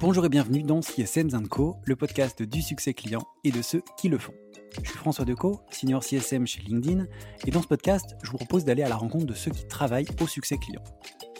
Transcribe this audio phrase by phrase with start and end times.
[0.00, 4.08] Bonjour et bienvenue dans CSM Co, le podcast du succès client et de ceux qui
[4.08, 4.34] le font.
[4.82, 7.06] Je suis François Decaux, senior CSM chez LinkedIn,
[7.46, 10.06] et dans ce podcast, je vous propose d'aller à la rencontre de ceux qui travaillent
[10.20, 10.84] au succès client.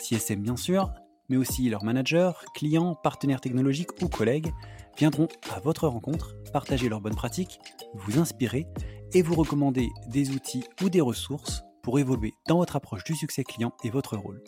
[0.00, 0.92] CSM bien sûr,
[1.28, 4.52] mais aussi leurs managers, clients, partenaires technologiques ou collègues
[4.98, 7.60] viendront à votre rencontre, partager leurs bonnes pratiques,
[7.94, 8.66] vous inspirer
[9.12, 13.44] et vous recommander des outils ou des ressources pour évoluer dans votre approche du succès
[13.44, 14.42] client et votre rôle.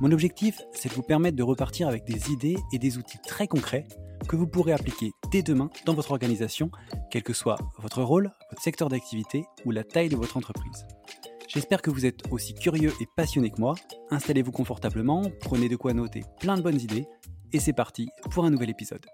[0.00, 3.46] Mon objectif, c'est de vous permettre de repartir avec des idées et des outils très
[3.46, 3.86] concrets
[4.26, 6.70] que vous pourrez appliquer dès demain dans votre organisation,
[7.10, 10.86] quel que soit votre rôle, votre secteur d'activité ou la taille de votre entreprise.
[11.48, 13.74] J'espère que vous êtes aussi curieux et passionné que moi.
[14.10, 17.06] Installez-vous confortablement, prenez de quoi noter plein de bonnes idées,
[17.52, 19.06] et c'est parti pour un nouvel épisode.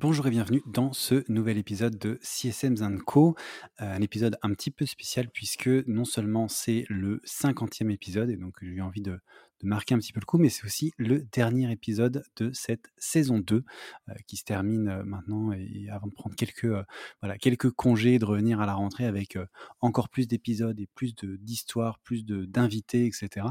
[0.00, 3.34] Bonjour et bienvenue dans ce nouvel épisode de CSM Co.
[3.80, 8.36] Euh, un épisode un petit peu spécial puisque non seulement c'est le 50e épisode et
[8.36, 9.18] donc j'ai eu envie de,
[9.64, 13.40] marquer un petit peu le coup, mais c'est aussi le dernier épisode de cette saison
[13.40, 16.72] 2 euh, qui se termine euh, maintenant et avant de prendre quelques,
[17.20, 19.36] voilà, quelques congés, de revenir à la rentrée avec
[19.80, 23.46] encore plus d'épisodes et plus d'histoires, plus d'invités, etc.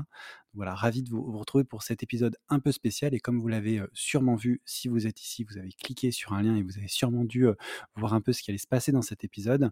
[0.58, 3.80] Voilà, ravi de vous, retrouver pour cet épisode un peu spécial et comme vous l'avez
[3.94, 6.88] sûrement vu, si vous êtes ici, vous avez cliqué sur un lien et vous avez
[6.88, 7.46] sûrement dû
[7.96, 9.70] voir un peu ce qui allait se passer dans cet épisode.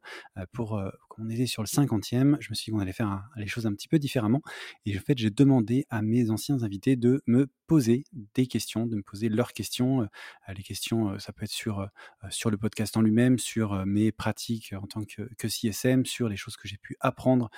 [0.54, 3.66] pour qu'on était sur le 50e, je me suis dit qu'on allait faire les choses
[3.66, 4.42] un petit peu différemment
[4.86, 8.04] et en fait j'ai demandé à mes anciens invités de me poser
[8.36, 10.08] des questions, de me poser leurs questions.
[10.56, 11.90] Les questions, ça peut être sur,
[12.30, 16.38] sur le podcast en lui-même, sur mes pratiques en tant que, que CSM, sur les
[16.38, 17.50] choses que j'ai pu apprendre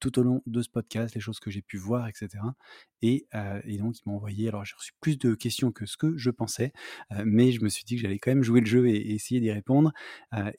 [0.00, 2.42] tout au long de ce podcast, les choses que j'ai pu voir, etc.
[3.02, 3.26] Et,
[3.78, 6.72] donc, ils m'ont envoyé, alors j'ai reçu plus de questions que ce que je pensais,
[7.24, 9.50] mais je me suis dit que j'allais quand même jouer le jeu et, essayer d'y
[9.50, 9.92] répondre.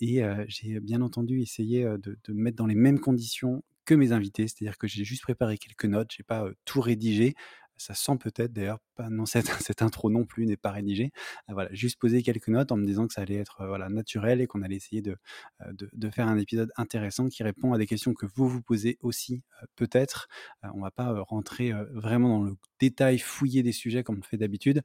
[0.02, 4.48] et j'ai bien entendu essayé de, me mettre dans les mêmes conditions que mes invités,
[4.48, 7.34] c'est-à-dire que j'ai juste préparé quelques notes, j'ai pas tout rédigé.
[7.78, 11.12] Ça sent peut-être d'ailleurs non cette, cette intro non plus n'est pas rédigée.
[11.50, 13.90] Euh, voilà, juste poser quelques notes en me disant que ça allait être euh, voilà
[13.90, 15.18] naturel et qu'on allait essayer de,
[15.62, 18.98] euh, de, faire un épisode intéressant qui répond à des questions que vous vous posez
[19.02, 19.42] aussi
[19.76, 20.28] peut-être.
[20.76, 24.82] on va pas rentrer vraiment dans le détail, fouiller des sujets comme on fait d'habitude,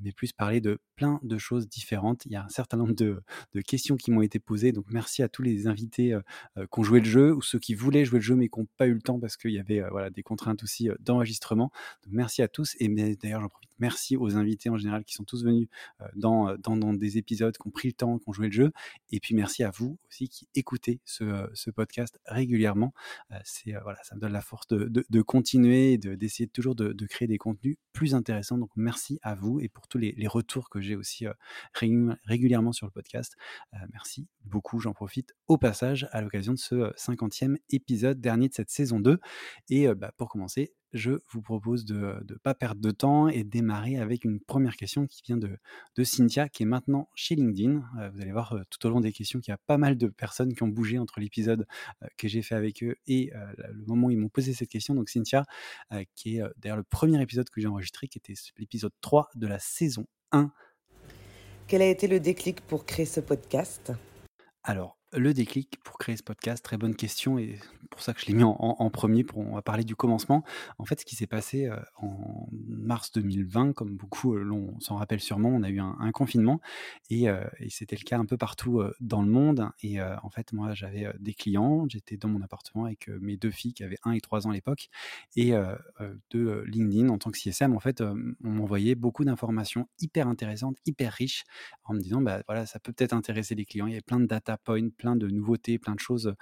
[0.00, 2.24] mais plus parler de plein de choses différentes.
[2.26, 3.22] Il y a un certain nombre de,
[3.62, 6.18] questions qui m'ont été posées, donc merci à tous les invités
[6.56, 8.66] qui ont joué le jeu ou ceux qui voulaient jouer le jeu mais qui n'ont
[8.76, 11.70] pas eu le temps parce qu'il y avait voilà des contraintes aussi d'enregistrement.
[12.08, 15.42] Merci à tous et d'ailleurs j'en profite Merci aux invités en général qui sont tous
[15.42, 15.66] venus
[16.00, 18.70] euh, dans, dans, des épisodes, qui ont pris le temps, qui ont joué le jeu.
[19.10, 22.94] Et puis merci à vous aussi qui écoutez ce, euh, podcast régulièrement.
[23.32, 26.76] Euh, c'est voilà, ça me donne la force de, de, de continuer et d'essayer toujours
[26.76, 28.56] de, créer des contenus plus intéressants.
[28.56, 31.26] Donc merci à vous et pour tous les, retours que j'ai aussi
[32.24, 33.34] régulièrement sur le podcast.
[33.92, 34.78] merci beaucoup.
[34.78, 39.18] J'en profite au passage à l'occasion de ce 50e épisode dernier de cette saison 2.
[39.70, 43.48] Et bah, pour commencer, je vous propose de ne pas perdre de temps et de
[43.72, 45.56] démarrer avec une première question qui vient de,
[45.96, 47.82] de Cynthia, qui est maintenant chez LinkedIn.
[47.98, 49.96] Euh, vous allez voir euh, tout au long des questions qu'il y a pas mal
[49.96, 51.66] de personnes qui ont bougé entre l'épisode
[52.02, 54.94] euh, que j'ai fait avec eux et le moment où ils m'ont posé cette question.
[54.94, 55.44] Donc Cynthia,
[56.14, 59.58] qui est d'ailleurs le premier épisode que j'ai enregistré, qui était l'épisode 3 de la
[59.58, 60.52] saison 1.
[61.66, 63.92] Quel a été le déclic pour créer ce podcast?
[64.64, 67.58] Alors, le déclic pour créer ce podcast Très bonne question et
[67.92, 69.22] pour ça que je l'ai mis en, premier.
[69.22, 70.42] Pour, on va parler du commencement.
[70.78, 74.96] En fait, ce qui s'est passé euh, en mars 2020, comme beaucoup euh, l'on s'en
[74.96, 76.60] rappelle sûrement, on a eu un, confinement
[77.10, 79.68] et, euh, et c'était le cas un peu partout dans le monde.
[79.82, 81.86] Et en fait, moi, j'avais des clients.
[81.88, 84.54] J'étais dans mon appartement avec mes deux filles qui avaient 1 et 3 ans à
[84.54, 84.88] l'époque
[85.36, 85.52] et
[86.30, 87.74] de LinkedIn en tant que CSM.
[87.76, 91.44] En fait, on m'envoyait beaucoup d'informations hyper intéressantes, hyper riches,
[91.84, 93.86] en me disant, bah voilà, ça peut peut-être intéresser les clients.
[93.86, 96.32] Il y avait plein de data points plein de nouveautés, plein de choses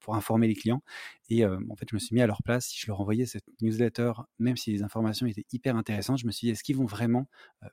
[0.00, 0.82] pour informer les clients.
[1.28, 2.66] Et en fait, je me suis mis à leur place.
[2.68, 6.32] Si je leur envoyais cette newsletter, même si les informations étaient hyper intéressantes, je me
[6.32, 7.28] suis dit, est-ce qu'ils vont vraiment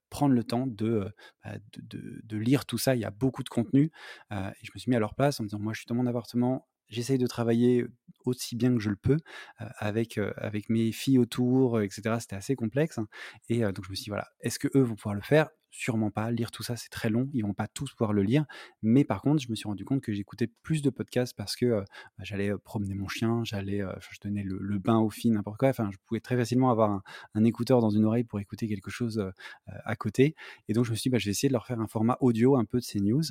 [0.10, 1.08] prendre le temps de,
[1.46, 2.94] bah, de, lire tout ça?
[2.96, 3.90] Il y a beaucoup de contenu.
[4.32, 5.96] et je me suis mis à leur place en me disant, moi, je suis dans
[5.96, 7.86] mon appartement, j'essaye de travailler
[8.26, 9.18] aussi bien que je le peux
[9.56, 12.18] avec, avec mes filles autour, etc.
[12.20, 12.98] C'était assez complexe.
[12.98, 13.08] Hein.
[13.48, 15.50] Et donc, je me suis dit, voilà, est-ce que eux vont pouvoir le faire?
[15.72, 16.30] Sûrement pas.
[16.32, 17.30] Lire tout ça, c'est très long.
[17.34, 18.46] Ils vont pas tous pouvoir le lire.
[18.82, 21.80] Mais par contre, je me suis rendu compte que j'écoutais plus de podcasts parce que
[22.18, 25.70] bah, j'allais promener mon chien, j'allais, je donnais le, bain aux filles, n'importe quoi.
[25.70, 27.02] Enfin, je pouvais très facilement avoir
[27.34, 29.32] un, écouteur dans une oreille pour écouter quelque chose
[29.66, 30.36] à côté.
[30.68, 32.18] Et donc, je me suis dit, bah, je vais essayer de leur faire un format
[32.20, 33.24] audio un peu de ces news.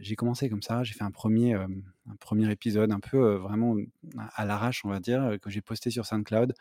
[0.00, 0.82] j'ai commencé comme ça.
[0.82, 1.56] J'ai fait un premier,
[2.10, 3.76] un premier épisode un peu vraiment
[4.34, 6.54] à l'arrache, on va dire, que j'ai posté sur SoundCloud,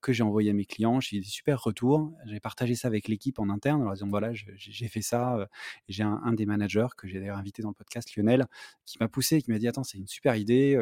[0.00, 1.00] que j'ai envoyé à mes clients.
[1.00, 2.12] J'ai eu des super retours.
[2.26, 5.48] J'ai partagé ça avec l'équipe en interne en leur disant, voilà, j'ai fait ça.
[5.88, 8.46] j'ai un, des managers que j'ai d'ailleurs invité dans le podcast, Lionel,
[8.86, 10.78] qui m'a poussé, qui m'a dit Attends, c'est une super idée,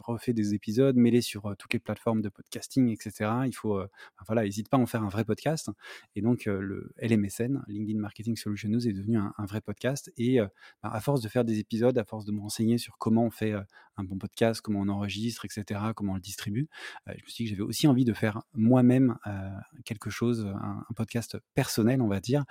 [0.00, 3.30] refais des épisodes, mets-les sur toutes les plateformes de podcasting, etc.
[3.46, 3.80] Il faut,
[4.26, 5.70] voilà, n'hésite pas à en faire un vrai podcast.
[6.14, 10.12] Et donc, le LMSN, LinkedIn Marketing Solution News, est devenu un, vrai podcast.
[10.16, 10.38] Et
[10.82, 13.30] bah, à force de faire des épisodes, à force de me renseigner sur comment on
[13.30, 16.68] fait un bon podcast, comment on enregistre, etc., comment on le distribue,
[17.06, 19.16] je me suis dit que j'avais aussi envie de faire moi-même
[19.84, 22.44] quelque chose, un, podcast personnel, on va dire.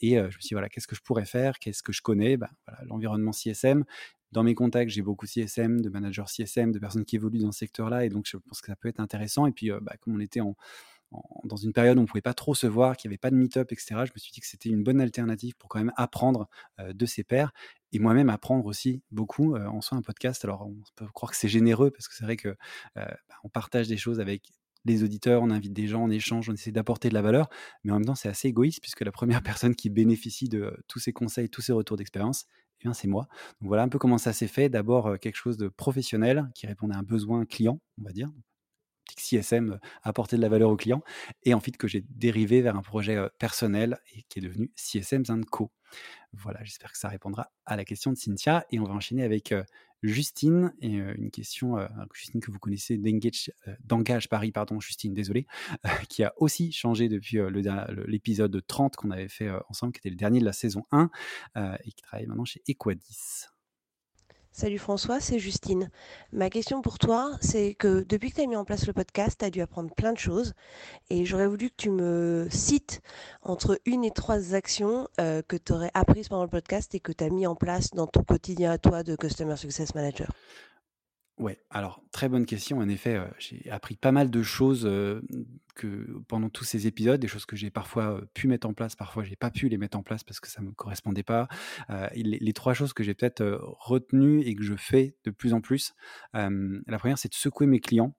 [0.00, 2.36] et je me suis dit, voilà, qu'est-ce que je pourrais faire Qu'est-ce que je connais?
[2.36, 2.50] Bah,
[2.84, 3.84] L'environnement CSM.
[4.32, 7.60] Dans mes contacts, j'ai beaucoup CSM, de managers CSM, de personnes qui évoluent dans ce
[7.60, 8.04] secteur-là.
[8.04, 9.46] Et donc, je pense que ça peut être intéressant.
[9.46, 10.56] Et puis, bah, comme on était en,
[11.44, 13.30] dans une période où on ne pouvait pas trop se voir, qu'il n'y avait pas
[13.30, 15.92] de meet-up, etc., je me suis dit que c'était une bonne alternative pour quand même
[15.96, 16.48] apprendre
[16.78, 17.52] de ses pairs
[17.92, 20.44] et moi-même apprendre aussi beaucoup en soi un podcast.
[20.44, 22.56] Alors, on peut croire que c'est généreux parce que c'est vrai que
[22.94, 24.42] bah, on partage des choses avec
[24.86, 27.48] les auditeurs, on invite des gens, on échange, on essaie d'apporter de la valeur,
[27.84, 30.98] mais en même temps, c'est assez égoïste puisque la première personne qui bénéficie de tous
[30.98, 32.46] ces conseils, tous ces retours d'expérience,
[32.84, 33.26] eh c'est moi.
[33.60, 34.68] Donc voilà un peu comment ça s'est fait.
[34.68, 38.30] D'abord, quelque chose de professionnel qui répondait à un besoin client, on va dire.
[39.16, 41.02] CSM, apporter de la valeur au client.
[41.42, 45.70] Et ensuite, que j'ai dérivé vers un projet personnel et qui est devenu CSM Co.
[46.32, 48.66] Voilà, j'espère que ça répondra à la question de Cynthia.
[48.70, 49.54] Et on va enchaîner avec
[50.02, 51.76] Justine, et une question,
[52.12, 55.46] Justine que vous connaissez d'Engage Paris, pardon, Justine, désolé,
[56.08, 57.38] qui a aussi changé depuis
[58.06, 61.10] l'épisode 30 qu'on avait fait ensemble, qui était le dernier de la saison 1,
[61.56, 63.46] et qui travaille maintenant chez Equadis.
[64.58, 65.90] Salut François, c'est Justine.
[66.32, 69.36] Ma question pour toi, c'est que depuis que tu as mis en place le podcast,
[69.38, 70.54] tu as dû apprendre plein de choses
[71.10, 73.02] et j'aurais voulu que tu me cites
[73.42, 77.12] entre une et trois actions euh, que tu aurais apprises pendant le podcast et que
[77.12, 80.32] tu as mis en place dans ton quotidien à toi de Customer Success Manager.
[81.38, 82.78] Ouais, alors très bonne question.
[82.78, 84.90] En effet, j'ai appris pas mal de choses
[85.74, 89.22] que pendant tous ces épisodes, des choses que j'ai parfois pu mettre en place, parfois
[89.22, 91.46] j'ai pas pu les mettre en place parce que ça me correspondait pas.
[92.14, 95.92] les, trois choses que j'ai peut-être retenues et que je fais de plus en plus,
[96.32, 98.16] la première, c'est de secouer mes clients,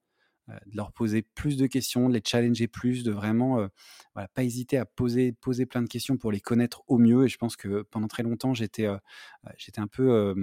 [0.48, 3.68] de leur poser plus de questions, de les challenger plus, de vraiment
[4.14, 7.26] pas hésiter à poser, poser plein de questions pour les connaître au mieux.
[7.26, 8.88] Et je pense que pendant très longtemps, j'étais
[9.58, 10.36] j'étais un peu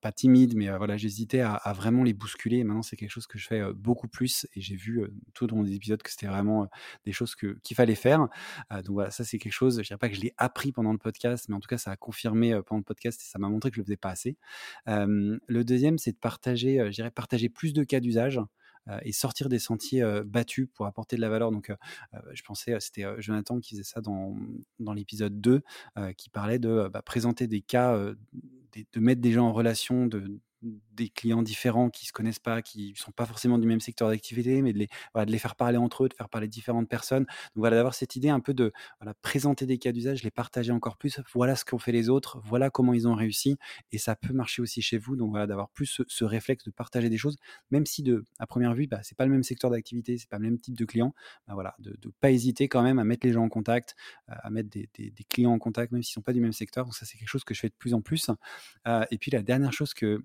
[0.00, 2.64] pas, timide, mais voilà, j'hésitais à, vraiment les bousculer.
[2.64, 4.46] maintenant, c'est quelque chose que je fais beaucoup plus.
[4.54, 5.02] Et j'ai vu
[5.34, 6.68] tout dans les épisodes que c'était vraiment
[7.04, 8.28] des choses que, qu'il fallait faire.
[8.70, 10.98] donc voilà, ça, c'est quelque chose, je dirais pas que je l'ai appris pendant le
[10.98, 13.70] podcast, mais en tout cas, ça a confirmé pendant le podcast et ça m'a montré
[13.70, 14.36] que je le faisais pas assez.
[14.86, 18.40] le deuxième, c'est de partager, je dirais, partager plus de cas d'usage.
[18.88, 21.50] Euh, et sortir des sentiers euh, battus pour apporter de la valeur.
[21.50, 21.76] Donc, euh,
[22.32, 24.34] je pensais, c'était Jonathan qui faisait ça dans,
[24.94, 25.62] l'épisode 2,
[26.16, 31.08] qui parlait de bah, présenter des cas, de mettre des gens en relation, de, des
[31.08, 34.72] clients différents qui se connaissent pas, qui sont pas forcément du même secteur d'activité, mais
[34.72, 37.24] de les, de les faire parler entre eux, de faire parler différentes personnes.
[37.24, 40.72] Donc voilà, d'avoir cette idée un peu de voilà, présenter des cas d'usage, les partager
[40.72, 41.20] encore plus.
[41.34, 43.56] Voilà ce qu'ont fait les autres, voilà comment ils ont réussi,
[43.92, 45.16] et ça peut marcher aussi chez vous.
[45.16, 47.36] Donc voilà, d'avoir plus ce, réflexe de partager des choses,
[47.70, 50.38] même si de à première vue, bah, c'est pas le même secteur d'activité, c'est pas
[50.38, 51.14] le même type de client.
[51.46, 53.94] Bah, voilà, de ne pas hésiter quand même à mettre les gens en contact,
[54.26, 54.88] à mettre des,
[55.28, 56.84] clients en contact, même s'ils sont pas du même secteur.
[56.84, 58.30] Donc ça, c'est quelque chose que je fais de plus en plus.
[59.10, 60.20] et puis la dernière chose que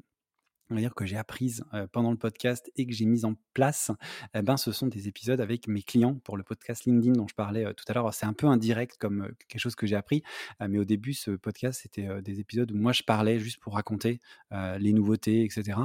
[0.70, 3.92] on va dire que j'ai apprise pendant le podcast et que j'ai mise en place,
[4.34, 7.36] eh ben, ce sont des épisodes avec mes clients pour le podcast LinkedIn dont je
[7.36, 8.14] parlais tout à l'heure.
[8.14, 10.24] C'est un peu indirect comme quelque chose que j'ai appris,
[10.68, 14.20] mais au début, ce podcast, c'était des épisodes où moi, je parlais juste pour raconter
[14.52, 15.80] les nouveautés, etc.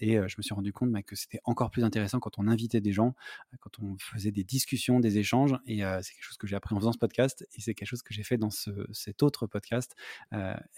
[0.00, 2.80] et je me suis rendu compte bah, que c'était encore plus intéressant quand on invitait
[2.80, 3.14] des gens,
[3.60, 5.54] quand on faisait des discussions, des échanges.
[5.66, 8.02] Et c'est quelque chose que j'ai appris en faisant ce podcast et c'est quelque chose
[8.02, 9.94] que j'ai fait dans cet autre podcast,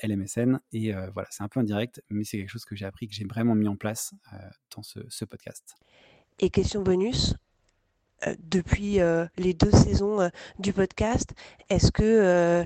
[0.03, 0.59] LMSN.
[0.73, 3.28] Et voilà, c'est un peu indirect, mais c'est quelque chose que j'ai appris, que j'ai
[3.29, 4.37] vraiment mis en place euh,
[4.75, 5.75] dans ce, podcast.
[6.41, 7.35] Et question bonus,
[8.27, 11.35] euh, depuis euh, les deux saisons du podcast,
[11.69, 12.65] est-ce que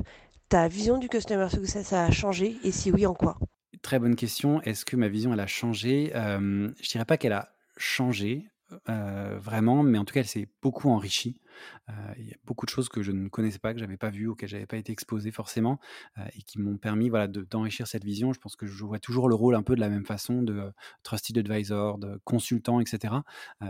[0.48, 3.38] ta vision du Customer Success a changé et si oui, en quoi?
[3.80, 4.62] Très bonne question.
[4.62, 6.12] Est-ce que ma vision, elle a changé?
[6.14, 8.46] Je dirais pas qu'elle a changé.
[8.88, 11.40] Euh, vraiment, mais en tout cas, elle s'est beaucoup enrichie.
[11.88, 14.10] Euh, il y a beaucoup de choses que je ne connaissais pas, que j'avais pas
[14.10, 15.78] vues, auxquelles j'avais pas été exposé forcément,
[16.18, 18.32] euh, et qui m'ont permis voilà, d'enrichir cette vision.
[18.32, 20.72] Je pense que je vois toujours le rôle un peu de la même façon de
[21.02, 23.14] trusted advisor, de consultant, etc.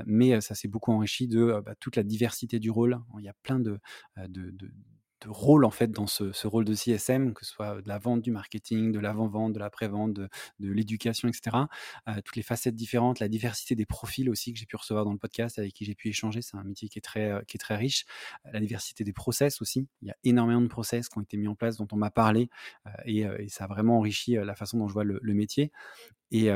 [0.07, 2.99] mais ça s'est beaucoup enrichi de bah, toute la diversité du rôle.
[3.19, 3.79] Il y a plein de,
[4.17, 4.53] de
[5.27, 8.31] rôle en fait dans ce, rôle de CSM, que ce soit de la vente, du
[8.31, 11.57] marketing, de l'avant-vente, de la pré-vente, de, l'éducation, etc.
[12.25, 15.19] Toutes les facettes différentes, la diversité des profils aussi que j'ai pu recevoir dans le
[15.19, 16.43] podcast, avec qui j'ai pu échanger.
[16.43, 18.05] C'est un métier qui est très, riche.
[18.53, 19.89] la diversité des process aussi.
[20.03, 22.11] Il y a énormément de process qui ont été mis en place, dont on m'a
[22.11, 22.49] parlé,
[23.05, 25.73] et, ça a vraiment enrichi la façon dont je vois le, métier.
[26.31, 26.49] Et,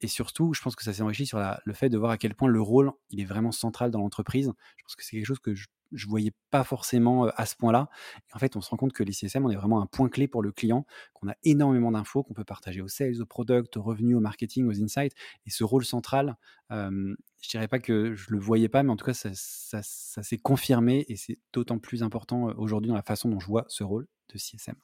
[0.00, 2.34] et surtout, je pense que ça s'est enrichi sur le fait de voir à quel
[2.34, 4.52] point le rôle, il est vraiment central dans l'entreprise.
[4.76, 7.88] Je pense que c'est quelque chose que je ne voyais pas forcément à ce point-là.
[8.32, 10.28] En fait, on se rend compte que les CSM, on est vraiment un point clé
[10.28, 13.82] pour le client, qu'on a énormément d'infos qu'on peut partager aux sales, aux product, aux
[13.82, 15.14] revenus, au marketing, aux insights.
[15.46, 16.36] Et ce rôle central,
[16.70, 20.38] je je dirais pas que je le voyais pas, mais en tout cas, ça, s'est
[20.38, 24.06] confirmé et c'est d'autant plus important aujourd'hui dans la façon dont je vois ce rôle
[24.32, 24.76] de CSM.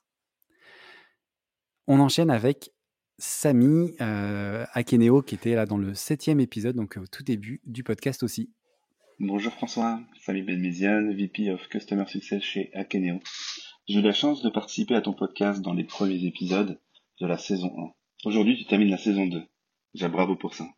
[1.87, 2.73] On enchaîne avec
[3.19, 7.83] Samy euh, Akeneo, qui était là dans le septième épisode, donc au tout début du
[7.83, 8.51] podcast aussi.
[9.19, 13.19] Bonjour François, Samy Benméziane, VP of Customer Success chez Akeneo.
[13.89, 16.79] J'ai eu la chance de participer à ton podcast dans les premiers épisodes
[17.23, 18.29] de la saison 1.
[18.29, 19.43] Aujourd'hui, tu termines la saison 2.
[19.95, 20.69] Déjà bravo pour ça.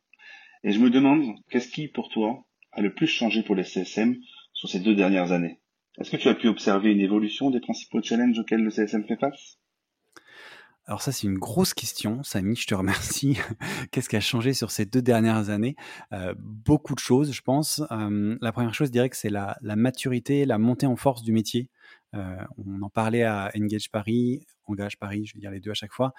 [0.63, 4.15] Et je me demande, qu'est-ce qui, pour toi, a le plus changé pour les CSM
[4.53, 5.59] sur ces deux dernières années?
[5.99, 9.19] Est-ce que tu as pu observer une évolution des principaux challenges auxquels le CSM fait
[9.19, 9.59] face?
[10.89, 13.37] Alors ça, c'est une grosse question, Samy, je te remercie.
[13.93, 15.77] Qu'est-ce qui a changé sur ces deux dernières années?
[16.15, 17.83] Euh, Beaucoup de choses, je pense.
[17.91, 21.33] Euh, la première chose, je dirais que c'est la, maturité, la montée en force du
[21.33, 21.69] métier.
[22.15, 25.75] Euh, on en parlait à Engage Paris, Engage Paris, je vais dire les deux à
[25.75, 26.15] chaque fois.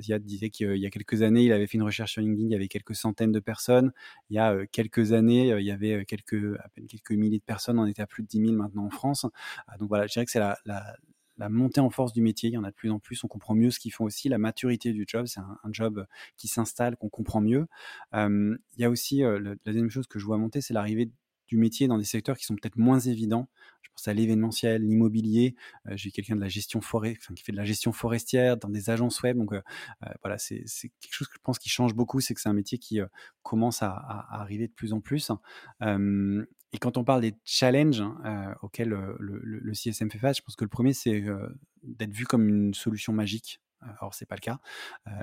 [0.00, 2.52] Ziad disait qu'il y a quelques années, il avait fait une recherche sur LinkedIn, il
[2.52, 3.92] y avait quelques centaines de personnes.
[4.30, 7.78] Il y a quelques années, il y avait quelques, à peine quelques milliers de personnes,
[7.78, 9.26] on était à plus de 10 000 maintenant en France.
[9.78, 10.58] donc voilà, je dirais que c'est la
[11.38, 12.50] montée en force du métier.
[12.50, 13.22] Il y en a de plus en plus.
[13.24, 14.28] On comprend mieux ce qu'ils font aussi.
[14.28, 17.66] La maturité du job, c'est un, job qui s'installe, qu'on comprend mieux.
[18.14, 21.10] il y a aussi la deuxième chose que je vois monter, c'est l'arrivée
[21.46, 23.48] du métier dans des secteurs qui sont peut-être moins évidents.
[23.82, 25.56] Je pense à l'événementiel, l'immobilier.
[25.92, 29.22] J'ai quelqu'un de la gestion forêt, qui fait de la gestion forestière dans des agences
[29.22, 29.36] web.
[29.38, 29.52] Donc
[30.22, 30.64] voilà, c'est
[31.00, 33.00] quelque chose que je pense qui change beaucoup, c'est que c'est un métier qui
[33.42, 35.30] commence à, arriver de plus en plus.
[36.72, 40.42] Et quand on parle des challenges hein, euh, auxquels euh, le, CSM fait face, je
[40.42, 41.48] pense que le premier, c'est euh,
[41.82, 43.60] d'être vu comme une solution magique.
[43.80, 44.58] Alors, c'est pas le cas.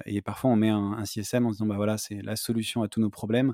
[0.05, 3.01] et parfois, on met un, CSM en disant, bah voilà, c'est la solution à tous
[3.01, 3.53] nos problèmes.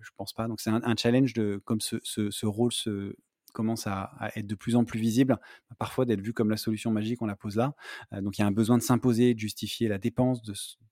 [0.00, 0.48] je pense pas.
[0.48, 3.16] Donc, c'est un, challenge de, comme ce, ce rôle se,
[3.54, 5.38] commence à, être de plus en plus visible,
[5.78, 7.74] parfois d'être vu comme la solution magique, on la pose là.
[8.12, 10.42] Euh, donc il y a un besoin de s'imposer, de justifier la dépense,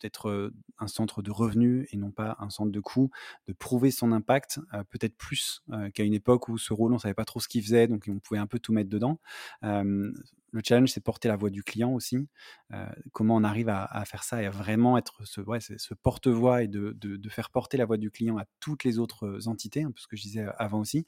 [0.01, 3.11] d'être euh, un centre de revenus et non pas un centre de coûts,
[3.49, 7.01] de prouver son impact, euh, peut-être plus qu'à une époque où ce rôle, on ne
[7.01, 9.21] savait pas trop ce qu'il faisait, donc on pouvait un peu tout mettre dedans.
[10.53, 12.29] Le challenge, c'est porter la voix du client aussi.
[12.75, 15.41] Euh, comment on arrive à, faire ça et à vraiment être ce,
[15.95, 19.91] porte-voix et de, faire porter la voix du client à toutes les autres entités, un
[19.91, 21.07] peu ce que je disais avant aussi.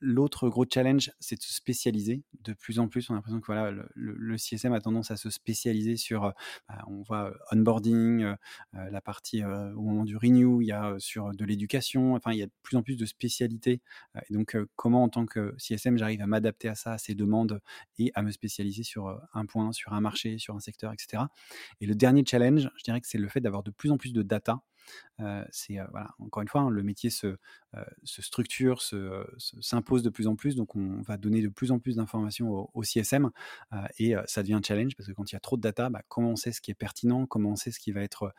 [0.00, 2.22] L'autre gros challenge, c'est de se spécialiser.
[2.42, 5.30] De plus en plus, on a l'impression que voilà, le, CSM a tendance à se
[5.30, 6.32] spécialiser sur,
[6.68, 8.34] bah, on voit onboarding,
[8.72, 12.42] la partie au moment du renew, il y a sur de l'éducation, enfin, il y
[12.42, 13.80] a de plus en plus de spécialités.
[14.30, 17.60] donc, comment en tant que CSM, j'arrive à m'adapter à ça, à ces demandes
[17.98, 21.24] et à me spécialiser sur un point, sur un marché, sur un secteur, etc.
[21.80, 24.12] Et le dernier challenge, je dirais que c'est le fait d'avoir de plus en plus
[24.12, 24.60] de data.
[25.50, 27.36] c'est voilà, encore une fois, hein, le métier se,
[28.02, 28.82] se structure,
[29.60, 32.82] s'impose de plus en plus, donc on va donner de plus en plus d'informations au,
[32.82, 33.30] CSM
[33.98, 36.02] et ça devient un challenge parce que quand il y a trop de data, bah,
[36.08, 38.34] comment on sait ce qui est pertinent, comment on sait ce qui va être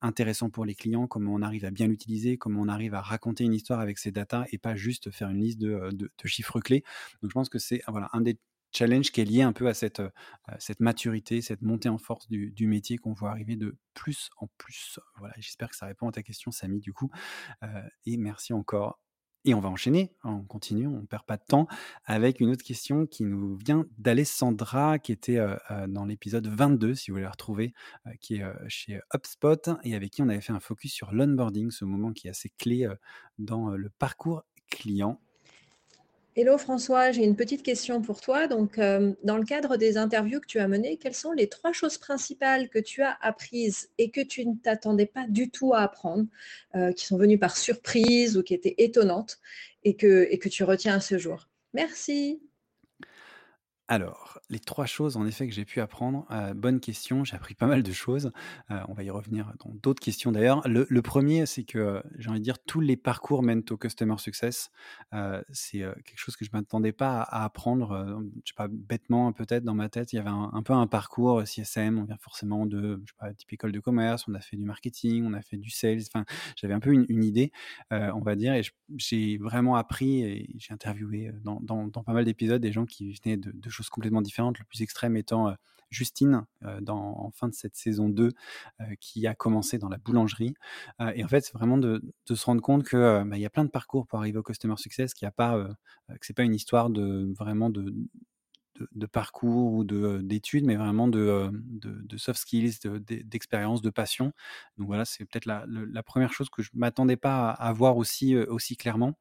[0.00, 3.44] intéressant pour les clients, comment on arrive à bien l'utiliser, comment on arrive à raconter
[3.44, 6.82] une histoire avec ces data et pas juste faire une liste de, de chiffres clés.
[7.22, 8.38] Donc je pense que c'est voilà un des
[8.72, 10.02] challenge qui est lié un peu à cette,
[10.58, 14.98] cette maturité, cette montée en force du, métier qu'on voit arriver de plus en plus.
[15.18, 17.10] Voilà, j'espère que ça répond à ta question, Samy, du coup.
[18.06, 18.98] et merci encore.
[19.44, 21.66] Et on va enchaîner, hein, on continue, on ne perd pas de temps,
[22.04, 25.44] avec une autre question qui nous vient d'Alessandra, qui était
[25.88, 27.74] dans l'épisode 22, si vous voulez la retrouver,
[28.20, 31.84] qui est chez HubSpot, et avec qui on avait fait un focus sur l'onboarding, ce
[31.84, 32.88] moment qui est assez clé
[33.38, 35.20] dans le parcours client.
[36.34, 38.46] Hello François, j'ai une petite question pour toi.
[38.46, 41.72] Donc, euh, dans le cadre des interviews que tu as menées, quelles sont les trois
[41.72, 45.80] choses principales que tu as apprises et que tu ne t'attendais pas du tout à
[45.80, 46.24] apprendre,
[46.74, 49.40] euh, qui sont venues par surprise ou qui étaient étonnantes
[49.84, 51.48] et que, et que tu retiens à ce jour?
[51.74, 52.40] Merci.
[53.92, 57.52] Alors, les trois choses en effet que j'ai pu apprendre, euh, bonne question, j'ai appris
[57.52, 58.32] pas mal de choses.
[58.70, 60.66] Euh, on va y revenir dans d'autres questions d'ailleurs.
[60.66, 64.70] Le, premier, c'est que j'ai envie de dire tous les parcours mènent au customer success.
[65.12, 68.22] Euh, c'est quelque chose que je m'attendais pas à, apprendre.
[68.46, 71.46] je sais pas bêtement peut-être dans ma tête, il y avait un, peu un parcours
[71.46, 71.98] CSM.
[71.98, 74.26] On vient forcément de, je sais pas, type école de commerce.
[74.26, 76.00] On a fait du marketing, on a fait du sales.
[76.06, 76.24] Enfin,
[76.56, 77.52] j'avais un peu une, idée,
[77.90, 78.62] on va dire, et
[78.96, 83.52] j'ai vraiment appris et j'ai interviewé dans, pas mal d'épisodes des gens qui venaient de,
[83.52, 84.58] de choses complètement différentes.
[84.58, 85.54] Le plus extrême étant
[85.92, 86.46] Justine
[86.80, 88.32] dans, en fin de cette saison 2
[88.98, 90.54] qui a commencé dans la boulangerie.
[91.14, 93.70] et en fait, c'est vraiment de, se rendre compte qu'il bah, y a plein de
[93.70, 95.68] parcours pour arriver au customer success, qu'il y a pas,
[96.22, 97.92] c'est pas une histoire de vraiment de,
[99.06, 101.50] parcours ou d'études, mais vraiment de,
[102.16, 104.32] soft skills, d'expérience, de, passion.
[104.78, 108.34] Donc voilà, c'est peut-être la, première chose que je m'attendais pas à, voir aussi
[108.78, 109.12] clairement.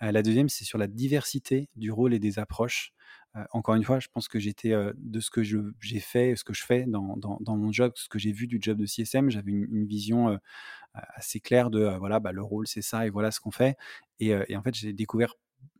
[0.00, 2.93] la deuxième, c'est sur la diversité du rôle et des approches.
[3.52, 6.64] Encore une fois, je pense que j'étais de ce que j'ai fait, ce que je
[6.64, 7.18] fais dans,
[7.56, 10.38] mon job, ce que j'ai vu du job de CSM, j'avais une, vision
[10.94, 13.76] assez claire de voilà, bah, le rôle c'est ça et voilà ce qu'on fait.
[14.20, 15.34] Et en fait, j'ai découvert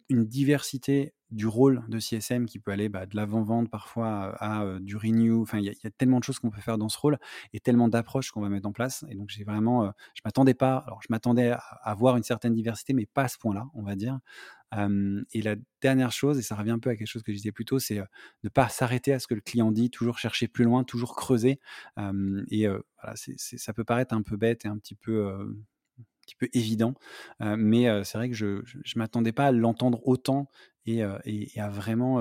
[0.09, 4.97] une diversité du rôle de CSM qui peut aller bah, de l'avant-vente parfois à, du
[4.97, 5.43] renew.
[5.43, 7.19] Enfin, il y, a tellement de choses qu'on peut faire dans ce rôle
[7.53, 9.05] et tellement d'approches qu'on va mettre en place.
[9.09, 10.79] Et donc, j'ai vraiment, je m'attendais pas.
[10.87, 13.97] Alors, je m'attendais à avoir une certaine diversité, mais pas à ce point-là, on va
[13.97, 14.21] dire.
[15.33, 17.53] et la dernière chose, et ça revient un peu à quelque chose que je disais
[17.53, 18.01] plus tôt, c'est
[18.45, 21.59] ne pas s'arrêter à ce que le client dit, toujours chercher plus loin, toujours creuser.
[22.51, 25.57] et voilà, ça peut paraître un peu bête et un petit peu
[26.25, 26.95] petit peu évident.
[27.41, 30.49] mais c'est vrai que je ne m'attendais pas à l'entendre autant
[30.87, 32.21] et, à vraiment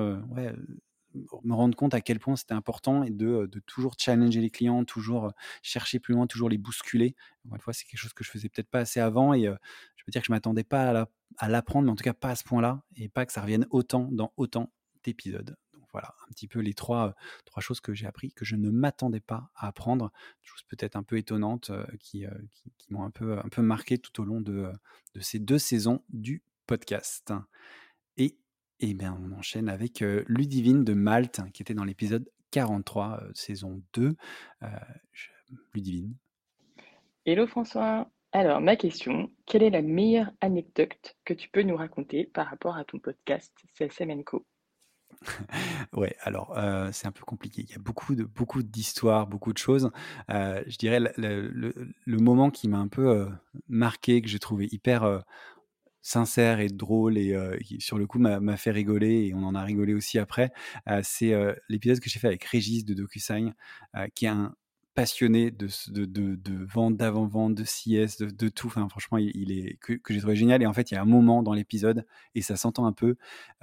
[1.43, 5.31] me rendre compte à quel point c'était important et de, toujours challenger les clients, toujours
[5.62, 7.15] chercher plus loin, toujours les bousculer.
[7.51, 10.12] Une fois, c'est quelque chose que je faisais peut-être pas assez avant et je veux
[10.12, 11.07] dire que je m'attendais pas
[11.38, 13.67] à l'apprendre, mais en tout cas pas à ce point-là et pas que ça revienne
[13.69, 14.72] autant dans autant
[15.03, 15.55] d'épisodes
[15.93, 17.15] voilà, un petit peu les trois,
[17.59, 21.17] choses que j'ai appris, que je ne m'attendais pas à apprendre, choses peut-être un peu
[21.17, 22.25] étonnantes qui,
[22.89, 24.71] m'ont un peu, marqué tout au long de,
[25.21, 27.33] ces deux saisons du podcast.
[28.17, 28.38] Et,
[28.79, 34.15] eh bien, on enchaîne avec Ludivine de Malte, qui était dans l'épisode 43, saison 2.
[35.73, 36.15] Ludivine.
[37.25, 38.09] Hello François.
[38.31, 42.75] Alors, ma question, quelle est la meilleure anecdote que tu peux nous raconter par rapport
[42.75, 44.45] à ton podcast CSM Co
[45.93, 46.57] Ouais, alors
[46.91, 47.65] c'est un peu compliqué.
[47.67, 49.91] Il y a beaucoup de beaucoup d'histoires, beaucoup de choses.
[50.29, 51.73] Je dirais le,
[52.07, 53.27] moment qui m'a un peu
[53.67, 55.23] marqué, que j'ai trouvé hyper
[56.01, 59.63] sincère et drôle et qui sur le coup m'a fait rigoler et on en a
[59.63, 60.51] rigolé aussi après.
[61.03, 61.33] c'est
[61.69, 63.53] l'épisode que j'ai fait avec Régis de DocuSign,
[64.15, 64.55] qui est un
[64.93, 68.69] passionné de, de, de, de vente, d'avant-vente, de CS, de, de, tout.
[68.69, 70.62] Franchement, il, est que, j'ai trouvé génial.
[70.62, 73.15] Et en fait, il y a un moment dans l'épisode, et ça s'entend un peu,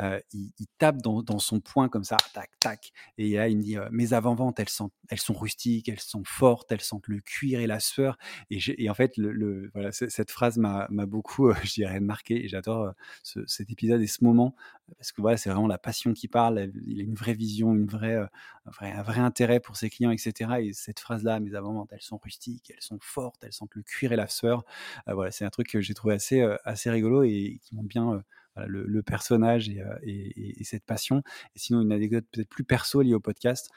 [0.02, 2.92] euh, il, tape dans, dans, son poing comme ça, tac, tac.
[3.18, 6.24] Et là, il me dit euh, Mes avant-ventes, elles sont, elles sont rustiques, elles sont
[6.24, 8.18] fortes, elles sentent le cuir et la sueur.
[8.50, 12.44] Et, et en fait, le, voilà, cette phrase m'a beaucoup, euh, je dirais, marqué.
[12.44, 14.56] Et j'adore ce, cet épisode et ce moment,
[14.96, 16.70] parce que voilà, c'est vraiment la passion qui parle.
[16.86, 20.10] Il a une vraie vision, une vraie, un, vrai, un vrai intérêt pour ses clients,
[20.10, 20.50] etc.
[20.60, 23.82] Et cette phrase là mes avant-ventes, elles sont rustiques, elles sont fortes, elles sentent le
[23.82, 24.64] cuir et la sueur.
[25.08, 27.88] Euh, voilà, c'est un truc que j'ai trouvé assez, euh, assez rigolo et qui montre
[27.88, 28.22] bien
[28.60, 31.22] euh, le, personnage et, cette passion.
[31.56, 33.70] Et sinon, une anecdote peut-être plus perso liée au podcast.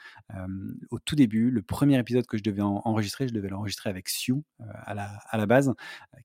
[0.90, 4.34] au tout début, le premier épisode que je devais enregistrer, je devais l'enregistrer avec Sue
[4.60, 5.72] à, la, à la base,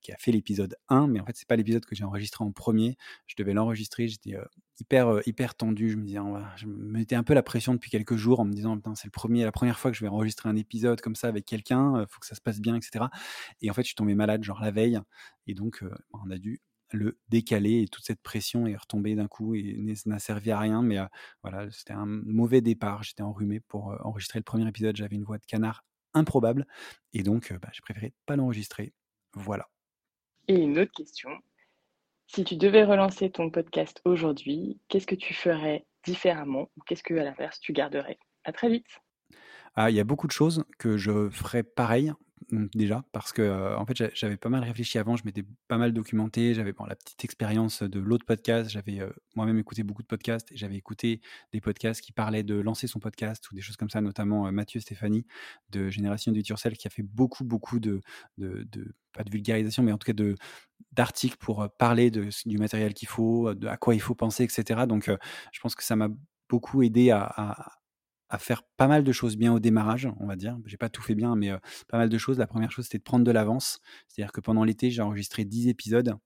[0.02, 2.52] qui a fait l'épisode 1, mais en fait, c'est pas l'épisode que j'ai enregistré en
[2.52, 2.96] premier.
[3.26, 4.36] Je devais l'enregistrer, j'étais
[4.78, 5.90] hyper, hyper tendu.
[5.90, 6.18] Je me disais,
[6.56, 9.10] je me mettais un peu la pression depuis quelques jours en me disant, c'est le
[9.10, 12.20] premier, la première fois que je vais enregistrer un épisode comme ça avec quelqu'un, faut
[12.20, 13.06] que ça se passe bien, etc.
[13.60, 15.00] Et en fait, je suis tombé malade, genre la veille.
[15.46, 16.60] Et donc, on a dû
[16.92, 19.76] le décaler et toute cette pression est retombée d'un coup et
[20.06, 20.82] n'a servi à rien.
[20.82, 20.98] Mais
[21.42, 23.02] voilà, c'était un mauvais départ.
[23.02, 24.96] J'étais enrhumé pour enregistrer le premier épisode.
[24.96, 26.66] J'avais une voix de canard improbable
[27.12, 28.92] et donc bah, j'ai préféré pas l'enregistrer.
[29.34, 29.68] Voilà.
[30.48, 31.30] Et une autre question.
[32.26, 37.14] Si tu devais relancer ton podcast aujourd'hui, qu'est-ce que tu ferais différemment ou qu'est-ce que,
[37.14, 38.18] à l'inverse, tu garderais?
[38.44, 38.86] À très vite.
[39.74, 42.12] Ah, il y a beaucoup de choses que je ferais pareil
[42.74, 46.54] déjà parce que en fait j'avais pas mal réfléchi avant, je m'étais pas mal documenté,
[46.54, 49.00] j'avais la petite expérience de l'autre podcast, j'avais
[49.36, 51.20] moi-même écouté beaucoup de podcasts et j'avais écouté
[51.52, 54.80] des podcasts qui parlaient de lancer son podcast ou des choses comme ça, notamment Mathieu
[54.80, 55.26] Stéphanie
[55.70, 58.00] de Génération du qui a fait beaucoup beaucoup de,
[59.12, 60.34] pas de vulgarisation mais en tout cas de
[60.92, 64.86] d'articles pour parler du matériel qu'il faut, à quoi il faut penser, etc.
[64.88, 65.10] Donc,
[65.52, 66.08] je pense que ça m'a
[66.48, 67.79] beaucoup aidé à,
[68.38, 70.58] faire pas mal de choses bien au démarrage, on va dire.
[70.66, 71.52] J'ai pas tout fait bien, mais
[71.88, 72.38] pas mal de choses.
[72.38, 73.80] La première chose, c'était de prendre de l'avance.
[74.08, 76.16] C'est-à-dire que pendant l'été, j'ai enregistré 10 épisodes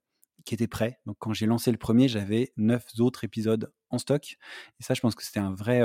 [0.45, 0.99] qui étaient prêts.
[1.07, 4.37] Donc, quand j'ai lancé le premier, j'avais 9 autres épisodes en stock.
[4.81, 5.81] Et ça, je pense que c'était un vrai,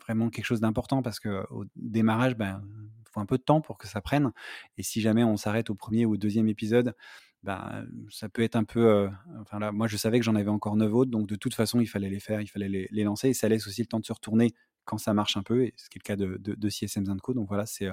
[0.00, 2.62] vraiment quelque chose d'important parce qu'au démarrage, ben,
[3.00, 4.32] il faut un peu de temps pour que ça prenne.
[4.78, 6.94] Et si jamais on s'arrête au premier ou au deuxième épisode,
[7.42, 9.08] bah, ça peut être un peu.
[9.40, 11.80] enfin là, moi, je savais que j'en avais encore neuf autres, donc de toute façon,
[11.80, 13.98] il fallait les faire, il fallait les, les, lancer, et ça laisse aussi le temps
[13.98, 16.38] de se retourner quand ça marche un peu, et ce qui est le cas de,
[16.38, 17.34] de, CSM Co.
[17.34, 17.88] Donc voilà, c'est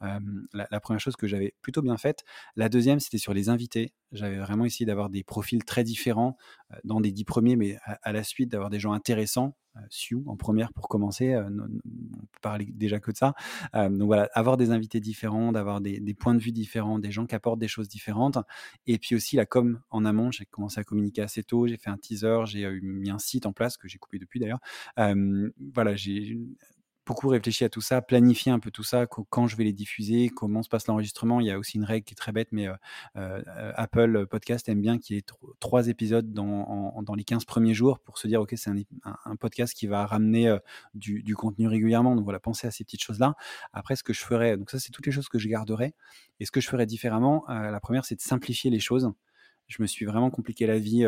[0.00, 0.20] la,
[0.52, 2.24] la, première chose que j'avais plutôt bien faite.
[2.56, 3.92] La deuxième, c'était sur les invités.
[4.12, 6.36] J'avais vraiment essayé d'avoir des profils très différents
[6.84, 9.56] dans des dix premiers, mais à, la suite d'avoir des gens intéressants.
[9.90, 11.36] Sioux en première pour commencer.
[11.36, 13.34] on peut parler déjà que de ça.
[13.74, 17.26] donc voilà, avoir des invités différents, d'avoir des, des, points de vue différents, des gens
[17.26, 18.38] qui apportent des choses différentes.
[18.86, 20.30] Et puis aussi la com en amont.
[20.30, 21.66] J'ai commencé à communiquer assez tôt.
[21.66, 24.60] J'ai fait un teaser, j'ai mis un site en place que j'ai coupé depuis d'ailleurs.
[25.74, 26.33] voilà, j'ai
[27.06, 30.28] beaucoup réfléchi à tout ça, planifier un peu tout ça, quand je vais les diffuser,
[30.28, 31.40] comment se passe l'enregistrement.
[31.40, 32.74] Il y a aussi une règle qui est très bête, mais euh,
[33.16, 35.24] euh, Apple Podcast aime bien qu'il y ait
[35.60, 39.86] trois épisodes dans, les 15 premiers jours pour se dire, OK, c'est un, podcast qui
[39.86, 40.58] va ramener euh,
[40.94, 42.14] du, du, contenu régulièrement.
[42.14, 43.34] Donc voilà, pensez à ces petites choses-là.
[43.72, 45.94] Après, ce que je ferais, donc ça, c'est toutes les choses que je garderai.
[46.40, 49.10] Et ce que je ferais différemment, la première, c'est de simplifier les choses.
[49.66, 51.06] Je me suis vraiment compliqué la vie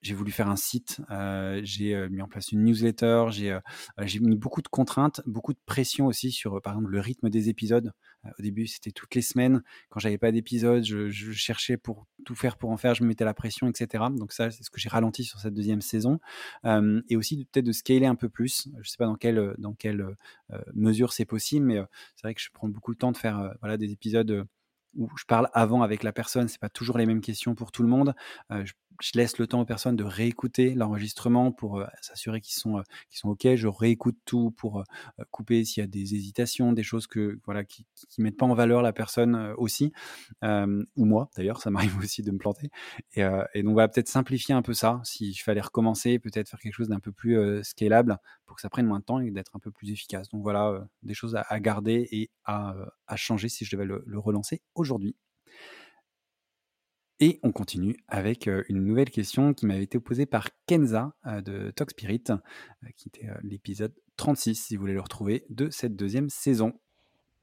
[0.00, 3.60] j'ai voulu faire un site, euh, j'ai euh, mis en place une newsletter, j'ai euh,
[4.20, 7.92] mis beaucoup de contraintes, beaucoup de pression aussi sur, par exemple, le rythme des épisodes.
[8.38, 9.62] au début, c'était toutes les semaines.
[9.90, 13.08] Quand j'avais pas d'épisode, je, je, cherchais pour tout faire pour en faire, je me
[13.08, 14.04] mettais la pression, etc.
[14.16, 16.20] Donc ça, c'est ce que j'ai ralenti sur cette deuxième saison.
[16.64, 18.68] et aussi peut-être de scaler un peu plus.
[18.80, 20.06] Je sais pas dans quelle dans quelle
[20.74, 21.80] mesure c'est possible, mais
[22.16, 24.46] c'est vrai que je prends beaucoup de temps de faire voilà des épisodes
[24.94, 27.82] où je parle avant avec la personne, c'est pas toujours les mêmes questions pour tout
[27.82, 28.14] le monde.
[28.50, 32.82] je je laisse le temps aux personnes de réécouter l'enregistrement pour s'assurer qu'ils sont, euh,
[33.10, 33.46] sont OK.
[33.54, 34.82] Je réécoute tout pour
[35.30, 37.86] couper s'il y a des hésitations, des choses que, voilà, qui
[38.18, 39.92] ne mettent pas en valeur la personne aussi,
[40.42, 42.70] ou moi d'ailleurs, ça m'arrive aussi de me planter.
[43.14, 43.22] Et,
[43.62, 45.00] donc voilà, peut-être simplifier un peu ça.
[45.04, 48.70] Si je fallait recommencer, peut-être faire quelque chose d'un peu plus scalable pour que ça
[48.70, 50.28] prenne moins de temps et d'être un peu plus efficace.
[50.28, 52.74] Donc voilà, des choses à, garder et à,
[53.06, 55.16] à, changer si je devais le relancer aujourd'hui.
[57.20, 61.90] Et on continue avec une nouvelle question qui m'avait été posée par Kenza de Talk
[61.90, 62.22] Spirit,
[62.96, 66.74] qui était l'épisode 36, si vous voulez le retrouver, de cette deuxième saison.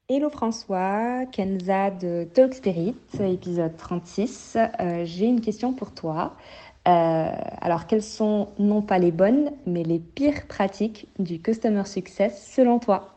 [0.08, 4.56] Hello François, Kenza de Talk Spirit, épisode 36.
[5.04, 6.38] J'ai une question pour toi.
[6.86, 12.78] alors, quelles sont non pas les bonnes, mais les pires pratiques du Customer Success selon
[12.78, 13.15] toi?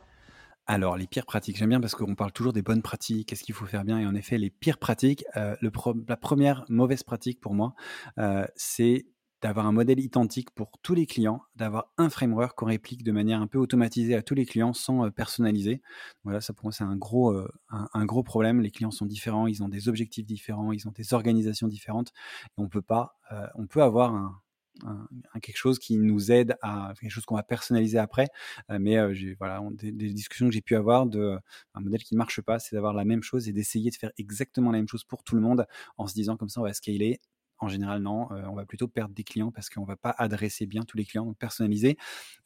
[0.70, 3.56] Alors, les pires pratiques, j'aime bien parce qu'on parle toujours des bonnes pratiques, qu'est-ce qu'il
[3.56, 3.98] faut faire bien.
[3.98, 7.74] Et en effet, les pires pratiques, euh, la première mauvaise pratique pour moi,
[8.20, 9.08] euh, c'est
[9.42, 13.42] d'avoir un modèle identique pour tous les clients, d'avoir un framework qu'on réplique de manière
[13.42, 15.82] un peu automatisée à tous les clients sans euh, personnaliser.
[16.24, 17.36] Voilà, ça pour moi c'est un gros,
[17.72, 18.62] un, gros problème.
[18.62, 22.14] Les clients sont différents, ils ont des objectifs différents, ils ont des organisations différentes.
[22.46, 23.18] Et on peut pas,
[23.56, 24.40] on peut avoir un,
[24.86, 28.28] un, quelque chose qui nous aide à quelque chose qu'on va personnaliser après.
[28.70, 31.38] Euh, mais euh, voilà des, discussions que j'ai pu avoir de
[31.74, 34.72] un modèle qui marche pas, c'est d'avoir la même chose et d'essayer de faire exactement
[34.72, 35.66] la même chose pour tout le monde
[35.98, 37.20] en se disant comme ça on va scaler
[37.60, 38.32] en général, non.
[38.32, 40.98] Euh, on va plutôt perdre des clients parce qu'on ne va pas adresser bien tous
[40.98, 41.98] les clients, donc personnaliser.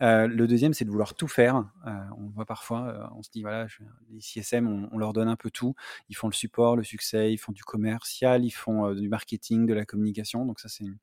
[0.02, 1.64] Euh, le deuxième, c'est de vouloir tout faire.
[1.86, 3.68] Euh, on voit parfois, on se dit, voilà,
[4.10, 5.76] les CSM, on, leur donne un peu tout.
[6.10, 9.74] Ils font le support, le succès, ils font du commercial, ils font du marketing, de
[9.74, 10.46] la communication.
[10.46, 10.98] Donc ça, c'est une,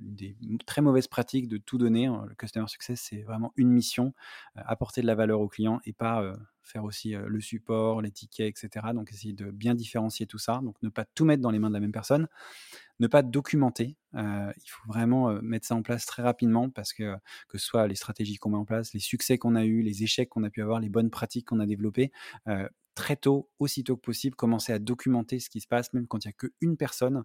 [0.00, 2.06] des très mauvaises pratiques de tout donner.
[2.06, 4.12] Le customer success, c'est vraiment une mission,
[4.54, 8.86] apporter de la valeur aux clients et pas faire aussi le support, les tickets, etc.
[8.94, 10.60] Donc essayer de bien différencier tout ça.
[10.62, 12.28] Donc ne pas tout mettre dans les mains de la même personne
[13.02, 13.96] ne pas documenter.
[14.14, 17.14] il faut vraiment mettre ça en place très rapidement parce que
[17.48, 20.02] que ce soit les stratégies qu'on met en place, les succès qu'on a eus, les
[20.04, 22.12] échecs qu'on a pu avoir, les bonnes pratiques qu'on a développées,
[22.94, 26.28] très tôt, aussitôt que possible, commencer à documenter ce qui se passe, même quand il
[26.28, 27.24] n'y a qu'une personne,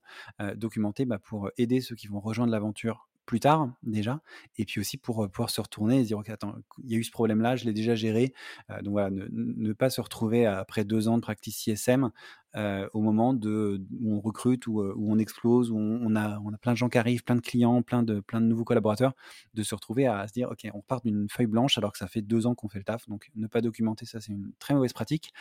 [0.56, 4.22] documenter bah, pour aider ceux qui vont rejoindre l'aventure plus tard déjà,
[4.58, 6.98] et puis aussi pour pouvoir se retourner et se dire, ok, attends, il y a
[6.98, 8.34] eu ce problème-là, je l'ai déjà géré.
[8.82, 12.12] donc voilà, ne, ne, pas se retrouver après deux ans de practice CSM
[12.56, 16.54] euh, au moment où on recrute, où, euh, où on explose, où on, a, on
[16.54, 19.14] a plein de gens qui arrivent, plein de clients, plein de, plein de nouveaux collaborateurs,
[19.54, 22.08] de se retrouver à se dire, OK, on part d'une feuille blanche alors que ça
[22.08, 23.08] fait deux ans qu'on fait le taf.
[23.08, 25.34] Donc, ne pas documenter, ça, c'est une très mauvaise pratique.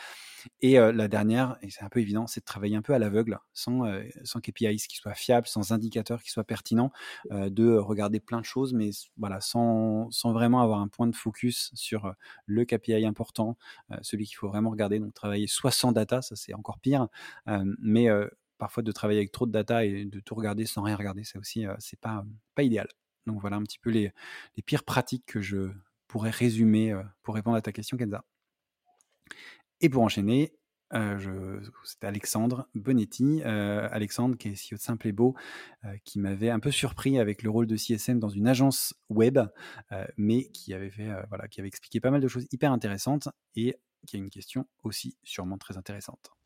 [0.61, 2.99] Et euh, la dernière, et c'est un peu évident, c'est de travailler un peu à
[2.99, 3.83] l'aveugle, sans,
[4.23, 6.91] sans KPIs qui soient fiables, sans indicateurs qui soient pertinents,
[7.31, 11.71] de regarder plein de choses, mais voilà, sans, sans vraiment avoir un point de focus
[11.73, 12.13] sur
[12.45, 13.57] le KPI important,
[14.01, 14.99] celui qu'il faut vraiment regarder.
[14.99, 16.96] Donc, travailler soit sans data, ça c'est encore pire,
[17.45, 18.07] mais
[18.57, 21.39] parfois de travailler avec trop de data et de tout regarder sans rien regarder, ça
[21.39, 22.87] aussi, c'est pas, pas idéal.
[23.25, 24.13] Donc voilà un petit peu les,
[24.65, 25.69] pires pratiques que je
[26.07, 28.23] pourrais résumer pour répondre à ta question, Kenza.
[29.81, 30.57] Et pour enchaîner,
[30.93, 35.35] euh, c'était Alexandre Bonetti, Alexandre qui est CEO de Simple et Beau,
[36.03, 39.39] qui m'avait un peu surpris avec le rôle de CSM dans une agence web,
[40.17, 40.91] mais qui avait
[41.59, 45.77] expliqué pas mal de choses hyper intéressantes et qui a une question aussi sûrement très
[45.77, 46.36] intéressante.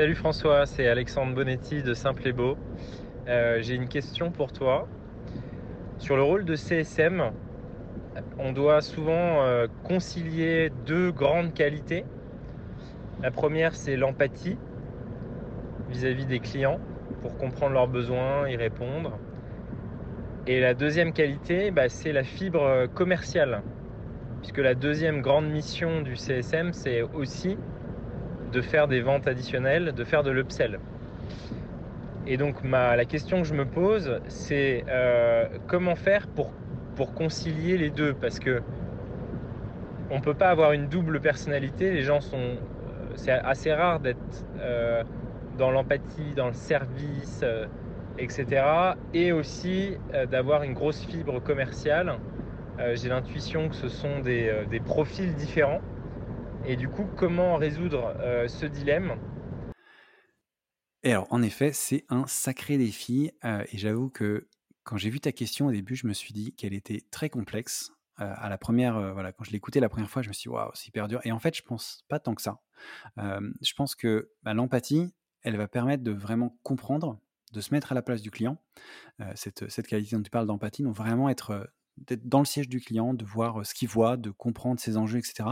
[0.00, 2.56] Salut François, c'est Alexandre Bonetti de Simple et Beau.
[3.28, 4.88] Euh, j'ai une question pour toi.
[5.98, 7.32] Sur le rôle de CSM,
[8.38, 12.06] on doit souvent euh, concilier deux grandes qualités.
[13.20, 14.56] La première, c'est l'empathie
[15.90, 16.80] vis-à-vis des clients
[17.20, 19.18] pour comprendre leurs besoins, y répondre.
[20.46, 23.62] Et la deuxième qualité, bah, c'est la fibre commerciale.
[24.40, 27.58] Puisque la deuxième grande mission du CSM, c'est aussi
[28.52, 30.78] de faire des ventes additionnelles, de faire de l'upsell.
[32.26, 36.52] Et donc la question que je me pose, c'est euh, comment faire pour,
[37.14, 38.12] concilier les deux?
[38.12, 38.60] Parce que
[40.10, 41.92] on ne peut pas avoir une double personnalité.
[41.92, 42.36] Les gens sont.
[42.36, 42.56] Euh,
[43.16, 44.18] c'est assez rare d'être
[44.60, 45.02] euh,
[45.56, 47.44] dans l'empathie, dans le service,
[48.18, 48.62] etc.
[49.14, 49.96] Et aussi
[50.30, 52.14] d'avoir une grosse fibre commerciale.
[52.94, 55.80] J'ai l'intuition que ce sont des, profils différents.
[56.66, 58.14] Et du coup, comment résoudre
[58.48, 59.16] ce dilemme?
[61.02, 63.32] Et alors, en effet, c'est un sacré défi.
[63.44, 64.48] et j'avoue que
[64.84, 67.90] quand j'ai vu ta question au début, je me suis dit qu'elle était très complexe.
[68.16, 70.70] à la première, voilà, quand je l'écoutais la première fois, je me suis dit, waouh,
[70.74, 71.20] c'est hyper dur.
[71.24, 72.60] Et en fait, je pense pas tant que ça.
[73.16, 77.18] je pense que bah, l'empathie, elle va permettre de vraiment comprendre,
[77.52, 78.58] de se mettre à la place du client.
[79.34, 82.80] cette, cette qualité dont tu parles d'empathie, donc vraiment être d'être dans le siège du
[82.80, 85.50] client, de voir ce qu'il voit, de comprendre ses enjeux, etc.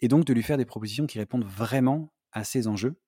[0.00, 3.00] Et donc de lui faire des propositions qui répondent vraiment à ses enjeux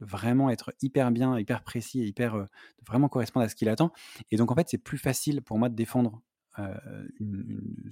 [0.00, 2.46] vraiment être hyper bien, hyper précis hyper
[2.86, 3.92] vraiment correspondre à ce qu'il attend.
[4.30, 6.22] Et donc en fait, c'est plus facile pour moi de défendre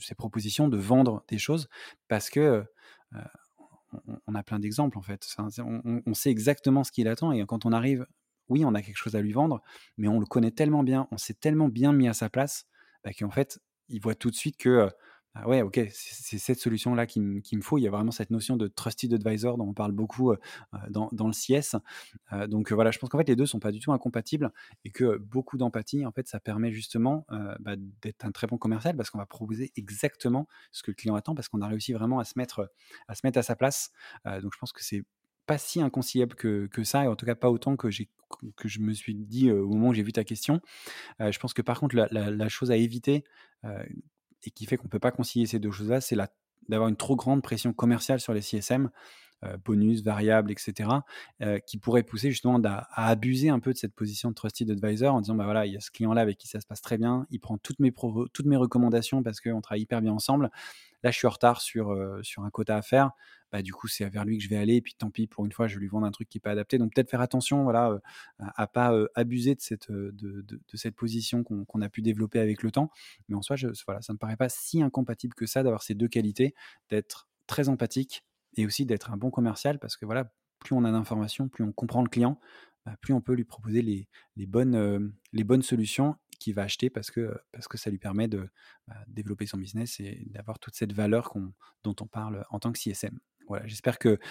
[0.01, 1.69] ces propositions, de vendre des choses
[2.09, 2.65] parce que
[4.27, 5.27] on, a plein d'exemples en fait.
[5.59, 8.07] On, sait exactement ce qu'il attend et quand on arrive,
[8.49, 9.63] oui, on a quelque chose à lui vendre,
[9.97, 12.67] mais on le connaît tellement bien, on s'est tellement bien mis à sa place
[13.05, 14.89] bah, qu'en fait, il voit tout de suite que
[15.41, 17.79] ah ouais, ok, c'est cette solution-là qu'il me faut.
[17.79, 20.35] Il y a vraiment cette notion de trusted advisor dont on parle beaucoup
[20.91, 21.77] dans, le CS.
[22.49, 24.51] donc voilà, je pense qu'en fait les deux sont pas du tout incompatibles
[24.85, 27.25] et que beaucoup d'empathie, en fait, ça permet justement
[27.61, 31.15] bah, d'être un très bon commercial parce qu'on va proposer exactement ce que le client
[31.15, 32.73] attend parce qu'on a réussi vraiment à se mettre
[33.07, 33.93] à se mettre à sa place.
[34.25, 35.05] donc je pense que c'est
[35.49, 37.89] pas si inconciliable que, que, ça, et en tout cas pas autant que,
[38.57, 40.61] que je me suis dit au moment où j'ai vu ta question.
[41.19, 43.25] je pense que par contre, la, chose à éviter,
[44.45, 46.17] et qui fait qu'on ne peut pas concilier ces deux choses-là, c'est
[46.69, 48.91] d'avoir une trop grande pression commerciale sur les CSM,
[49.45, 50.91] euh, bonus, variables, etc.,
[51.43, 55.15] euh, qui pourrait pousser justement à, abuser un peu de cette position de trusted advisor
[55.15, 56.99] en disant bah voilà, il y a ce client-là avec qui ça se passe très
[56.99, 57.93] bien, il prend toutes mes,
[58.33, 60.51] toutes mes recommandations parce qu'on travaille hyper bien ensemble.
[61.03, 63.13] Là, je suis en retard sur, euh, sur un quota à faire.
[63.53, 64.77] Bah, du coup, c'est vers lui que je vais aller.
[64.77, 66.41] Et puis, tant pis, pour une fois, je vais lui vendre un truc qui n'est
[66.41, 66.79] pas adapté.
[66.79, 67.99] Donc, peut-être faire attention euh,
[68.39, 69.87] à ne pas euh, abuser de cette,
[70.97, 72.91] position qu'on a pu développer avec le temps.
[73.29, 76.09] Mais en soi, ça ne me paraît pas si incompatible que ça d'avoir ces deux
[76.09, 76.55] qualités,
[76.91, 78.25] d'être très empathique
[78.57, 81.73] et aussi d'être un bon commercial parce que voilà, plus on a d'informations, plus on
[81.73, 82.41] comprend le client,
[82.85, 83.83] bah, plus on peut lui proposer
[84.37, 88.49] les bonnes solutions qu'il va acheter parce que, parce que ça lui permet de
[88.87, 91.35] bah, développer son business et d'avoir toute cette valeur
[91.83, 93.19] dont on parle en tant que CSM.
[93.49, 94.23] Voilà, j'espère que tu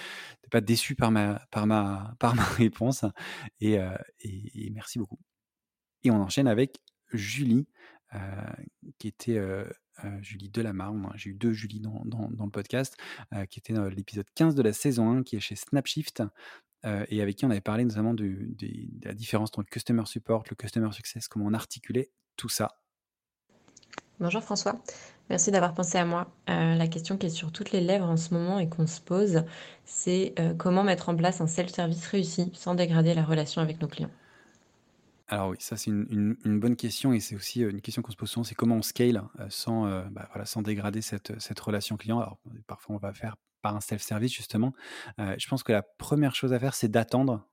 [0.43, 3.05] n'es pas déçu par ma, par ma, par ma réponse
[3.59, 3.77] et,
[4.19, 5.19] et, merci beaucoup.
[6.03, 6.79] Et on enchaîne avec
[7.11, 7.67] Julie,
[8.99, 9.41] qui était
[10.21, 11.05] Julie Delamarne.
[11.05, 11.11] Hein.
[11.15, 12.95] J'ai eu deux Julie dans, dans, dans le podcast,
[13.49, 16.21] qui était dans l'épisode 15 de la saison 1, qui est chez Snapshift,
[16.83, 18.67] et avec qui on avait parlé notamment de, de,
[19.03, 22.77] la différence entre le customer support, le customer success, comment on articulait tout ça.
[24.19, 24.81] Bonjour François,
[25.29, 26.31] merci d'avoir pensé à moi.
[26.49, 28.99] Euh, la question qui est sur toutes les lèvres en ce moment et qu'on se
[28.99, 29.43] pose,
[29.85, 33.87] c'est euh, comment mettre en place un self-service réussi sans dégrader la relation avec nos
[33.87, 34.09] clients?
[35.27, 38.17] Alors oui, ça c'est une, une, bonne question et c'est aussi une question qu'on se
[38.17, 42.19] pose souvent, c'est comment on scale sans, bah, voilà, sans dégrader cette, cette relation client.
[42.19, 44.73] Alors parfois on va faire par un self-service justement.
[45.17, 47.47] je pense que la première chose à faire, c'est d'attendre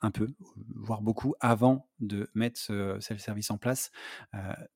[0.00, 0.28] un peu,
[0.74, 3.90] voire beaucoup, avant de mettre ce self-service en place,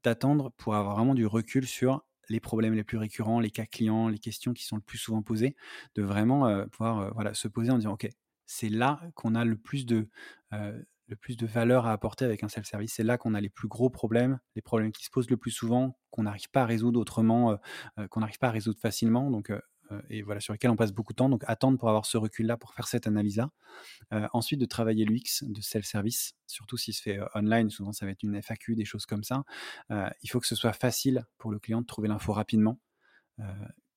[0.04, 4.08] d'attendre pour avoir vraiment du recul sur les problèmes les plus récurrents, les cas clients,
[4.08, 5.56] les questions qui sont le plus souvent posées,
[5.94, 8.08] de vraiment pouvoir voilà, se poser en disant, OK,
[8.46, 10.08] c'est là qu'on a le plus de...
[10.52, 12.94] le plus de valeur à apporter avec un self-service.
[12.94, 15.52] C'est là qu'on a les plus gros problèmes, les problèmes qui se posent le plus
[15.52, 17.58] souvent, qu'on n'arrive pas à résoudre autrement,
[18.10, 19.30] qu'on n'arrive pas à résoudre facilement.
[19.30, 19.52] Donc,
[20.10, 21.28] et voilà, sur lesquels on passe beaucoup de temps.
[21.28, 23.50] Donc, attendre pour avoir ce recul-là, pour faire cette analyse-là.
[24.12, 27.70] Euh, ensuite, de travailler l'UX de self-service, surtout si se fait euh, online.
[27.70, 29.44] Souvent, ça va être une FAQ, des choses comme ça.
[29.90, 32.80] il faut que ce soit facile pour le client de trouver l'info rapidement.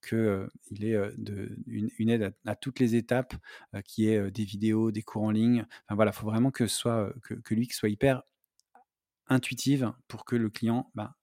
[0.08, 3.34] qu'il ait de, une, aide à, toutes les étapes,
[3.84, 5.66] qui est des vidéos, des cours en ligne.
[5.88, 8.22] Enfin il faut vraiment que, soit, que, que l'UX soit hyper
[9.28, 11.16] intuitive pour que le client bah,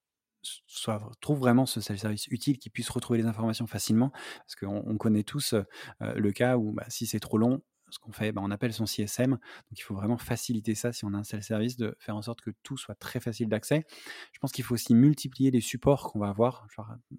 [0.68, 5.24] soit, trouve vraiment ce service utile, qui puisse retrouver les informations facilement, parce qu'on connaît
[5.24, 5.56] tous
[6.00, 8.86] le cas où bah, si c'est trop long, ce qu'on fait, bah, on appelle son
[8.86, 9.32] CSM.
[9.32, 9.40] Donc,
[9.72, 12.52] il faut vraiment faciliter ça si on a un self-service, de faire en sorte que
[12.64, 13.86] tout soit très facile d'accès.
[14.34, 16.68] Je pense qu'il faut aussi multiplier les supports qu'on va avoir.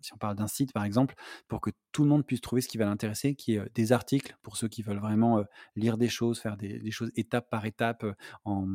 [0.00, 1.14] si on parle d'un site, par exemple,
[1.48, 4.36] pour que tout le monde puisse trouver ce qui va l'intéresser, qui est des articles
[4.42, 5.44] pour ceux qui veulent vraiment
[5.76, 8.04] lire des choses, faire des, choses étape par étape
[8.44, 8.66] en,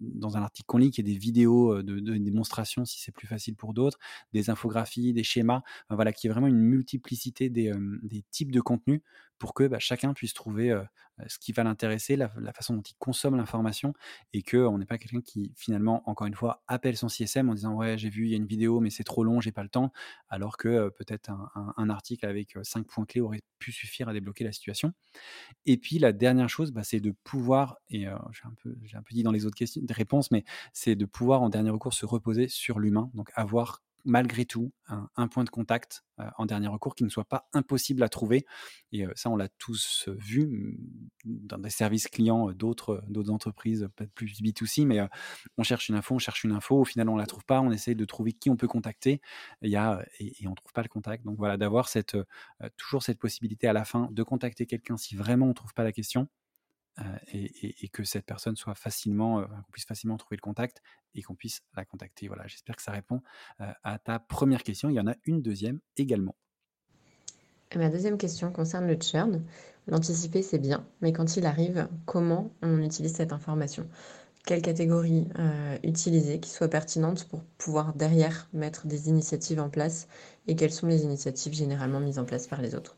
[0.00, 3.56] dans un article qu'on lit, qui est des vidéos de, démonstration si c'est plus facile
[3.56, 3.98] pour d'autres,
[4.32, 9.00] des infographies, des schémas, voilà, qui est vraiment une multiplicité des, des types de contenus
[9.38, 10.74] pour que bah, chacun puisse trouver
[11.26, 13.94] ce qui va l'intéresser, la, façon dont il consomme l'information,
[14.32, 17.74] et qu'on n'est pas quelqu'un qui finalement, encore une fois, appelle son CSM en disant
[17.74, 19.68] ouais j'ai vu il y a une vidéo mais c'est trop long, j'ai pas le
[19.68, 19.92] temps,
[20.28, 24.52] alors que peut-être un, article avec cinq points clés aurait pu suffire à débloquer la
[24.52, 24.92] situation.
[25.66, 29.14] Et puis la dernière chose, bah, c'est de pouvoir, et j'ai un, peu, un peu
[29.14, 32.06] dit dans les autres questions, des réponses, mais c'est de pouvoir en dernier recours se
[32.06, 36.04] reposer sur l'humain, donc avoir malgré tout un, point de contact
[36.36, 38.44] en dernier recours qui ne soit pas impossible à trouver.
[38.92, 40.76] Et ça, on l'a tous vu mmh,
[41.24, 45.00] dans des services clients d'autres entreprises, peut-être plus B2C, mais
[45.56, 47.70] on cherche une info, on cherche une info, au final on la trouve pas, on
[47.70, 49.20] essaye de trouver qui on peut contacter,
[49.62, 51.24] y a, et, on trouve pas le contact.
[51.24, 51.88] Donc voilà, d'avoir
[52.76, 55.92] toujours cette possibilité à la fin de contacter quelqu'un si vraiment on trouve pas la
[55.92, 56.28] question.
[57.32, 60.82] Et, que cette personne soit facilement, qu'on puisse facilement trouver le contact
[61.14, 62.28] et qu'on puisse la contacter.
[62.28, 63.22] Voilà, j'espère que ça répond
[63.58, 64.90] à ta première question.
[64.90, 66.36] Il y en a une deuxième également.
[67.76, 69.42] Ma deuxième question concerne le churn.
[69.88, 73.88] L'anticiper, c'est bien, mais quand il arrive, comment on utilise cette information?
[74.46, 75.26] Quelle catégorie
[75.82, 80.06] utiliser qui soit pertinente pour pouvoir derrière mettre des initiatives en place
[80.46, 82.96] Et quelles sont les initiatives généralement mises en place par les autres?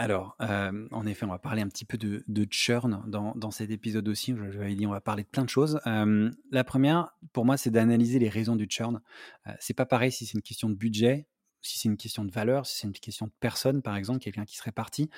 [0.00, 4.08] Alors, euh, en effet, on va parler un petit peu de, churn dans, cet épisode
[4.08, 4.34] aussi.
[4.34, 5.78] Je, dit, on va parler de plein de choses.
[5.86, 9.02] Euh, la première, pour moi, c'est d'analyser les raisons du churn.
[9.46, 11.26] Euh, c'est pas pareil si c'est une question de budget,
[11.62, 14.44] si c'est une question de valeur, si c'est une question de personne, par exemple, quelqu'un
[14.44, 15.10] qui serait parti.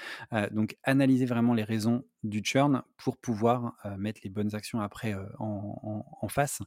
[0.51, 6.29] Donc, analyser vraiment les raisons du churn pour pouvoir mettre les bonnes actions après en,
[6.29, 6.63] face.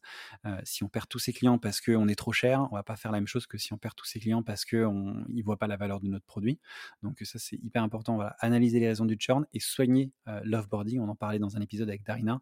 [0.63, 3.11] si on perd tous ses clients parce qu'on est trop cher, on va pas faire
[3.11, 5.67] la même chose que si on perd tous ses clients parce qu'ils ne voient pas
[5.67, 6.59] la valeur de notre produit.
[7.03, 8.15] Donc, ça, c'est hyper important.
[8.15, 8.35] Voilà.
[8.39, 10.11] Analyser les raisons du churn et soigner
[10.43, 10.99] l'offboarding.
[10.99, 12.41] On en parlait dans un épisode avec Darina.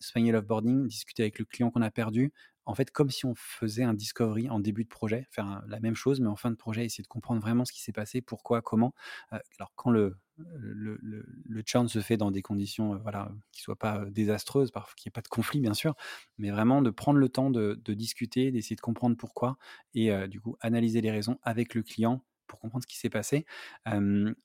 [0.00, 2.32] soigner l'offboarding, discuter avec le client qu'on a perdu,
[2.66, 5.94] en fait, comme si on faisait un discovery en début de projet, faire la même
[5.94, 8.60] chose, mais en fin de projet, essayer de comprendre vraiment ce qui s'est passé, pourquoi,
[8.60, 8.92] comment.
[9.30, 14.04] alors, quand le, le, churn se fait dans des conditions voilà, qui ne soient pas
[14.06, 15.94] désastreuses, qu'il n'y ait pas de conflit, bien sûr,
[16.38, 19.56] mais vraiment de prendre le temps de, discuter, d'essayer de comprendre pourquoi,
[19.94, 23.46] et du coup, analyser les raisons avec le client pour comprendre ce qui s'est passé.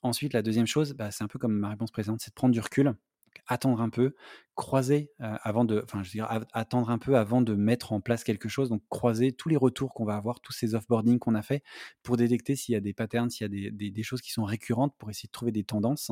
[0.02, 2.52] ensuite, la deuxième chose, bah, c'est un peu comme ma réponse précédente, c'est de prendre
[2.52, 2.94] du recul
[3.46, 4.14] attendre un peu,
[4.54, 5.84] croiser avant de,
[6.52, 8.68] attendre un peu avant de mettre en place quelque chose.
[8.68, 11.62] Donc, croiser tous les retours qu'on va avoir, tous ces offboarding qu'on a fait,
[12.02, 14.94] pour détecter s'il y a des patterns, s'il y a des, choses qui sont récurrentes,
[14.98, 16.10] pour essayer de trouver des tendances.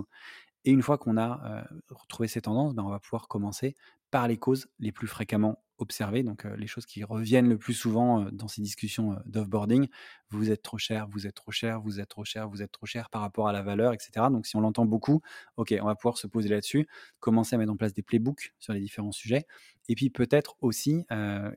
[0.64, 3.74] Et une fois qu'on a retrouvé ces tendances, ben, on va pouvoir commencer
[4.11, 8.26] par les causes les plus fréquemment observer, donc les choses qui reviennent le plus souvent
[8.32, 9.88] dans ces discussions d'offboarding.
[10.30, 12.86] Vous êtes trop cher, vous êtes trop cher, vous êtes trop cher, vous êtes trop
[12.86, 14.26] cher par rapport à la valeur, etc.
[14.30, 15.20] Donc si on l'entend beaucoup,
[15.56, 16.86] ok, on va pouvoir se poser là-dessus,
[17.18, 19.46] commencer à mettre en place des playbooks sur les différents sujets,
[19.88, 21.04] et puis peut-être aussi,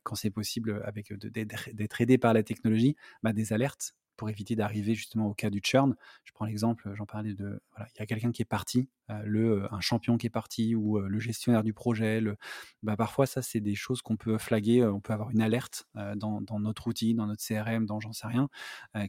[0.04, 4.96] quand c'est possible, avec d'être aidé par la technologie, bah, des alertes pour éviter d'arriver
[4.96, 5.98] justement au cas du churn.
[6.24, 9.22] Je prends l'exemple, j'en parlais de, voilà, il y a quelqu'un qui est parti, euh,
[9.26, 12.22] le, un champion qui est parti ou euh, le gestionnaire du projet.
[12.22, 12.38] Le,
[12.84, 14.80] bah, parfois, ça, c'est des choses qu'on peut flaguer.
[14.80, 18.14] Euh, on peut avoir une alerte dans, dans, notre outil, dans notre CRM, dans j'en
[18.14, 18.48] sais rien,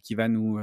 [0.03, 0.59] qui va nous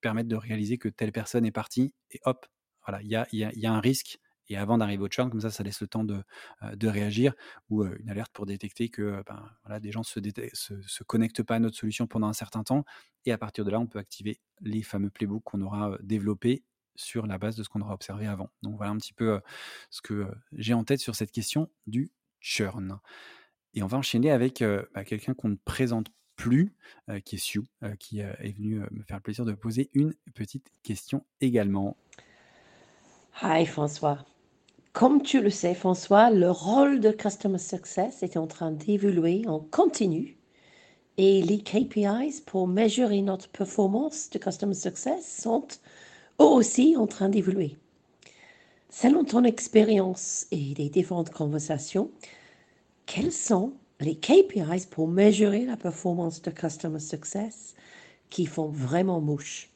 [0.00, 2.44] permettre de réaliser que telle personne est partie et hop,
[2.84, 5.50] voilà, il y, a, y a un risque et avant d'arriver au churn, comme ça,
[5.50, 6.22] ça laisse le temps de,
[6.74, 7.34] de réagir
[7.70, 10.04] ou une alerte pour détecter que ben, voilà, des gens ne
[10.52, 12.84] se, se, connectent pas à notre solution pendant un certain temps.
[13.24, 17.26] Et à partir de là, on peut activer les fameux playbooks qu'on aura développés sur
[17.26, 18.50] la base de ce qu'on aura observé avant.
[18.62, 19.40] Donc voilà un petit peu
[19.90, 22.98] ce que j'ai en tête sur cette question du churn.
[23.74, 24.62] Et on va enchaîner avec
[24.94, 26.74] bah, quelqu'un qu'on ne présente plus,
[27.24, 27.62] qui est Sue,
[27.98, 31.96] qui est venu me faire le plaisir de poser une petite question également.
[33.40, 34.18] Hi François.
[34.92, 39.58] Comme tu le sais, François, le rôle de Customer Success est en train d'évoluer en
[39.60, 40.36] continu
[41.18, 45.66] et les KPIs pour mesurer notre performance de Customer Success sont
[46.38, 47.76] aussi en train d'évoluer.
[48.90, 52.12] Selon ton expérience et les différentes conversations,
[53.06, 57.74] quels sont les KPIs pour mesurer la performance de Customer Success
[58.30, 59.71] qui font vraiment mouche?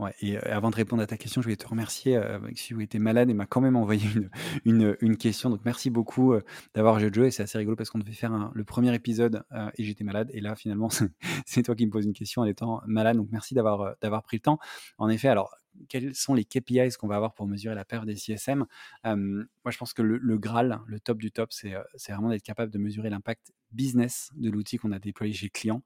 [0.00, 2.16] Ouais, et avant de répondre à ta question, je voulais te remercier.
[2.16, 4.28] Euh, si vous étiez malade, et m'a quand même envoyé une,
[4.64, 5.50] une, une, question.
[5.50, 6.34] Donc merci beaucoup
[6.74, 7.26] d'avoir joué le jeu.
[7.26, 9.44] Et c'est assez rigolo parce qu'on devait faire le premier épisode
[9.76, 10.30] et j'étais malade.
[10.32, 10.88] Et là, finalement,
[11.46, 13.16] c'est toi qui me poses une question en étant malade.
[13.16, 14.58] Donc merci d'avoir d'avoir pris le temps.
[14.98, 15.56] En effet, alors
[15.88, 18.66] quels sont les KPIs qu'on va avoir pour mesurer la perte des CSM
[19.04, 21.74] Moi, je pense que le, Graal, le top du top, c'est
[22.08, 25.82] vraiment d'être capable de mesurer l'impact business de l'outil qu'on a déployé chez le client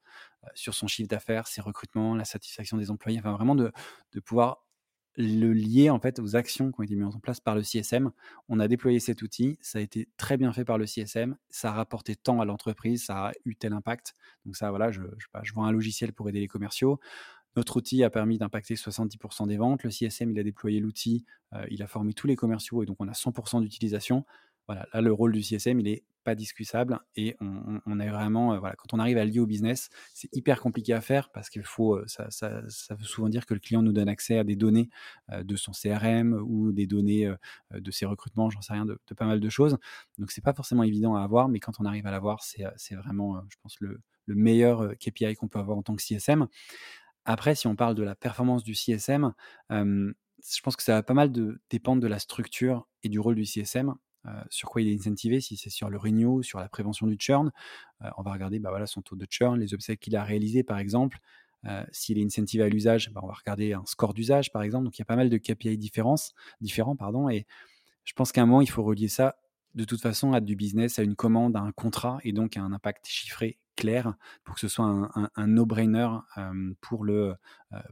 [0.55, 3.72] sur son chiffre d'affaires, ses recrutements, la satisfaction des employés, enfin vraiment de,
[4.12, 4.64] de pouvoir
[5.18, 8.12] le lier en fait aux actions qui ont été mises en place par le CSM.
[8.49, 11.70] On a déployé cet outil, ça a été très bien fait par le CSM, ça
[11.70, 14.14] a rapporté tant à l'entreprise, ça a eu tel impact.
[14.47, 15.03] Donc ça, voilà, je,
[15.43, 17.01] je, vois un logiciel pour aider les commerciaux.
[17.57, 19.82] Notre outil a permis d'impacter 70% des ventes.
[19.82, 21.24] Le CSM, il a déployé l'outil,
[21.55, 24.24] euh, il a formé tous les commerciaux et donc on a 100% d'utilisation.
[24.66, 28.59] Voilà, là, le rôle du CSM, il est pas discutable et on, est vraiment, euh,
[28.59, 31.62] voilà, quand on arrive à lier au business, c'est hyper compliqué à faire parce qu'il
[31.62, 32.61] faut, euh, ça, ça,
[32.94, 34.90] veut souvent dire que le client nous donne accès à des données
[35.32, 37.32] de son CRM ou des données
[37.72, 39.78] de ses recrutements, j'en sais rien, de, pas mal de choses.
[40.18, 43.40] Donc c'est pas forcément évident à avoir, mais quand on arrive à l'avoir, c'est, vraiment,
[43.49, 46.46] je pense, le meilleur KPI qu'on peut avoir en tant que CSM.
[47.31, 49.35] Après, si on parle de la performance du CSM,
[49.70, 51.31] je pense que ça va pas mal
[51.68, 53.95] dépendre de la structure et du rôle du CSM.
[54.49, 57.53] Sur quoi il est incentivé, si c'est sur le renew, sur la prévention du churn.
[58.16, 61.18] On va regarder bah son taux de churn, les upsells qu'il a réalisés par exemple.
[61.93, 64.87] S'il est incentivé à l'usage, bah on va regarder un score d'usage par exemple.
[64.87, 66.16] Donc il y a pas mal de KPI différents.
[66.99, 67.47] Pardon, et
[68.05, 69.37] je pense qu'à un moment, il faut relier ça
[69.74, 72.62] de toute façon à du business, à une commande, à un contrat et donc à
[72.62, 76.09] un impact chiffré clair pour que ce soit un, no-brainer
[76.81, 77.37] pour, le,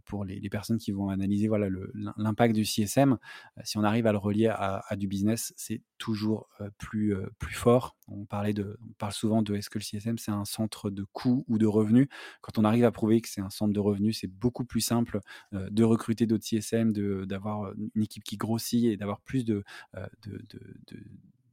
[0.04, 1.68] pour les, personnes qui vont analyser voilà,
[2.16, 3.18] l'impact du CSM.
[3.62, 7.96] si on arrive à le relier à, du business, c'est toujours plus, plus fort.
[8.08, 11.04] On, parlait de, on parle souvent de est-ce que le CSM c'est un centre de
[11.12, 12.08] coûts ou de revenus.
[12.40, 15.20] Quand on arrive à prouver que c'est un centre de revenus, c'est beaucoup plus simple
[15.52, 16.92] de recruter d'autres CSM,
[17.26, 19.62] d'avoir une équipe qui grossit et d'avoir plus de,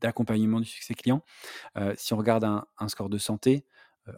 [0.01, 1.23] d'accompagnement du succès client.
[1.97, 3.65] si on regarde un, score de santé,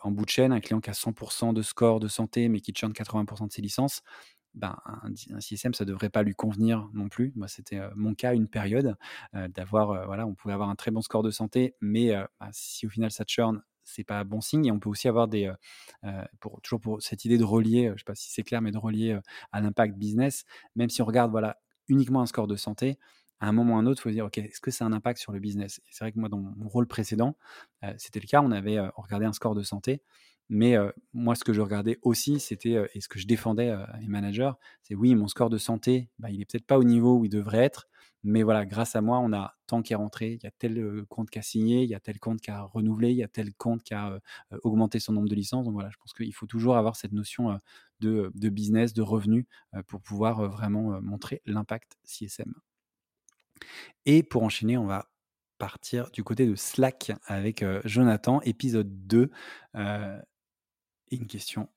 [0.02, 2.74] en bout de chaîne, un client qui a 100% de score de santé mais qui
[2.74, 4.02] churn 80% de ses licences,
[4.54, 7.34] ben, un, CSM, ça ne devrait pas lui convenir non plus.
[7.36, 8.96] Moi, c'était mon cas une période
[9.34, 12.90] d'avoir, voilà, on pouvait avoir un très bon score de santé, mais bah, si au
[12.90, 14.66] final ça churn, c'est pas bon signe.
[14.66, 15.52] Et on peut aussi avoir des,
[16.40, 18.78] pour, toujours pour cette idée de relier, je sais pas si c'est clair, mais de
[18.78, 19.20] relier
[19.52, 21.58] à l'impact business, même si on regarde, voilà,
[21.90, 22.98] uniquement un score de santé,
[23.40, 24.84] à un moment ou à un autre, il faut se dire, OK, est-ce que c'est
[24.84, 25.82] un impact sur le business?
[25.90, 27.36] C'est vrai que moi, dans mon rôle précédent,
[27.84, 28.42] euh, c'était le cas.
[28.42, 30.02] On avait regardé un score de santé.
[30.50, 30.76] Mais
[31.14, 34.52] moi, ce que je regardais aussi, c'était, et ce que je défendais à mes managers,
[34.84, 37.30] c'est oui, mon score de santé, bah, il n'est peut-être pas au niveau où il
[37.30, 37.88] devrait être.
[38.24, 41.06] Mais voilà, grâce à moi, on a tant qui est rentré, il y a tel
[41.10, 43.28] compte qui a signé, il y a tel compte qui a renouvelé, il y a
[43.28, 44.20] tel compte qui a
[44.64, 45.66] augmenté son nombre de licences.
[45.66, 47.60] Donc voilà, je pense qu'il faut toujours avoir cette notion
[48.00, 49.46] de, business, de revenus
[49.88, 52.54] pour pouvoir vraiment montrer l'impact CSM.
[54.06, 55.10] Et pour enchaîner, on va
[55.58, 59.32] partir du côté de Slack avec Jonathan, épisode 2.
[59.76, 61.70] et une question.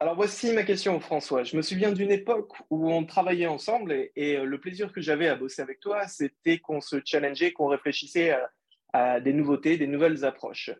[0.00, 1.42] Alors voici ma question, François.
[1.42, 5.34] Je me souviens d'une époque où on travaillait ensemble et, le plaisir que j'avais à
[5.34, 8.36] bosser avec toi, c'était qu'on se challengeait, qu'on réfléchissait
[8.92, 10.70] à, des nouveautés, des nouvelles approches.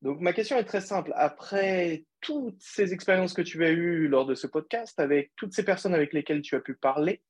[0.00, 1.12] Donc ma question est très simple.
[1.16, 5.64] Après toutes ces expériences que tu as eues lors de ce podcast, avec toutes ces
[5.64, 7.20] personnes avec lesquelles tu as pu parler,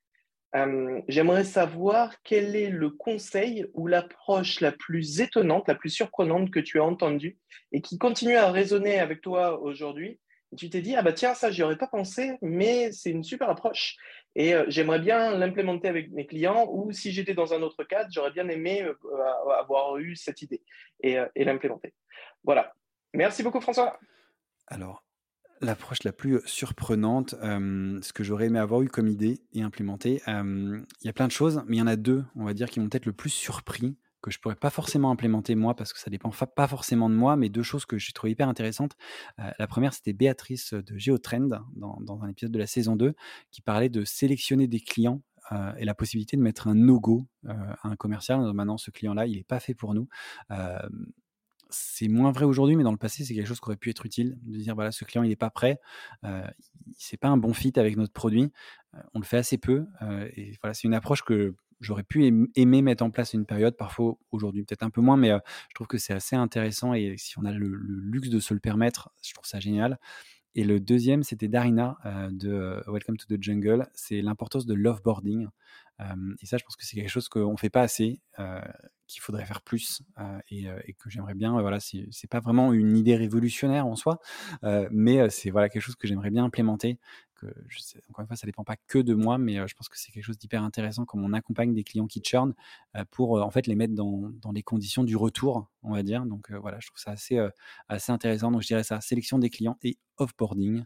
[0.54, 6.50] euh, j'aimerais savoir quel est le conseil ou l'approche la plus étonnante, la plus surprenante
[6.50, 7.38] que tu as entendue
[7.72, 10.20] et qui continue à résonner avec toi aujourd'hui.
[10.58, 13.48] Tu t'es dit, ah bah tiens, ça, j'y aurais pas pensé, mais c'est une super
[13.48, 13.96] approche
[14.34, 18.10] et euh, j'aimerais bien l'implémenter avec mes clients ou si j'étais dans un autre cadre,
[18.12, 18.94] j'aurais bien aimé euh,
[19.58, 20.62] avoir eu cette idée
[21.02, 21.94] et, et l'implémenter.
[22.44, 22.74] Voilà.
[23.14, 23.98] Merci beaucoup, François.
[24.66, 25.02] Alors,
[25.62, 30.84] L'approche la plus surprenante, ce que j'aurais aimé avoir eu comme idée et implémenté, il
[31.04, 32.80] y a plein de choses, mais il y en a deux, on va dire, qui
[32.80, 36.10] m'ont peut-être le plus surpris, que je pourrais pas forcément implémenter moi, parce que ça
[36.10, 38.96] dépend pas forcément de moi, mais deux choses que j'ai trouvé hyper intéressantes.
[39.38, 43.14] la première, c'était Béatrice de Geotrend, dans, dans un épisode de la saison 2,
[43.52, 45.22] qui parlait de sélectionner des clients
[45.76, 48.40] et la possibilité de mettre un no-go à un commercial.
[48.52, 50.08] Maintenant, ce client-là, il n'est pas fait pour nous
[51.72, 54.06] c'est moins vrai aujourd'hui, mais dans le passé, c'est quelque chose qui aurait pu être
[54.06, 55.80] utile de dire voilà, ce client, il n'est pas prêt,
[56.24, 56.46] euh,
[56.96, 58.52] c'est pas un bon fit avec notre produit,
[58.94, 59.86] euh, on le fait assez peu.
[60.02, 63.76] Euh, et voilà, c'est une approche que j'aurais pu aimer mettre en place une période,
[63.76, 67.36] parfois aujourd'hui peut-être un peu moins, mais je trouve que c'est assez intéressant et si
[67.40, 69.98] on a le, luxe de se le permettre, je trouve ça génial.
[70.54, 71.98] Et le deuxième, c'était Darina
[72.30, 73.88] de Welcome to the Jungle.
[73.94, 75.48] C'est l'importance de l'offboarding.
[76.40, 78.20] et ça, je pense que c'est quelque chose qu'on ne fait pas assez,
[79.12, 80.02] qu'il faudrait faire plus
[80.50, 81.60] et, et, que j'aimerais bien.
[81.60, 84.18] voilà, c'est pas vraiment une idée révolutionnaire en soi,
[84.90, 86.98] mais c'est voilà quelque chose que j'aimerais bien implémenter
[87.68, 89.98] je sais, encore une fois, ça dépend pas que de moi, mais je pense que
[89.98, 92.54] c'est quelque chose d'hyper intéressant comme on accompagne des clients qui churn
[93.10, 96.24] pour en fait les mettre dans, dans, les conditions du retour, on va dire.
[96.26, 97.38] Donc voilà, je trouve ça assez,
[97.88, 98.50] assez intéressant.
[98.50, 100.84] Donc je dirais ça, sélection des clients et offboarding.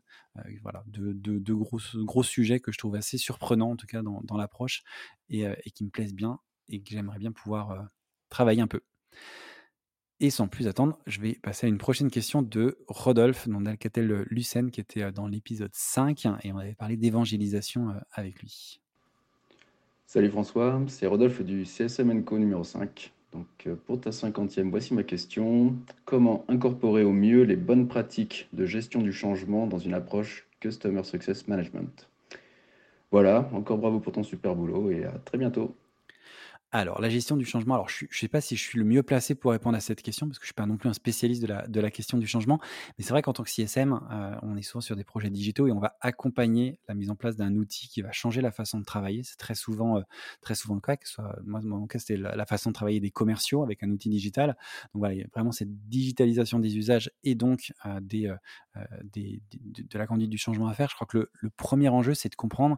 [0.63, 4.03] voilà, deux de, de gros, gros sujets que je trouve assez surprenants en tout cas
[4.03, 4.83] dans, l'approche
[5.29, 7.89] et, qui me plaisent bien et que j'aimerais bien pouvoir
[8.29, 8.81] travailler un peu.
[10.19, 14.25] Et sans plus attendre, je vais passer à une prochaine question de Rodolphe, non d'Alcatel
[14.31, 18.81] Lucen, qui était dans l'épisode 5, et on avait parlé d'évangélisation avec lui.
[20.07, 23.13] Salut François, c'est Rodolphe du CSM Co numéro 5.
[23.33, 25.75] Donc pour ta cinquantième, voici ma question.
[26.07, 31.05] Comment incorporer au mieux les bonnes pratiques de gestion du changement dans une approche Customer
[31.05, 32.09] Success Management?
[33.11, 35.77] Voilà, encore bravo pour ton super boulot et à très bientôt.
[36.79, 39.03] Alors, la gestion du changement, alors je ne sais pas si je suis le mieux
[39.03, 40.93] placé pour répondre à cette question, parce que je ne suis pas non plus un
[40.93, 42.61] spécialiste de la, question du changement,
[42.99, 45.67] mais c'est vrai qu'en tant que CSM, euh, on est souvent sur des projets digitaux
[45.69, 48.79] et on va accompagner la mise en place d'un outil qui va changer la façon
[48.79, 49.23] de travailler.
[49.23, 50.03] C'est très souvent, euh,
[50.43, 53.11] très souvent le cas, que soit, moi, mon cas, c'était la, façon de travailler des
[53.11, 54.49] commerciaux avec un outil digital.
[54.93, 58.39] Donc voilà, il y a vraiment cette digitalisation des usages et donc euh, de,
[59.95, 60.91] la conduite du changement à faire.
[60.91, 62.77] Je crois que le premier enjeu, c'est de comprendre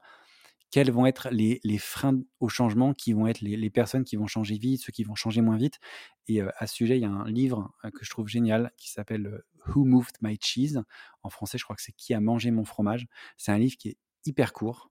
[0.70, 4.58] quels vont être les, freins au changement, qui vont être les, personnes qui vont changer
[4.58, 5.78] vite, ceux qui vont changer moins vite.
[6.26, 9.42] Et à ce sujet, il y a un livre que je trouve génial qui s'appelle
[9.66, 10.82] Who Moved My Cheese?
[11.22, 13.06] En français, je crois que c'est Qui a mangé mon fromage?
[13.36, 14.90] C'est un livre qui est hyper court,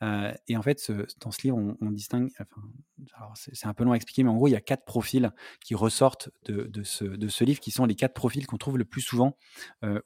[0.00, 2.30] et en fait, dans ce livre, on, distingue,
[3.34, 5.74] c'est un peu long à expliquer, mais en gros, il y a quatre profils qui
[5.74, 9.36] ressortent de, ce, ce, livre, qui sont les quatre profils qu'on trouve le plus souvent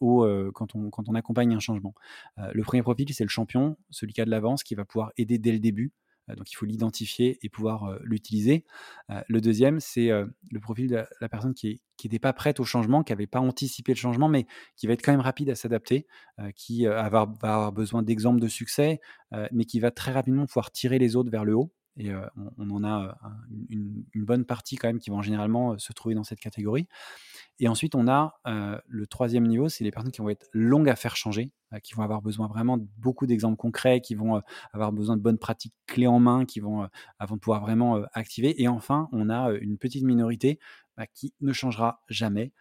[0.01, 1.95] au, quand, on, quand, on, accompagne un changement.
[2.39, 5.39] le premier profil, c'est le champion, celui qui a de l'avance, qui va pouvoir aider
[5.39, 5.93] dès le début.
[6.33, 8.65] Euh, donc il faut l'identifier et pouvoir euh, l'utiliser.
[9.11, 13.03] Euh, le deuxième, c'est le profil de la, personne qui n'était pas prête au changement,
[13.03, 16.07] qui n'avait pas anticipé le changement, mais qui va être quand même rapide à s'adapter,
[16.55, 19.01] qui va avoir, besoin d'exemples de succès,
[19.53, 21.73] mais qui va très rapidement pouvoir tirer les autres vers le haut.
[21.97, 22.11] Et
[22.59, 23.17] on, en a
[23.69, 26.89] une, bonne partie quand même qui vont généralement se trouver dans cette catégorie.
[27.59, 30.97] Et ensuite, on a le troisième niveau, c'est les personnes qui vont être longues à
[30.97, 34.43] faire changer, qui vont avoir besoin vraiment de beaucoup d'exemples concrets, qui vont
[34.73, 36.89] avoir besoin de bonnes pratiques clés en main, qui vont,
[37.19, 38.61] avant de pouvoir vraiment activer.
[38.61, 40.59] Et enfin, on a une petite minorité
[40.97, 42.53] bah, qui ne changera jamais.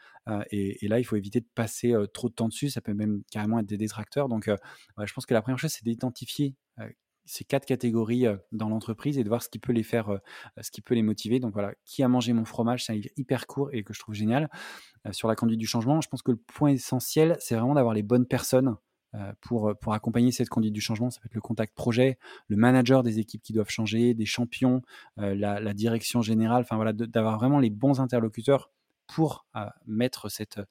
[0.52, 2.70] Et, là, il faut éviter de passer trop de temps dessus.
[2.70, 4.30] Ça peut même carrément être des détracteurs.
[4.30, 6.56] Donc, je pense que la première chose, c'est d'identifier
[7.26, 10.20] ces quatre catégories dans l'entreprise et de voir ce qui peut les faire,
[10.60, 11.40] ce qui peut les motiver.
[11.40, 14.00] Donc voilà, qui a mangé mon fromage, c'est un livre hyper court et que je
[14.00, 14.50] trouve génial
[15.12, 16.02] sur la conduite du changement.
[16.02, 18.76] Je pense que le point essentiel, c'est vraiment d'avoir les bonnes personnes
[19.42, 21.10] pour, pour accompagner cette conduite du changement.
[21.10, 22.18] Ça peut être le contact projet,
[22.48, 24.82] le manager des équipes qui doivent changer, des champions,
[25.18, 28.72] la, la, direction générale, enfin voilà, d'avoir vraiment les bons interlocuteurs
[29.14, 29.46] pour
[29.86, 30.62] mettre cette,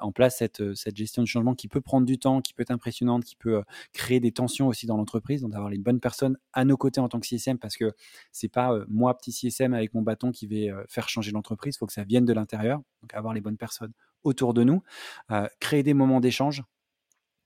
[0.00, 2.70] en place cette, cette, gestion du changement qui peut prendre du temps, qui peut être
[2.70, 3.62] impressionnante, qui peut
[3.92, 5.42] créer des tensions aussi dans l'entreprise.
[5.42, 7.92] Donc d'avoir les bonnes personnes à nos côtés en tant que CSM parce que
[8.30, 11.74] c'est pas moi petit CSM avec mon bâton qui vais faire changer l'entreprise.
[11.74, 12.80] Il faut que ça vienne de l'intérieur.
[13.02, 13.92] Donc avoir les bonnes personnes
[14.24, 14.82] autour de nous,
[15.60, 16.62] créer des moments d'échange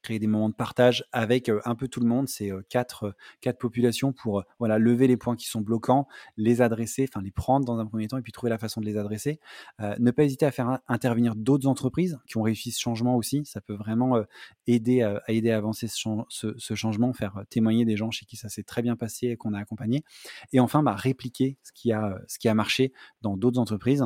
[0.07, 2.29] créer des moments de partage avec un peu tout le monde.
[2.29, 7.23] C'est quatre, quatre populations pour voilà, lever les points qui sont bloquants, les adresser, enfin
[7.23, 9.41] les prendre dans un premier temps et puis trouver la façon de les adresser.
[9.81, 13.45] ne pas hésiter à faire intervenir d'autres entreprises qui ont réussi ce changement aussi.
[13.45, 14.23] Ça peut vraiment
[14.69, 18.63] aider à, aider à avancer ce, changement, faire témoigner des gens chez qui ça s'est
[18.63, 20.05] très bien passé et qu'on a accompagné.
[20.53, 22.93] Et enfin, bah, répliquer ce qui, a, ce qui a marché
[23.23, 24.05] dans d'autres entreprises,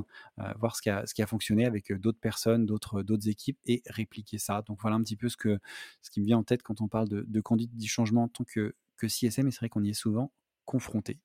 [0.58, 3.82] voir ce qui, a, ce qui a fonctionné avec d'autres personnes, d'autres, d'autres équipes et
[3.86, 4.62] répliquer ça.
[4.66, 5.58] Donc voilà un petit peu ce que,
[6.02, 8.44] ce qui me vient en tête quand on parle de, conduite du changement en tant
[8.44, 10.32] que, que CSM, et c'est vrai qu'on y est souvent
[10.64, 11.18] confronté.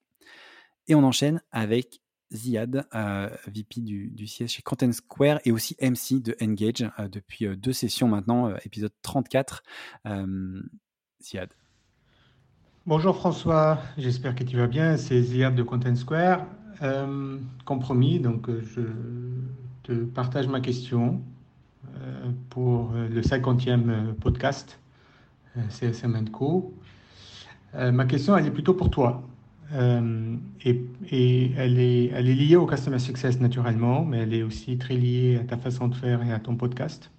[0.88, 2.02] Et on enchaîne avec
[2.34, 7.08] Ziad, euh, VP du, du, CS chez Content Square et aussi MC de Engage euh,
[7.08, 9.64] depuis euh, deux sessions maintenant, épisode 34.
[11.24, 11.50] Ziad.
[12.86, 14.98] Bonjour François, j'espère que tu vas bien.
[14.98, 16.46] C'est Ziad de Content Square.
[17.66, 18.82] compromis, donc je
[19.84, 21.24] te partage ma question.
[22.06, 24.80] Euh, pour euh, le 50e euh, podcast
[25.70, 26.74] CSM Co.
[27.74, 29.24] ma question, elle est plutôt pour toi.
[29.72, 30.82] et,
[31.58, 35.56] elle, est, liée au Customer Success naturellement, mais elle est aussi très liée à ta
[35.56, 37.10] façon de faire et à ton podcast.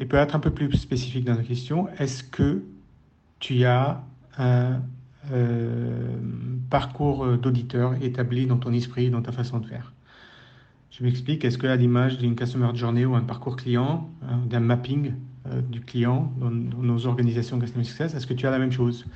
[0.00, 1.88] et peut être un peu plus spécifique dans la question.
[1.98, 2.62] Est-ce que
[3.38, 4.02] tu as
[4.38, 4.80] un
[6.70, 9.92] parcours d'auditeur établi dans ton esprit, dans ta façon de faire?
[10.92, 15.14] Je m'explique, est-ce qu'à l'image d'une customer journey ou un parcours client, hein, d'un mapping
[15.46, 19.06] euh, du client dans, nos organisations Customer Success, est-ce que tu as la même chose?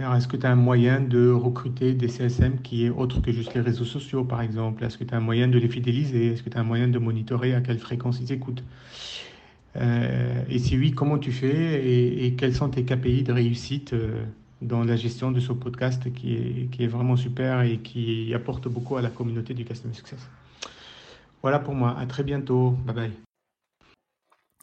[0.00, 3.54] Est-ce que tu as un moyen de recruter des CSM qui est autre que juste
[3.54, 4.82] les réseaux sociaux, par exemple?
[4.82, 6.32] Est-ce que tu as un moyen de les fidéliser?
[6.32, 8.64] Est-ce que tu as un moyen de monitorer à quelle fréquence ils écoutent?
[9.76, 11.86] Euh, Et si oui, comment tu fais?
[11.86, 14.24] Et, et, quels sont tes KPI de réussite euh,
[14.62, 18.66] dans la gestion de ce podcast qui est, qui est vraiment super et qui apporte
[18.66, 20.28] beaucoup à la communauté du Customer Success?
[21.44, 21.94] Voilà pour moi.
[21.98, 22.70] À très bientôt.
[22.70, 23.12] Bye bye.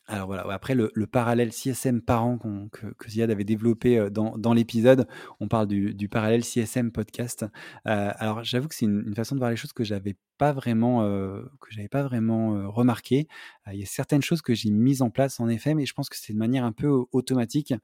[0.08, 2.40] Alors voilà, après le, parallèle CSM parent
[2.72, 5.08] que, que, Ziad avait développé euh, dans, l'épisode,
[5.40, 7.46] on parle du, parallèle CSM podcast.
[7.88, 11.04] Euh, alors j'avoue que c'est une, façon de voir les choses que j'avais pas vraiment,
[11.04, 13.28] euh, que j'avais pas vraiment remarqué.
[13.72, 16.10] il y a certaines choses que j'ai mises en place en effet, mais je pense
[16.10, 17.76] que c'est de manière un peu automatique.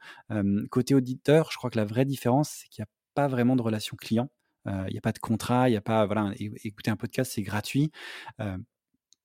[0.72, 3.62] côté auditeur, je crois que la vraie différence, c'est qu'il n'y a pas vraiment de
[3.62, 4.28] relation client.
[4.66, 7.44] Il n'y a pas de contrat, il n'y a pas voilà, écouter un podcast, c'est
[7.44, 7.92] gratuit.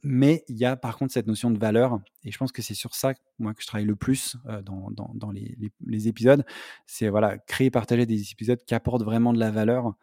[0.03, 2.75] Mais il y a par contre cette notion de valeur, et je pense que c'est
[2.75, 6.45] sur ça moi que je travaille le plus dans, dans, les, les, épisodes.
[6.87, 9.95] C'est voilà créer, partager des épisodes qui apportent vraiment de la valeur.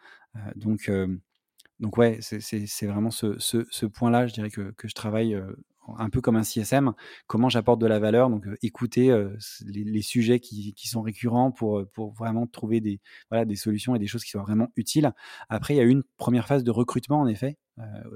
[0.56, 0.90] donc
[1.80, 5.42] donc ouais, c'est vraiment ce, ce, ce point-là, je dirais que, que je travaille
[5.98, 6.94] un peu comme un CSM,
[7.28, 9.16] comment j'apporte de la valeur, donc écouter
[9.66, 14.08] les, sujets qui, sont récurrents pour, pour vraiment trouver des, voilà, des solutions et des
[14.08, 15.12] choses qui soient vraiment utiles.
[15.50, 17.58] Après, il y a eu une première phase de recrutement, en effet,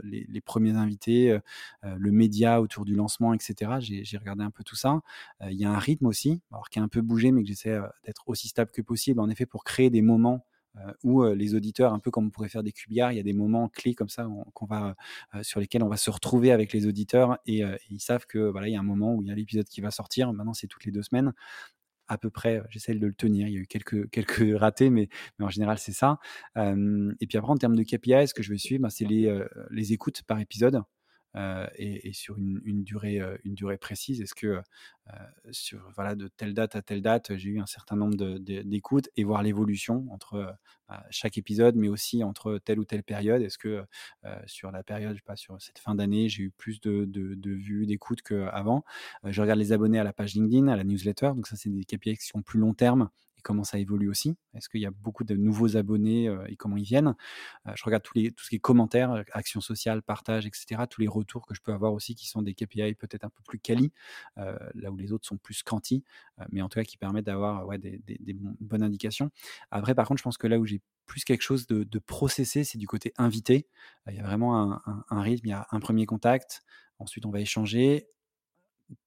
[0.04, 1.38] les, premiers invités,
[1.84, 3.72] le média autour du lancement, etc.
[3.80, 5.02] J'ai regardé un peu tout ça.
[5.50, 7.80] il y a un rythme aussi, alors qui a un peu bougé, mais que j'essaie
[8.06, 10.53] d'être aussi stable que possible, en effet, pour créer des moments euh,
[11.04, 13.24] où euh, les auditeurs, un peu comme on pourrait faire des QBR, il y a
[13.24, 14.96] des moments clés comme ça qu'on va,
[15.36, 18.68] euh, sur lesquels on va se retrouver avec les auditeurs et, ils savent que voilà,
[18.68, 20.34] il y a un moment où il y a l'épisode qui va sortir.
[20.34, 21.34] Maintenant, c'est toutes les deux semaines
[22.10, 23.48] à peu près, j'essaie de le tenir.
[23.48, 25.10] Il y a eu quelques, quelques ratés, mais,
[25.40, 26.20] en général, c'est ça.
[26.56, 29.44] et puis après, en termes de KPI, ce que je vais suivre, bah, c'est les,
[29.72, 30.84] les écoutes par épisode.
[31.36, 34.22] Euh, et, sur une, durée, euh, une durée précise.
[34.22, 35.14] Est-ce que euh,
[35.52, 39.24] sur, voilà, de telle date à telle date, j'ai eu un certain nombre d'écoutes et
[39.24, 40.56] voir l'évolution entre
[40.88, 43.42] bah, chaque épisode, mais aussi entre telle ou telle période?
[43.42, 43.84] Est-ce que
[44.46, 47.52] sur la période, je sais pas, sur cette fin d'année, j'ai eu plus de, de,
[47.52, 48.84] vues, d'écoutes qu'avant?
[49.24, 51.84] Je regarde les abonnés à la page LinkedIn, à la newsletter, donc ça, c'est des
[51.84, 53.10] KPI qui sont plus long terme
[53.44, 54.36] comment ça évolue aussi.
[54.56, 57.16] Est-ce qu'il y a beaucoup de nouveaux abonnés euh, et comment ils viennent?
[57.68, 60.84] Euh, Je regarde tout ce qui est commentaires, euh, actions sociales, partage, etc.
[60.90, 63.42] Tous les retours que je peux avoir aussi qui sont des KPI peut-être un peu
[63.48, 63.92] plus quali,
[64.38, 66.04] là où les autres sont plus quanti,
[66.52, 68.02] mais en tout cas qui permettent d'avoir des,
[68.60, 69.30] bonnes indications.
[69.72, 72.78] Après, par contre, je pense que là où j'ai plus quelque chose de, processé, c'est
[72.78, 73.68] du côté invité.
[74.08, 76.64] Il y a vraiment un rythme, il y a un premier contact,
[77.00, 78.08] ensuite on va échanger,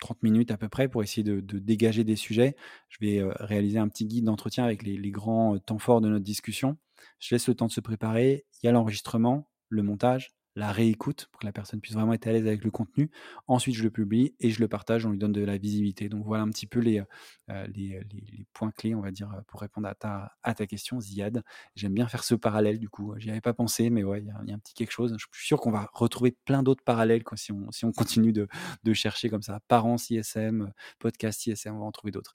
[0.01, 2.57] 30 minutes à peu près pour essayer de, dégager des sujets.
[2.89, 6.09] Je vais euh, réaliser un petit guide d'entretien avec les, grands euh, temps forts de
[6.09, 6.76] notre discussion.
[7.18, 8.47] Je laisse le temps de se préparer.
[8.62, 12.26] Il y a l'enregistrement, le montage, la réécoute pour que la personne puisse vraiment être
[12.26, 13.11] à l'aise avec le contenu.
[13.46, 16.09] Ensuite, je le publie et je le partage, on lui donne de la visibilité.
[16.09, 17.02] Donc voilà un petit peu les,
[17.50, 20.98] euh, les, les, points clés, on va dire, pour répondre à ta, à ta question,
[20.98, 21.42] Ziad.
[21.74, 23.14] J'aime bien faire ce parallèle du coup.
[23.18, 25.14] J'y avais pas pensé, mais ouais, il y, a un petit quelque chose.
[25.18, 28.32] Je suis sûr qu'on va retrouver plein d'autres parallèles quoi, si, on, si on continue
[28.32, 28.48] de,
[28.82, 29.61] de chercher comme ça.
[29.68, 32.34] Parents ISM, podcast ISM, on va en trouver d'autres.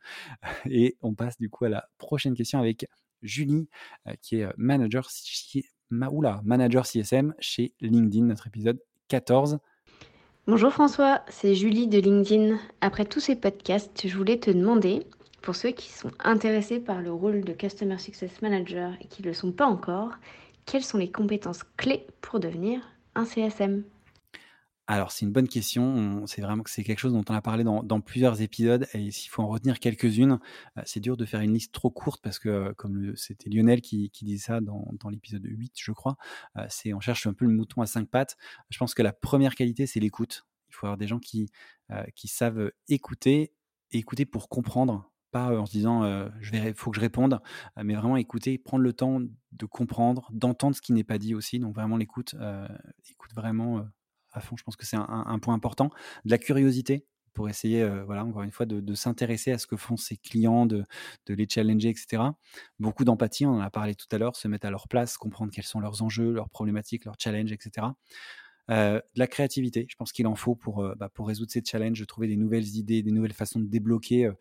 [0.70, 2.86] Et on passe du coup à la prochaine question avec
[3.24, 3.68] Julie,
[4.08, 5.10] euh, qui est manager
[5.92, 8.80] Maoula, manager CSM chez LinkedIn, notre épisode
[9.10, 9.60] 14.
[10.48, 12.58] Bonjour François, c'est Julie de LinkedIn.
[12.80, 15.06] Après tous ces podcasts, je voulais te demander,
[15.42, 19.28] pour ceux qui sont intéressés par le rôle de Customer Success Manager et qui ne
[19.28, 20.14] le sont pas encore,
[20.66, 22.82] quelles sont les compétences clés pour devenir
[23.14, 23.84] un CSM
[24.88, 26.26] alors, c'est une bonne question.
[26.28, 28.88] C'est vraiment que c'est quelque chose dont on a parlé dans, plusieurs épisodes.
[28.94, 30.40] Et s'il faut en retenir quelques-unes,
[30.78, 33.82] euh, c'est dur de faire une liste trop courte parce que, euh, comme c'était Lionel
[33.82, 36.18] qui, qui disait ça dans, l'épisode 8, je crois,
[36.58, 38.38] euh, c'est on cherche un peu le mouton à cinq pattes.
[38.70, 40.46] Je pense que la première qualité, c'est l'écoute.
[40.70, 41.50] Il faut avoir des gens qui,
[42.16, 43.54] qui savent écouter,
[43.92, 47.42] écouter pour comprendre, pas en se disant il faut que je réponde,
[47.76, 51.60] mais vraiment écouter, prendre le temps de comprendre, d'entendre ce qui n'est pas dit aussi.
[51.60, 52.36] Donc vraiment l'écoute,
[53.10, 53.86] écoute vraiment
[54.32, 54.56] à fond.
[54.58, 55.90] Je pense que c'est un, point important.
[56.26, 59.78] De la curiosité pour essayer, euh, voilà, encore une fois, de, s'intéresser à ce que
[59.78, 60.86] font ses clients, de,
[61.28, 62.24] les challenger, etc.
[62.80, 65.52] Beaucoup d'empathie, on en a parlé tout à l'heure, se mettre à leur place, comprendre
[65.54, 67.88] quels sont leurs enjeux, leurs problématiques, leurs challenges, etc.
[68.72, 71.62] Euh, de la créativité, je pense qu'il en faut pour, euh, bah, pour résoudre ces
[71.64, 74.32] challenges, trouver des nouvelles idées, des nouvelles façons de débloquer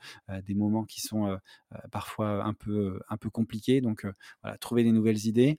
[0.44, 1.38] des moments qui sont
[1.90, 3.80] parfois un peu, un peu compliqués.
[3.80, 4.06] Donc,
[4.60, 5.58] trouver des nouvelles idées.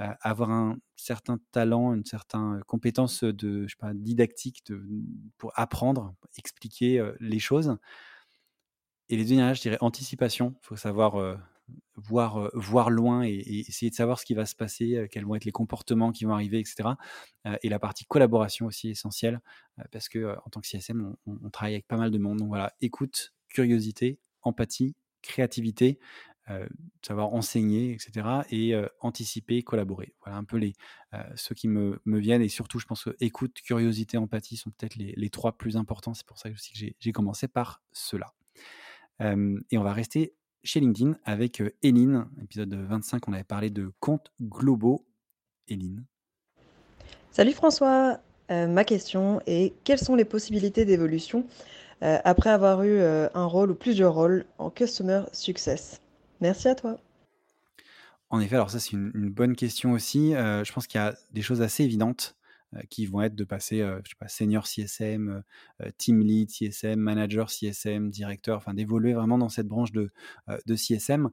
[0.00, 4.82] Euh, avoir un certain talent, une certaine compétence de, je didactique de,
[5.36, 7.76] pour apprendre, expliquer euh, les choses.
[9.10, 10.54] Et les deux dernières, je dirais anticipation.
[10.62, 11.36] Il faut savoir euh,
[11.96, 15.52] voir, loin et, essayer de savoir ce qui va se passer, quels vont être les
[15.52, 16.90] comportements qui vont arriver, etc.
[17.62, 19.40] et la partie collaboration aussi essentielle,
[19.90, 22.38] parce que en tant que CSM, on, travaille avec pas mal de monde.
[22.38, 25.98] Donc voilà, écoute, curiosité, empathie, créativité.
[27.02, 28.42] savoir enseigner, etc.
[28.50, 30.14] et anticiper, collaborer.
[30.24, 30.74] Voilà un peu les,
[31.36, 32.42] ceux qui me, me, viennent.
[32.42, 36.14] Et surtout, je pense que écoute, curiosité, empathie sont peut-être les, trois plus importants.
[36.14, 36.56] C'est pour ça que
[36.98, 38.34] j'ai commencé par cela.
[39.20, 40.34] et on va rester
[40.64, 45.04] chez LinkedIn avec Eline, épisode 25, on avait parlé de comptes globaux.
[45.68, 46.04] Eline.
[47.30, 48.18] Salut François,
[48.50, 51.46] ma question est quelles sont les possibilités d'évolution
[52.00, 56.00] après avoir eu un rôle ou plusieurs rôles en Customer Success?
[56.40, 56.98] Merci à toi.
[58.28, 60.32] En effet, alors ça c'est une, bonne question aussi.
[60.32, 62.36] je pense qu'il y a des choses assez évidentes
[62.90, 65.42] qui vont être de passer, je sais pas, senior CSM,
[65.98, 70.10] team lead CSM, manager CSM, directeur, enfin d'évoluer vraiment dans cette branche de,
[70.66, 71.30] de CSM.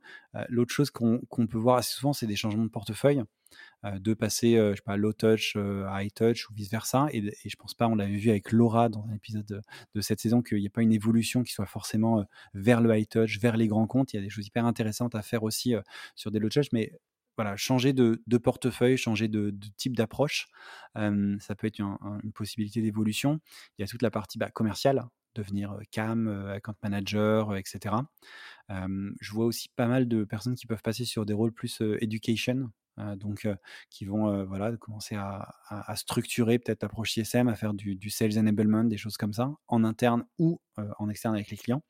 [0.49, 3.23] L'autre chose qu'on peut voir assez souvent, c'est des changements de portefeuille.
[3.83, 7.07] de passer, je sais pas, low touch high touch ou vice versa.
[7.13, 9.61] Et, et je pense pas, on l'avait vu avec Laura dans un épisode de,
[9.95, 13.07] de cette saison, qu'il n'y a pas une évolution qui soit forcément vers le high
[13.07, 14.13] touch, vers les grands comptes.
[14.13, 15.73] Il y a des choses hyper intéressantes à faire aussi
[16.15, 16.91] sur des low touch, mais
[17.39, 20.49] voilà, changer de, portefeuille, changer de, type d'approche,
[20.93, 23.39] ça peut être une possibilité d'évolution.
[23.77, 27.95] Il y a toute la partie bah, commerciale, devenir CAM, account manager, etc.
[28.69, 32.71] je vois aussi pas mal de personnes qui peuvent passer sur des rôles plus education,
[32.99, 33.47] euh, donc
[33.89, 35.55] qui vont voilà, commencer à,
[35.95, 40.25] structurer peut-être l'approche CSM, à faire du, sales enablement, des choses comme ça, en interne
[40.37, 40.59] ou
[40.97, 41.83] en externe avec les clients.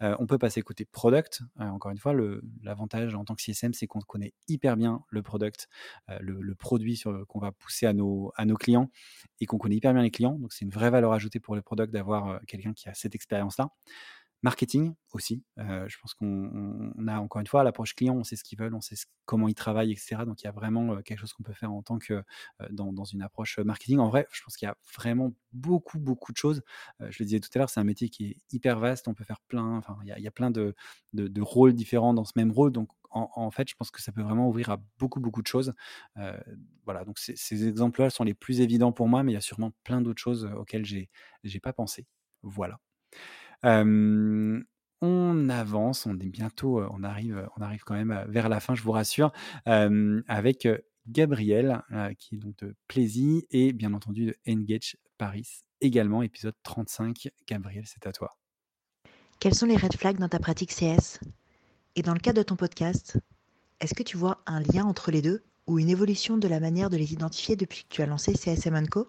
[0.00, 1.42] on peut passer côté product.
[1.58, 2.14] encore une fois,
[2.62, 5.68] l'avantage en tant que CSM, c'est qu'on connaît hyper bien le product,
[6.20, 8.90] le, produit qu'on va pousser à nos, à nos clients
[9.40, 10.38] et qu'on connaît hyper bien les clients.
[10.38, 13.70] Donc c'est une vraie valeur ajoutée pour le product d'avoir quelqu'un qui a cette expérience-là.
[14.42, 15.42] Marketing aussi.
[15.56, 18.80] je pense qu'on a encore une fois l'approche client, on sait ce qu'ils veulent, on
[18.80, 20.18] sait comment ils travaillent, etc.
[20.26, 22.22] Donc il y a vraiment quelque chose qu'on peut faire en tant que
[22.70, 23.98] dans, une approche marketing.
[23.98, 26.62] En vrai, je pense qu'il y a vraiment beaucoup, beaucoup de choses.
[27.00, 29.08] je le disais tout à l'heure, c'est un métier qui est hyper vaste.
[29.08, 30.74] On peut faire plein, enfin, il y a, plein de,
[31.14, 32.70] de, rôles différents dans ce même rôle.
[32.70, 35.74] Donc en, fait, je pense que ça peut vraiment ouvrir à beaucoup, beaucoup de choses.
[36.84, 39.72] voilà, donc ces exemples-là sont les plus évidents pour moi, mais il y a sûrement
[39.84, 42.06] plein d'autres choses auxquelles j'ai pas pensé.
[42.42, 42.78] Voilà
[43.62, 48.82] on avance, on est bientôt, on arrive, on arrive quand même vers la fin, je
[48.82, 49.32] vous rassure,
[49.64, 50.68] avec
[51.06, 51.82] Gabriel,
[52.18, 57.28] qui est donc de Plaisy et bien entendu de Engage Paris également, épisode 35.
[57.46, 58.36] Gabriel, c'est à toi.
[59.40, 61.20] Quels sont les red flags dans ta pratique CS
[61.96, 63.18] Et dans le cadre de ton podcast,
[63.80, 66.90] est-ce que tu vois un lien entre les deux ou une évolution de la manière
[66.90, 69.08] de les identifier depuis que tu as lancé CSM Co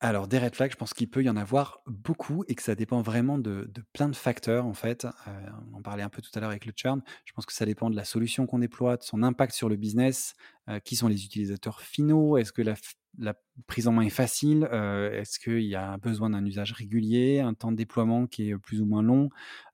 [0.00, 2.76] alors, des red flags, je pense qu'il peut y en avoir beaucoup et que ça
[2.76, 5.04] dépend vraiment de, plein de facteurs, en fait.
[5.04, 5.30] Euh,
[5.72, 7.02] on en parlait un peu tout à l'heure avec le churn.
[7.24, 9.74] Je pense que ça dépend de la solution qu'on déploie, de son impact sur le
[9.74, 10.34] business,
[10.68, 12.74] euh, qui sont les utilisateurs finaux, est-ce que la,
[13.18, 13.34] la
[13.66, 17.72] prise en main est facile Est-ce qu'il y a besoin d'un usage régulier, un temps
[17.72, 19.28] de déploiement qui est plus ou moins long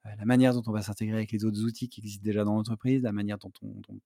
[0.05, 3.03] La manière dont on va s'intégrer avec les autres outils qui existent déjà dans l'entreprise,
[3.03, 3.53] la manière dont,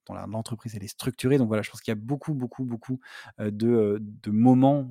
[0.08, 1.38] l'entreprise est structurée.
[1.38, 3.00] Donc voilà, je pense qu'il y a beaucoup, beaucoup, beaucoup
[3.38, 4.90] de, moments,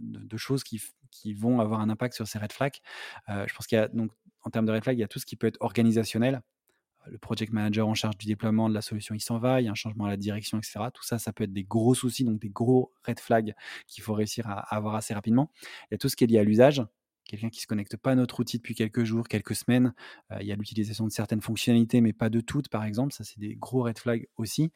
[0.00, 0.80] de, choses qui,
[1.10, 2.80] qui, vont avoir un impact sur ces red flags.
[3.28, 4.12] je pense qu'il y a donc
[4.42, 6.42] en termes de red flags, il y a tout ce qui peut être organisationnel
[7.06, 9.68] le project manager en charge du déploiement de la solution, il s'en va, il y
[9.68, 10.80] a un changement à la direction, etc.
[10.92, 13.54] Tout ça, ça peut être des gros soucis, donc des gros red flags
[13.86, 15.50] qu'il faut réussir à avoir assez rapidement.
[15.62, 16.82] Il y a tout ce qui est lié à l'usage.
[17.24, 19.94] Quelqu'un qui ne se connecte pas à notre outil depuis quelques jours, quelques semaines.
[20.32, 23.12] Euh, il y a l'utilisation de certaines fonctionnalités, mais pas de toutes, par exemple.
[23.12, 24.72] Ça, c'est des gros red flags aussi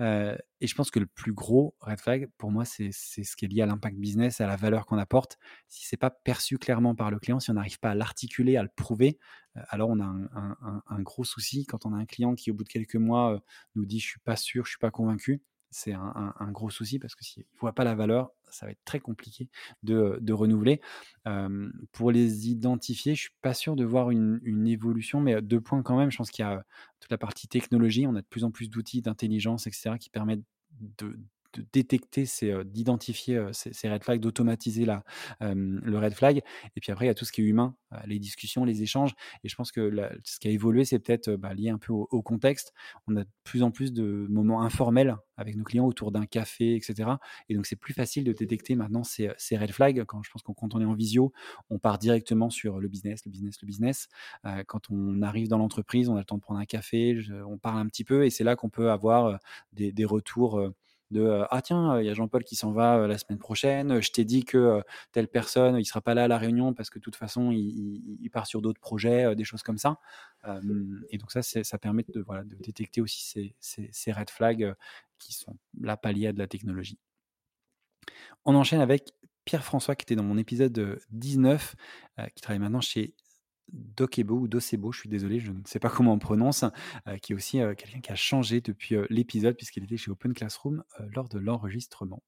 [0.00, 3.48] et je pense que le plus gros red flag, pour moi, c'est ce qui est
[3.48, 5.38] lié à l'impact business, à la valeur qu'on apporte.
[5.68, 8.62] Si c'est pas perçu clairement par le client, si on n'arrive pas à l'articuler, à
[8.62, 9.18] le prouver,
[9.54, 11.66] alors on a un, gros souci.
[11.66, 13.42] Quand on a un client qui, au bout de quelques mois,
[13.74, 17.14] nous dit je suis pas sûr, je suis pas convaincu, c'est un, gros souci parce
[17.14, 19.48] que s'il ne voit pas la valeur, ça va être très compliqué
[19.82, 20.80] de, renouveler.
[21.92, 25.96] pour les identifier, je suis pas sûr de voir une, évolution, mais deux points quand
[25.96, 26.10] même.
[26.10, 26.64] Je pense qu'il y a
[26.98, 28.06] toute la partie technologie.
[28.06, 30.44] On a de plus en plus d'outils d'intelligence, etc., qui permettent
[30.98, 31.18] de,
[31.54, 32.24] de détecter,
[32.64, 34.86] d'identifier ces, red flags, d'automatiser
[35.40, 36.42] le red flag.
[36.76, 37.74] Et puis après, il y a tout ce qui est humain,
[38.06, 39.12] les discussions, les échanges.
[39.44, 39.90] Et je pense que
[40.24, 42.72] ce qui a évolué, c'est peut-être bah, lié un peu au, contexte.
[43.08, 46.76] On a de plus en plus de moments informels avec nos clients autour d'un café,
[46.76, 47.10] etc.
[47.48, 50.04] Et donc, c'est plus facile de détecter maintenant ces, red flags.
[50.04, 51.32] Quand je pense que quand on est en visio,
[51.70, 54.08] on part directement sur le business, le business, le business.
[54.66, 57.78] quand on arrive dans l'entreprise, on a le temps de prendre un café, on parle
[57.78, 59.38] un petit peu, et c'est là qu'on peut avoir
[59.72, 60.60] des retours
[61.10, 64.00] de ah tiens il y a Jean-Paul qui s'en va la semaine prochaine.
[64.00, 64.82] Je t'ai dit que
[65.12, 68.30] telle personne il sera pas là à la réunion parce que de toute façon il,
[68.32, 69.98] part sur d'autres projets des choses comme ça
[71.10, 74.74] et donc ça ça permet de de détecter aussi ces, red flags
[75.18, 76.98] qui sont là pas à de la technologie.
[78.44, 79.12] On enchaîne avec
[79.44, 81.74] Pierre-François qui était dans mon épisode 19
[82.34, 83.14] qui travaille maintenant chez
[83.72, 86.64] Dokebo ou Docebo, je suis désolé, je ne sais pas comment on prononce,
[87.22, 90.82] qui est aussi quelqu'un qui a changé depuis l'épisode puisqu'il était chez Open Classroom
[91.14, 92.22] lors de l'enregistrement.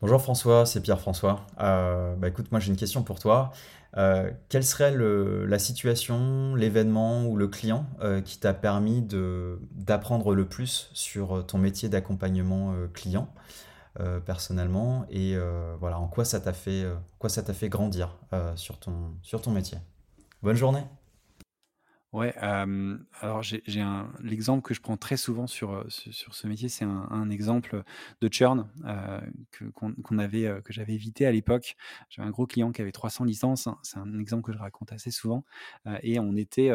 [0.00, 1.46] Bonjour François, c'est Pierre-François.
[1.60, 3.52] Euh, bah écoute, moi j'ai une question pour toi.
[3.96, 9.06] Euh, quelle serait la situation, l'événement ou le client euh, qui t'a permis
[9.72, 13.32] d'apprendre le plus sur ton métier d'accompagnement client
[14.26, 15.06] personnellement?
[15.08, 15.36] Et
[15.80, 16.84] voilà en quoi ça t'a fait,
[17.70, 18.18] grandir
[18.56, 19.78] sur ton métier?
[20.44, 20.82] Bonne journée.
[22.12, 23.62] Ouais, alors j'ai
[24.20, 27.82] l'exemple que je prends très souvent sur, sur ce métier, c'est un exemple
[28.20, 31.76] de churn, avait, que j'avais évité à l'époque.
[32.10, 34.92] J'avais un gros client qui avait 300 licences, hein, c'est un exemple que je raconte
[34.92, 35.46] assez souvent,
[36.02, 36.70] et on était,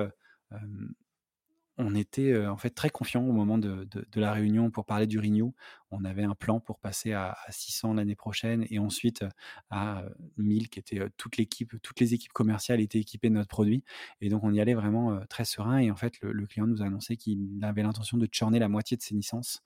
[1.80, 5.54] on était en fait très confiant au moment de, la réunion pour parler du renew.
[5.92, 9.26] On avait un plan pour passer à, 600 l'année prochaine et ensuite
[9.70, 10.04] à
[10.38, 13.84] 1000 qui était toute l'équipe, toutes les équipes commerciales étaient équipées de notre produit.
[14.20, 15.80] Et donc on y allait vraiment très serein.
[15.80, 18.98] Et en fait, le, client nous a annoncé qu'il avait l'intention de churner la moitié
[18.98, 19.64] de ses licences.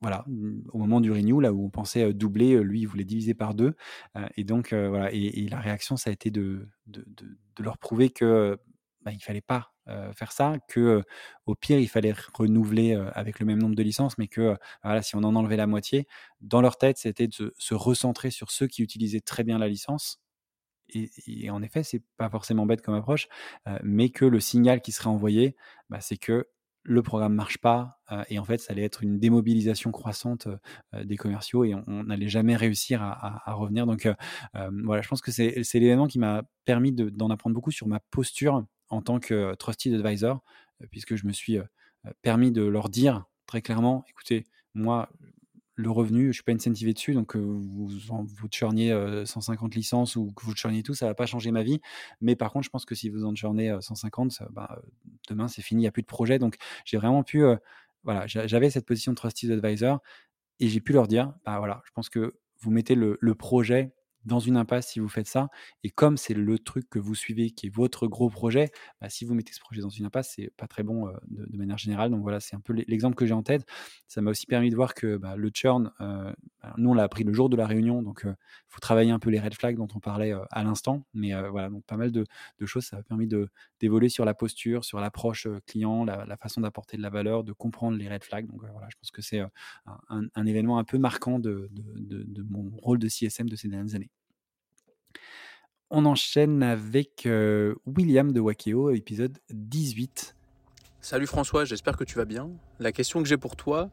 [0.00, 0.26] voilà,
[0.72, 3.76] au moment du renew, là où on pensait doubler, lui, il voulait diviser par deux.
[4.36, 7.04] et donc, voilà, et, la réaction, ça a été de, de,
[7.60, 8.58] leur prouver que
[9.02, 9.73] bah, il fallait pas
[10.14, 11.02] faire ça, que
[11.46, 15.16] au pire il fallait renouveler avec le même nombre de licences, mais que voilà, si
[15.16, 16.06] on en enlevait la moitié,
[16.40, 20.20] dans leur tête c'était de se recentrer sur ceux qui utilisaient très bien la licence.
[20.90, 23.28] Et, en effet, c'est pas forcément bête comme approche,
[23.82, 25.56] mais que le signal qui serait envoyé,
[25.88, 26.46] bah, c'est que
[26.84, 30.48] le programme marche pas et en fait ça allait être une démobilisation croissante
[30.92, 34.06] des commerciaux et on n'allait jamais réussir à, revenir donc
[34.52, 38.66] voilà je pense que c'est l'élément qui m'a permis d'en apprendre beaucoup sur ma posture
[38.88, 40.42] en tant que trusted advisor,
[40.90, 41.58] puisque je me suis
[42.22, 45.10] permis de leur dire très clairement, écoutez, moi,
[45.76, 48.92] le revenu, je ne suis pas incentivé dessus, donc vous, vous churniez
[49.24, 51.80] 150 licences ou que vous churniez tout, ça ne va pas changer ma vie.
[52.20, 54.80] Mais par contre, je pense que si vous en churnez 150, bah,
[55.28, 56.38] demain c'est fini, il n'y a plus de projet.
[56.38, 57.42] Donc j'ai vraiment pu,
[58.04, 59.98] voilà, j'avais cette position de trusted advisor
[60.60, 63.92] et j'ai pu leur dire, bah voilà, je pense que vous mettez le projet
[64.24, 65.48] dans une impasse si vous faites ça.
[65.82, 68.70] Et comme c'est le truc que vous suivez, qui est votre gros projet,
[69.00, 71.78] bah, si vous mettez ce projet dans une impasse, c'est pas très bon de, manière
[71.78, 72.10] générale.
[72.10, 73.66] Donc voilà, c'est un peu l'exemple que j'ai en tête.
[74.08, 75.90] Ça m'a aussi permis de voir que bah, le churn,
[76.76, 78.34] nous on l'a appris le jour de la réunion, donc il
[78.68, 81.04] faut travailler un peu les red flags dont on parlait à l'instant.
[81.14, 82.26] Mais voilà, donc pas mal de,
[82.64, 82.84] choses.
[82.84, 83.28] Ça m'a permis
[83.80, 87.96] d'évoluer sur la posture, sur l'approche client, la, façon d'apporter de la valeur, de comprendre
[87.96, 88.46] les red flags.
[88.46, 89.40] Donc voilà, je pense que c'est
[90.08, 91.70] un, événement un peu marquant de
[92.50, 94.10] mon rôle de CSM de ces dernières années.
[95.90, 97.28] On enchaîne avec
[97.86, 100.34] William de Wakeo, épisode 18.
[101.00, 102.50] Salut François, j'espère que tu vas bien.
[102.80, 103.90] La question que j'ai pour toi,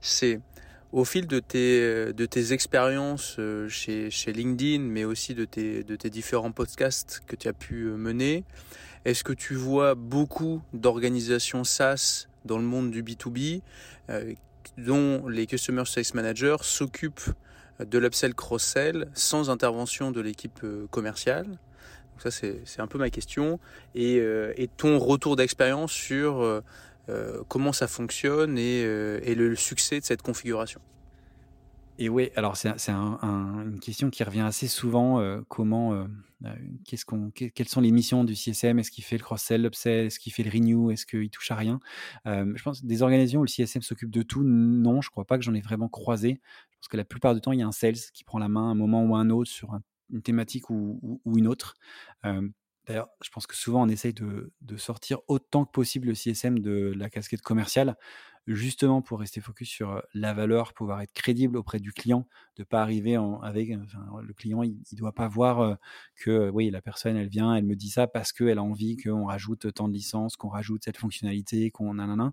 [0.00, 0.40] c'est
[0.92, 7.20] au fil de tes, expériences chez, LinkedIn, mais aussi de tes, de tes différents podcasts
[7.26, 8.44] que tu as pu mener,
[9.04, 13.60] est-ce que tu vois beaucoup d'organisations SaaS dans le monde du B2B
[14.78, 17.30] dont les Customer Success Managers s'occupent
[17.80, 23.10] de l'upsell cross-sell sans intervention de l'équipe euh, commerciale Donc ça c'est un peu ma
[23.10, 23.58] question
[23.94, 26.42] et, euh, et ton retour d'expérience sur
[27.08, 30.80] euh, comment ça fonctionne et, et, le succès de cette configuration?
[31.98, 35.22] Et oui, alors c'est une question qui revient assez souvent.
[35.48, 36.08] comment,
[36.84, 40.06] qu'est-ce qu'on, quelles sont les missions du CSM Est-ce qu'il fait le cross-sell, l'upsell?
[40.06, 40.90] Est-ce qu'il fait le renew?
[40.90, 41.78] Est-ce qu'il touche à rien?
[42.24, 45.44] Je pense des organisations où le CSM s'occupe de tout, non, je crois pas que
[45.44, 46.40] j'en ai vraiment croisé.
[46.84, 48.68] Parce que la plupart du temps, il y a un sales qui prend la main
[48.68, 49.74] à un moment ou un autre sur
[50.12, 51.76] une thématique ou, une autre.
[52.22, 56.92] D'ailleurs, je pense que souvent, on essaye de, sortir autant que possible le CSM de
[56.94, 57.96] la casquette commerciale,
[58.46, 62.82] justement pour rester focus sur la valeur, pouvoir être crédible auprès du client, de pas
[62.82, 65.78] arriver avec le client, il, ne doit pas voir
[66.16, 69.24] que oui, la personne, elle vient, elle me dit ça parce qu'elle a envie qu'on
[69.24, 72.32] rajoute tant de licences, qu'on rajoute cette fonctionnalité, qu'on nanana.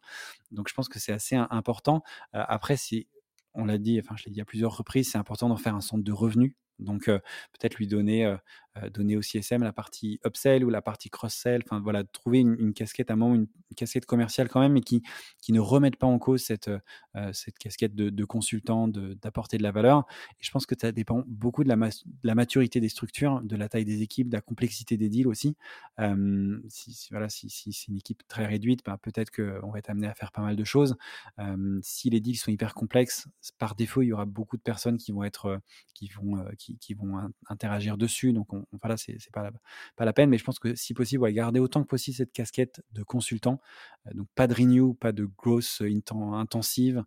[0.51, 2.03] Donc, je pense que c'est assez important.
[2.33, 3.07] après, c'est
[3.53, 5.81] on l'a dit, enfin je l'ai dit à plusieurs reprises, c'est important d'en faire un
[5.81, 6.53] centre de revenus.
[6.79, 8.37] Donc peut-être lui donner euh,
[8.93, 13.11] donner au CSM la partie upsell ou la partie cross-sell, enfin voilà, trouver une, casquette
[13.11, 15.01] à un moment, une, casquette commerciale quand même, mais qui,
[15.41, 16.69] qui ne remette pas en cause cette,
[17.15, 20.05] euh, cette casquette de, de consultant, d'apporter de, la valeur.
[20.39, 21.77] Et je pense que ça dépend beaucoup de la,
[22.23, 25.55] la, maturité des structures, de la taille des équipes, de la complexité des deals aussi.
[26.69, 30.07] si, voilà, si, si c'est une équipe très réduite, bah, peut-être qu'on va être amené
[30.07, 30.95] à faire pas mal de choses.
[31.81, 35.11] si les deals sont hyper complexes, par défaut, il y aura beaucoup de personnes qui
[35.11, 35.61] vont être,
[35.93, 38.33] qui vont, qui, qui vont interagir dessus.
[38.33, 39.51] Donc on, voilà, c'est pas la,
[39.95, 42.81] pas la peine, mais je pense que si possible, garder autant que possible cette casquette
[42.93, 43.59] de consultant.
[44.07, 45.81] Euh, donc pas de renew, pas de growth
[46.33, 47.03] intensive,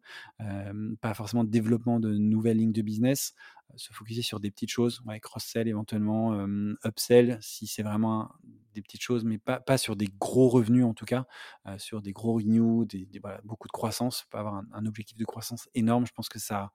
[1.00, 3.34] pas forcément de développement de nouvelles lignes de business.
[3.76, 8.30] se focuser sur des petites choses, ouais, cross-sell éventuellement, euh, upsell si c'est vraiment
[8.74, 11.26] des petites choses, mais pas, pas sur des gros revenus en tout cas,
[11.66, 13.08] euh, sur des gros renews, des,
[13.44, 16.06] beaucoup de croissance, pas avoir un, objectif de croissance énorme.
[16.06, 16.72] Je pense que ça,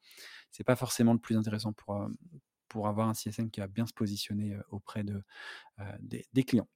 [0.52, 2.08] c'est pas forcément le plus intéressant pour,
[2.70, 5.22] pour avoir un CSM qui va bien se positionner auprès de,
[6.00, 6.68] des, clients.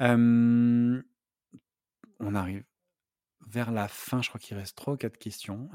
[0.00, 1.02] on
[2.20, 2.64] arrive
[3.46, 5.70] vers la fin, je crois qu'il reste trois ou quatre questions.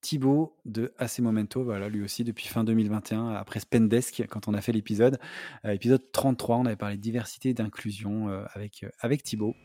[0.00, 4.60] Thibaut de AC Momento, voilà, lui aussi depuis fin 2021, après Spendesk, quand on a
[4.60, 5.18] fait l'épisode.
[5.64, 9.56] épisode 33, on avait parlé de diversité et d'inclusion avec, avec Thibaut.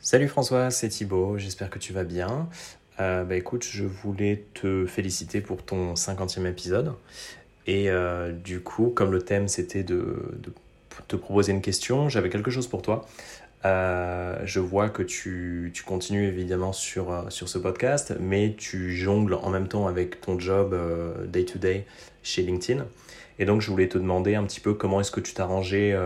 [0.00, 2.48] Salut François, c'est Thibaut, j'espère que tu vas bien.
[2.98, 6.94] Bah écoute, je voulais te féliciter pour ton 50e épisode.
[7.66, 7.88] Et
[8.44, 10.16] du coup, comme le thème c'était de,
[11.06, 13.06] te proposer une question, j'avais quelque chose pour toi.
[13.64, 19.50] Euh, je vois que tu, continues évidemment sur, euh, ce podcast, mais tu jongles en
[19.50, 21.84] même temps avec ton job euh, day-to-day
[22.22, 22.86] chez LinkedIn.
[23.40, 25.96] Et donc, je voulais te demander un petit peu comment est-ce que tu t'arrangeais.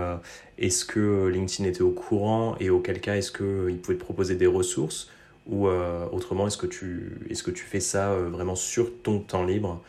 [0.59, 4.47] est-ce que LinkedIn était au courant et auquel cas est-ce qu'il pouvait te proposer des
[4.47, 5.09] ressources
[5.47, 9.83] ou autrement est-ce que, tu, est-ce que tu fais ça vraiment sur ton temps libre?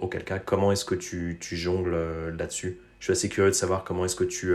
[0.00, 1.96] Auquel cas, comment est-ce que tu, tu jongles
[2.38, 2.78] là-dessus?
[3.00, 4.54] Je suis assez curieux de savoir comment est-ce que tu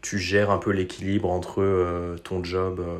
[0.00, 2.98] tu gères un peu l'équilibre entre euh, ton job euh,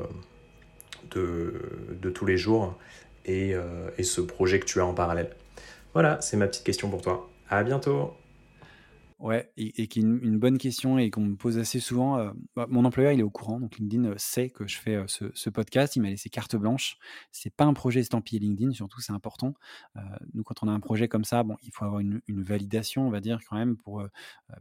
[1.11, 1.55] de,
[2.01, 2.77] de, tous les jours
[3.25, 5.31] et, euh, et, ce projet que tu as en parallèle.
[5.95, 7.29] Voilà, c'est ma petite question pour toi.
[7.49, 8.15] À bientôt.
[9.19, 12.19] Ouais, et, qui est une, bonne question et qu'on me pose assez souvent.
[12.19, 14.95] Euh, bah, mon employeur, il est au courant, donc LinkedIn euh, sait que je fais
[14.95, 15.97] euh, ce, podcast.
[15.97, 16.99] Il m'a laissé carte blanche.
[17.33, 19.55] C'est pas un projet estampillé LinkedIn, surtout, c'est important.
[20.35, 23.11] nous, quand on a un projet comme ça, bon, il faut avoir une, validation, on
[23.11, 24.05] va dire, quand même, pour,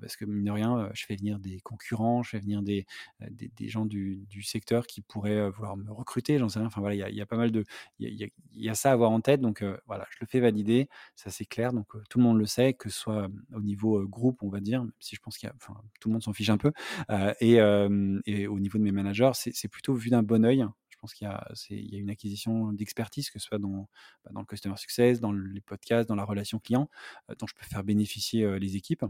[0.01, 2.88] parce que mine de rien, je fais venir des concurrents, je fais venir des,
[3.30, 6.68] des, gens du, secteur qui pourraient vouloir me recruter, j'en sais rien.
[6.68, 7.64] Enfin voilà, il y, a pas mal de.
[7.99, 11.30] Il y, a, ça à avoir en tête, donc voilà, je le fais valider, ça
[11.30, 14.49] c'est clair, donc tout le monde le sait, que ce soit au niveau groupe, on
[14.49, 16.49] va dire, même si je pense qu'il y a, enfin, tout le monde s'en fiche
[16.49, 16.71] un peu.
[17.09, 20.65] Euh, et, au niveau de mes managers, c'est plutôt vu d'un bon oeil.
[20.89, 23.87] Je pense qu'il y, y, a une acquisition d'expertise, que ce soit dans,
[24.25, 26.89] bah, dans le customer success, dans les podcasts, dans la relation client,
[27.29, 29.05] euh, dont je peux faire bénéficier les équipes.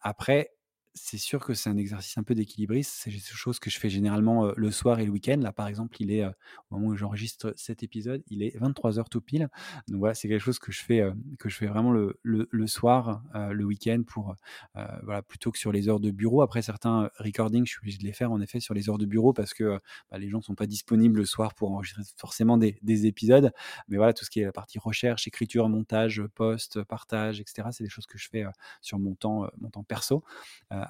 [0.00, 0.52] après,
[0.94, 2.92] c'est sûr que c'est un exercice un peu d'équilibriste.
[2.92, 5.38] C'est des choses que je fais généralement le soir et le week-end.
[5.40, 9.20] Là, par exemple, il est, au moment où j'enregistre cet épisode, il est 23h tout
[9.20, 9.48] pile.
[9.88, 13.22] Donc voilà, c'est quelque chose que je fais, que je fais vraiment le, le, soir,
[13.34, 14.34] le week-end, pour,
[14.74, 16.42] voilà, plutôt que sur les heures de bureau.
[16.42, 19.06] Après, certains recordings, je suis obligé de les faire en effet sur les heures de
[19.06, 19.78] bureau parce que
[20.10, 23.52] bah, les gens ne sont pas disponibles le soir pour enregistrer forcément des, des, épisodes.
[23.88, 27.84] Mais voilà, tout ce qui est la partie recherche, écriture, montage, post, partage, etc., c'est
[27.84, 28.44] des choses que je fais
[28.80, 30.24] sur mon temps, mon temps perso.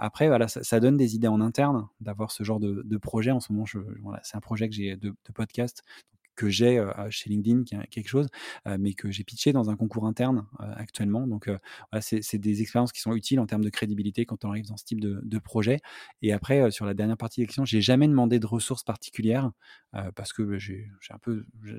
[0.03, 3.32] Après, voilà, ça, donne des idées en interne d'avoir ce genre de, projet.
[3.32, 3.66] En ce moment,
[4.22, 5.84] c'est un projet que j'ai de, podcast
[6.41, 8.28] que j'ai chez LinkedIn, quelque chose,
[8.78, 11.26] mais que j'ai pitché dans un concours interne actuellement.
[11.26, 11.51] Donc,
[11.91, 14.78] voilà, c'est des expériences qui sont utiles en termes de crédibilité quand on arrive dans
[14.78, 15.80] ce type de, projet.
[16.22, 19.51] Et après, sur la dernière partie de l'élection, j'ai jamais demandé de ressources particulières
[20.14, 20.59] parce que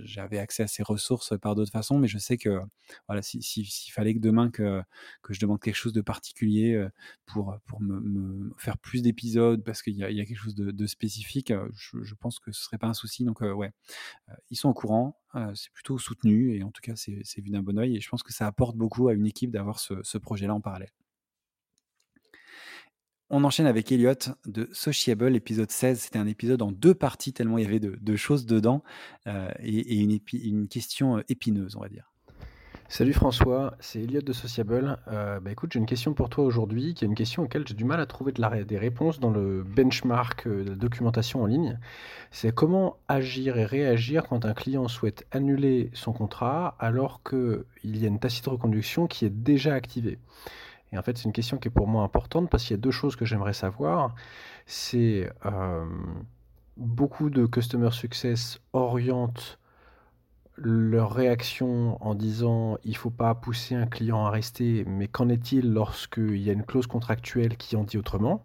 [0.03, 2.59] j'avais accès à ces ressources par d'autres façons, mais je sais que
[3.07, 4.81] voilà, s'il fallait que demain que,
[5.23, 6.87] que je demande quelque chose de particulier
[7.25, 12.03] pour, pour me, faire plus d'épisodes parce qu'il y, a quelque chose de, spécifique, je,
[12.03, 13.23] je, pense que ce serait pas un souci.
[13.23, 13.71] Donc, ouais,
[14.51, 15.17] ils sont au courant,
[15.55, 18.21] c'est plutôt soutenu et en tout cas, c'est vu d'un bon oeil et je pense
[18.21, 20.91] que ça apporte beaucoup à une équipe d'avoir ce, projet-là en parallèle.
[23.29, 24.13] On enchaîne avec Elliot
[24.45, 26.01] de Sociable, épisode 16.
[26.01, 28.83] C'était un épisode en deux parties, tellement il y avait de, choses dedans,
[29.25, 32.10] et, une, une, question épineuse, on va dire.
[32.91, 34.97] Salut François, c'est Elliot de Sociable.
[35.07, 37.73] Euh, bah écoute, j'ai une question pour toi aujourd'hui, qui est une question auquel j'ai
[37.73, 41.79] du mal à trouver des réponses dans le benchmark euh, de la documentation en ligne.
[42.31, 48.03] C'est comment agir et réagir quand un client souhaite annuler son contrat alors qu'il y
[48.03, 50.19] a une tacite reconduction qui est déjà activée?
[50.91, 52.81] Et en fait, c'est une question qui est pour moi importante parce qu'il y a
[52.81, 54.15] deux choses que j'aimerais savoir.
[54.65, 55.85] C'est euh,
[56.75, 59.60] beaucoup de customer success orientent
[60.57, 65.71] leur réaction en disant il faut pas pousser un client à rester, mais qu'en est-il
[65.71, 68.43] lorsqu'il y a une clause contractuelle qui en dit autrement?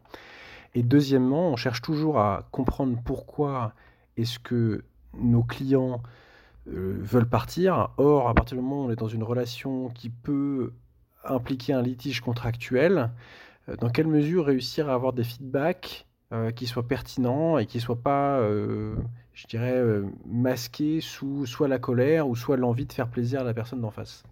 [0.74, 3.72] Et deuxièmement, on cherche toujours à comprendre pourquoi
[4.16, 4.84] est-ce que
[5.14, 6.02] nos clients
[6.68, 7.90] euh, veulent partir.
[7.96, 10.72] Or, à partir du moment où on est dans une relation qui peut
[11.24, 13.11] impliquer un litige contractuel,
[13.68, 17.78] euh, dans quelle mesure réussir à avoir des feedbacks euh, qui soient pertinents et qui
[17.78, 18.40] ne soient pas
[19.37, 23.45] je dirais, euh, masqué sous soit la colère ou soit l'envie de faire plaisir à
[23.45, 24.24] la personne d'en face.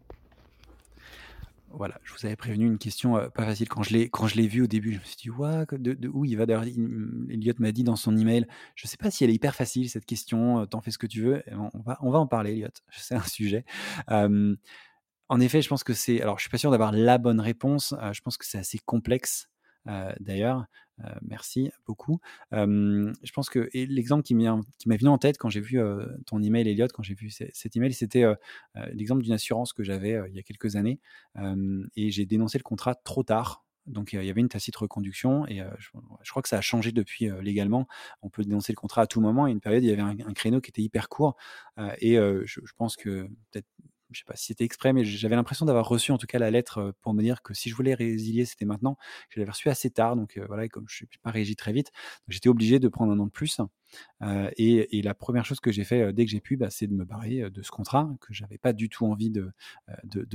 [1.70, 3.68] voilà, je vous avais prévenu une question euh, pas facile.
[3.68, 6.24] Quand je l'ai quand je l'ai au début, je me suis dit Ouah, de, où
[6.24, 8.46] il va D'ailleurs, Elliot m'a dit dans son email,
[8.76, 10.60] je sais pas si elle est hyper facile cette question.
[10.60, 11.42] euh, T'en fais ce que tu veux.
[11.74, 12.68] On va on va en parler, Elliot.
[12.90, 13.64] C'est un sujet.
[14.10, 14.56] Euh,
[15.28, 16.20] en effet, je pense que c'est.
[16.22, 17.94] Alors, je suis pas sûr d'avoir la bonne réponse.
[18.12, 19.48] Je pense que c'est assez complexe.
[19.88, 20.66] Euh, D'ailleurs,
[21.00, 22.20] Euh, merci beaucoup.
[22.52, 24.46] Je pense que l'exemple qui m'est
[24.96, 25.80] venu en tête quand j'ai vu
[26.24, 28.36] ton email, Elliot, quand j'ai vu ce- cet email, c'était euh,
[28.92, 31.00] l'exemple d'une assurance que j'avais il y a quelques années
[31.96, 33.64] et j'ai dénoncé le contrat trop tard.
[33.86, 37.28] Donc il y avait une tacite reconduction et je, crois que ça a changé depuis
[37.42, 37.88] légalement.
[38.22, 39.48] On peut dénoncer le contrat à tout moment.
[39.48, 41.36] Et une période, il y avait un, créneau qui était hyper court
[41.98, 43.66] et je, je pense que peut-être
[44.14, 46.50] je sais pas si c'était exprès, mais j'avais l'impression d'avoir reçu en tout cas la
[46.50, 48.96] lettre euh, pour me dire que si je voulais résilier, c'était maintenant.
[49.28, 51.72] Je l'avais reçu assez tard, donc euh, voilà, et comme je suis pas réagi très
[51.72, 51.90] vite,
[52.28, 53.60] j'étais obligé de prendre un an de plus.
[54.22, 56.94] Euh, et, la première chose que j'ai fait dès que j'ai pu, bah, c'est de
[56.94, 59.52] me barrer de ce contrat que j'avais pas du tout envie de,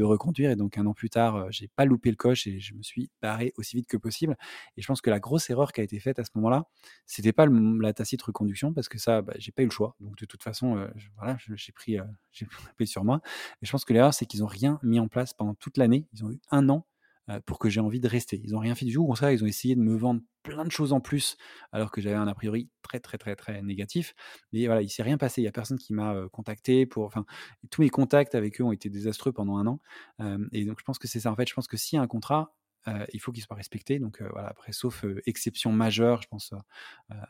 [0.04, 0.52] reconduire.
[0.52, 3.10] Et donc un an plus tard, j'ai pas loupé le coche et je me suis
[3.22, 4.38] barré aussi vite que possible.
[4.78, 6.66] Et je pense que la grosse erreur qui a été faite à ce moment-là,
[7.06, 9.96] c'était pas la tacite reconduction parce que ça, bah, j'ai pas eu le choix.
[10.00, 11.98] Donc de toute façon, voilà, j'ai pris,
[12.32, 13.22] j'ai pris sur moi.
[13.70, 16.08] Je pense que l'erreur, c'est qu'ils ont rien mis en place pendant toute l'année.
[16.14, 16.88] Ils ont eu un an
[17.30, 18.42] euh, pour que j'ai envie de rester.
[18.44, 19.04] Ils ont rien fait du tout.
[19.04, 21.38] Au contraire, ils ont essayé de me vendre plein de choses en plus,
[21.72, 24.16] alors que j'avais un a priori très très très très négatif.
[24.54, 25.42] Mais voilà, il s'est rien passé.
[25.42, 27.06] Il y a personne qui m'a euh, contacté pour.
[27.06, 27.26] Enfin,
[27.70, 29.80] tous mes contacts avec eux ont été désastreux pendant un an.
[30.20, 31.32] Euh, et donc, je pense que c'est ça.
[31.32, 32.56] En fait, je pense que s'il y a un contrat,
[32.88, 34.00] euh, il faut qu'il soit respecté.
[34.00, 36.54] Donc euh, voilà, après, sauf euh, exception majeure, je pense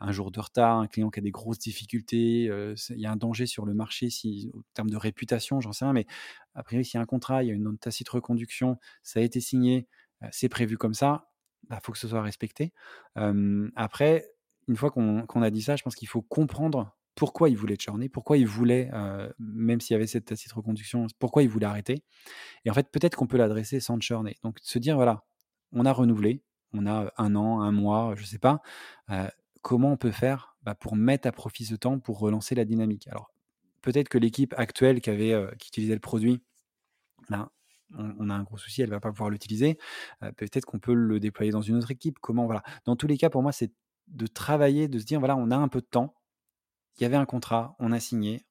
[0.00, 3.16] un jour de retard, un client qui a des grosses difficultés, il y a un
[3.16, 6.06] danger sur le marché si, au terme de réputation, j'en sais rien, mais
[6.54, 9.22] a priori, s'il y a un contrat, il y a une tacite reconduction, ça a
[9.22, 9.88] été signé,
[10.30, 11.30] c'est prévu comme ça,
[11.64, 12.72] il bah, faut que ce soit respecté.
[13.14, 14.26] Après,
[14.68, 18.08] une fois qu'on a dit ça, je pense qu'il faut comprendre pourquoi il voulait churner,
[18.08, 18.90] pourquoi il voulait,
[19.38, 22.04] même s'il y avait cette tacite reconduction, pourquoi il voulait arrêter.
[22.64, 24.36] Et en fait, peut-être qu'on peut l'adresser sans churner.
[24.42, 25.24] Donc, se dire, voilà,
[25.72, 26.42] on a renouvelé,
[26.72, 28.62] on a un an, un mois, je sais pas.
[29.10, 29.28] euh,
[29.62, 33.08] comment on peut faire bah, pour mettre à profit ce temps pour relancer la dynamique?
[33.08, 33.32] Alors,
[33.82, 36.42] peut-être que l'équipe actuelle qui, avait, euh, qui utilisait le produit,
[37.28, 37.50] ben,
[37.96, 39.78] on, on a un gros souci, elle va pas pouvoir l'utiliser.
[40.22, 42.18] Euh, peut-être qu'on peut le déployer dans une autre équipe.
[42.20, 42.62] Comment voilà.
[42.84, 43.72] Dans tous les cas, pour moi, c'est
[44.08, 46.14] de travailler, de se dire voilà, on a un peu de temps.
[46.98, 48.44] Il y avait un contrat, on a signé.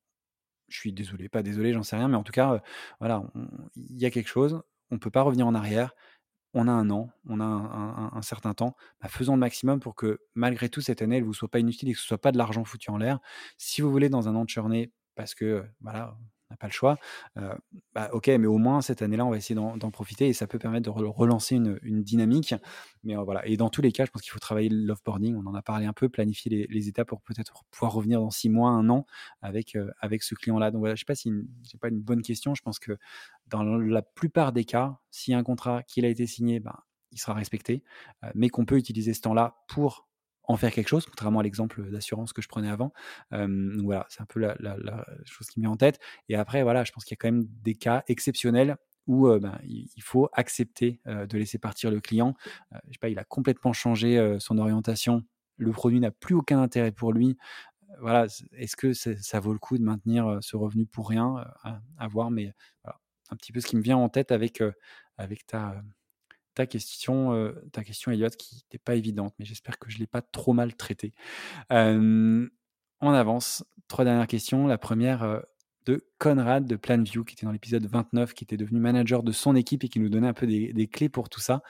[0.68, 2.60] Je suis désolé, pas désolé, j'en sais rien, mais en tout cas, euh,
[3.00, 3.24] voilà,
[3.76, 4.62] il y a quelque chose.
[4.92, 5.96] On peut pas revenir en arrière.
[6.54, 8.76] On a un an, on a un, certain temps.
[9.02, 11.90] Bah, faisons le maximum pour que malgré tout cette année, elle vous soit pas inutile
[11.90, 13.20] et que ce soit pas de l'argent foutu en l'air.
[13.58, 16.18] Si vous voulez dans un an de churner, parce que voilà,
[16.50, 16.98] n'a pas le choix,
[17.94, 20.60] bah, ok, mais au moins cette année-là, on va essayer d'en profiter et ça peut
[20.60, 22.54] permettre de re- relancer une, dynamique.
[23.04, 25.36] Mais voilà, et dans tous les cas, je pense qu'il faut travailler l'offboarding.
[25.36, 28.50] On en a parlé un peu, planifier les, étapes pour peut-être pouvoir revenir dans six
[28.50, 29.06] mois, un an
[29.42, 30.72] avec, avec ce client-là.
[30.72, 31.32] Donc voilà, je sais pas si
[31.64, 32.56] c'est pas une bonne question.
[32.56, 32.98] Je pense que
[33.48, 36.76] dans la plupart des cas, a un contrat qui a été signé, ben,
[37.12, 37.84] il sera respecté,
[38.36, 40.09] mais qu'on peut utiliser ce temps-là pour
[40.50, 42.92] en faire quelque chose, contrairement à l'exemple d'assurance que je prenais avant.
[43.32, 46.00] Voilà, c'est un peu la, chose qui me met en tête.
[46.28, 48.76] Et après, voilà, je pense qu'il y a quand même des cas exceptionnels
[49.06, 52.34] où ben, il faut accepter de laisser partir le client.
[52.72, 55.24] Je sais pas, il a complètement changé son orientation.
[55.58, 57.38] Le produit n'a plus aucun intérêt pour lui.
[58.02, 62.32] Voilà, est-ce que ça vaut le coup de maintenir ce revenu pour rien à, voir,
[62.32, 62.52] mais
[62.84, 64.64] voilà, un petit peu ce qui me vient en tête avec,
[65.18, 65.80] avec ta,
[66.60, 70.08] ta question, euh, ta question, Elliot, qui n'était pas évidente, mais j'espère que je l'ai
[70.08, 71.14] pas trop mal traitée.
[71.72, 72.46] Euh,
[73.00, 73.64] on avance.
[73.88, 74.68] Trois dernières questions.
[74.68, 75.40] La première euh,
[75.86, 79.56] de Conrad de Planview, qui était dans l'épisode 29, qui était devenu manager de son
[79.56, 81.64] équipe et qui nous donnait un peu des, des clés pour tout ça.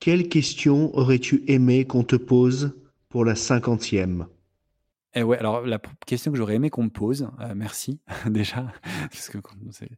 [0.00, 4.26] Quelle question aurais-tu aimé qu'on te pose pour la cinquantième?
[5.14, 8.72] Et ouais, alors la question que j'aurais aimé qu'on me pose, euh, merci déjà,
[9.10, 9.90] parce que quand- c'est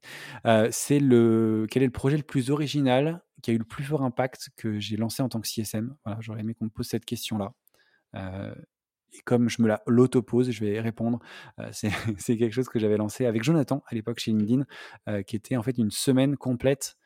[0.47, 4.03] euh, le quel est le projet le plus original qui a eu le plus fort
[4.03, 5.95] impact que j'ai lancé en tant que CSM.
[6.05, 7.53] Voilà, j'aurais aimé qu'on me pose cette question-là.
[8.17, 8.55] Euh,
[9.13, 11.19] et comme je me la l'auto-pose, je vais répondre.
[11.59, 11.91] Euh, c'est
[12.39, 14.65] quelque chose que j'avais lancé avec Jonathan à l'époque chez LinkedIn,
[15.09, 17.02] euh, qui était en fait une semaine complète euh,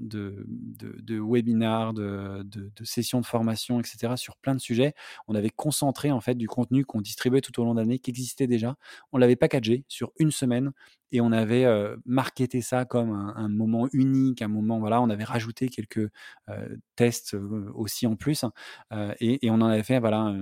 [0.00, 2.44] de, de, de webinars, de,
[2.84, 4.14] sessions de formation, etc.
[4.16, 4.94] sur plein de sujets.
[5.28, 8.10] On avait concentré en fait du contenu qu'on distribuait tout au long de l'année, qui
[8.10, 8.76] existait déjà.
[9.12, 10.72] On l'avait packagé sur une semaine
[11.12, 15.00] et on avait euh, marketé ça comme un, moment unique, un moment voilà.
[15.02, 16.10] On avait rajouté quelques
[16.48, 18.44] euh, tests euh, aussi en plus
[18.92, 20.34] euh, et, on en avait fait voilà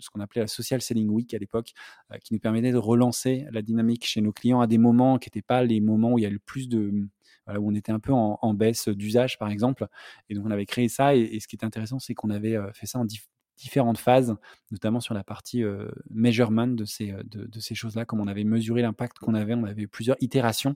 [0.00, 1.72] ce qu'on appelait la social selling week à l'époque,
[2.12, 5.28] euh, qui nous permettait de relancer la dynamique chez nos clients à des moments qui
[5.28, 7.08] n'étaient pas les moments où il y a le plus de
[7.46, 9.86] voilà, où on était un peu en, baisse d'usage, par exemple.
[10.28, 11.14] Et donc, on avait créé ça.
[11.14, 14.36] Et, ce qui est intéressant, c'est qu'on avait euh, fait ça en dif- différentes phases,
[14.70, 19.18] notamment sur la partie euh, measurement de ces, euh, choses-là, comme on avait mesuré l'impact
[19.18, 19.54] qu'on avait.
[19.54, 20.74] On avait plusieurs itérations.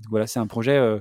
[0.00, 0.76] Et voilà, c'est un projet.
[0.76, 1.00] euh,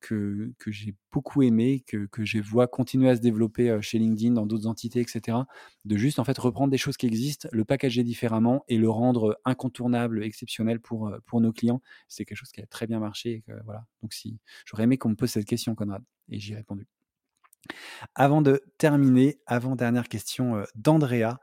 [0.00, 4.32] que, que j'ai beaucoup aimé, que, que je vois continuer à se développer chez LinkedIn,
[4.32, 5.38] dans d'autres entités, etc.
[5.84, 9.38] De juste en fait reprendre des choses qui existent, le packager différemment et le rendre
[9.44, 11.82] incontournable, exceptionnel pour, pour nos clients.
[12.08, 13.44] C'est quelque chose qui a très bien marché.
[13.64, 13.86] voilà.
[14.02, 16.86] Donc si j'aurais aimé qu'on me pose cette question, Conrad, et j'y ai répondu.
[18.14, 21.40] Avant de terminer, avant-dernière question d'Andrea,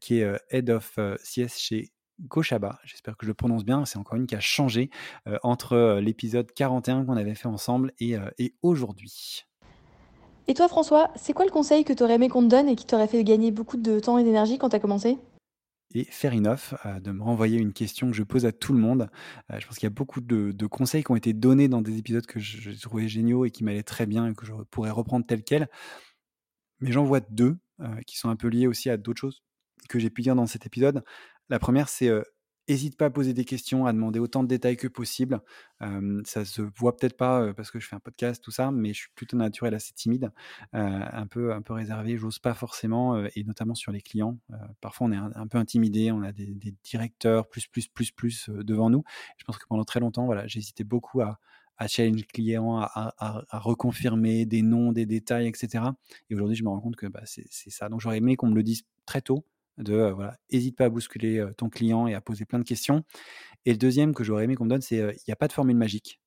[0.00, 1.90] qui est Head of CS chez
[2.20, 2.78] Goshaba.
[2.84, 3.84] J'espère que je le prononce bien.
[3.84, 4.90] C'est encore une qui a changé
[5.42, 9.44] entre l'épisode 41 qu'on avait fait ensemble et, et aujourd'hui.
[10.48, 12.76] Et toi, François, c'est quoi le conseil que tu aurais aimé qu'on te donne et
[12.76, 15.18] qui t'aurait fait gagner beaucoup de temps et d'énergie quand tu as commencé?
[15.94, 19.08] Et fair enough de me renvoyer une question que je pose à tout le monde.
[19.50, 21.98] je pense qu'il y a beaucoup de, de, conseils qui ont été donnés dans des
[21.98, 25.26] épisodes que j'ai trouvé géniaux et qui m'allaient très bien et que je pourrais reprendre
[25.26, 25.68] tel quel.
[26.80, 27.56] Mais j'en vois deux
[28.06, 29.42] qui sont un peu liés aussi à d'autres choses
[29.88, 31.02] que j'ai pu dire dans cet épisode.
[31.48, 32.10] La première, c'est
[32.68, 35.40] N'hésite pas à poser des questions, à demander autant de détails que possible.
[36.24, 39.02] ça se voit peut-être pas parce que je fais un podcast, tout ça, mais je
[39.02, 40.32] suis plutôt naturel assez timide,
[40.72, 42.16] un peu un peu réservé.
[42.16, 44.38] J'ose pas forcément, et notamment sur les clients.
[44.80, 46.10] parfois, on est un, peu intimidé.
[46.10, 49.04] On a des, directeurs plus plus plus plus devant nous.
[49.38, 51.38] Je pense que pendant très longtemps, voilà, j'hésitais beaucoup à
[51.78, 55.84] à challenge client, à, à, reconfirmer des noms, des détails, etc.
[56.30, 57.90] Et aujourd'hui, je me rends compte que bah, c'est ça.
[57.90, 59.44] Donc, j'aurais aimé qu'on me le dise très tôt,
[59.78, 62.64] de euh, voilà, hésite pas à bousculer euh, ton client et à poser plein de
[62.64, 63.04] questions.
[63.64, 65.48] Et le deuxième que j'aurais aimé qu'on me donne, c'est euh, il n'y a pas
[65.48, 66.20] de formule magique.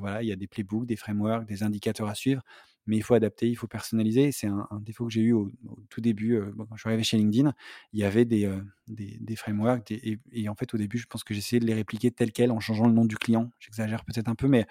[0.00, 2.42] voilà, il y a des playbooks, des frameworks, des indicateurs à suivre,
[2.86, 4.32] mais il faut adapter, il faut personnaliser.
[4.32, 5.50] C'est un, défaut que j'ai eu au,
[5.90, 7.54] tout début, quand je suis arrivé chez LinkedIn,
[7.92, 8.50] il y avait des,
[8.88, 12.32] des, frameworks, et, en fait au début, je pense que j'essayais de les répliquer tel
[12.32, 13.50] quel en changeant le nom du client.
[13.60, 14.66] J'exagère peut-être un peu, mais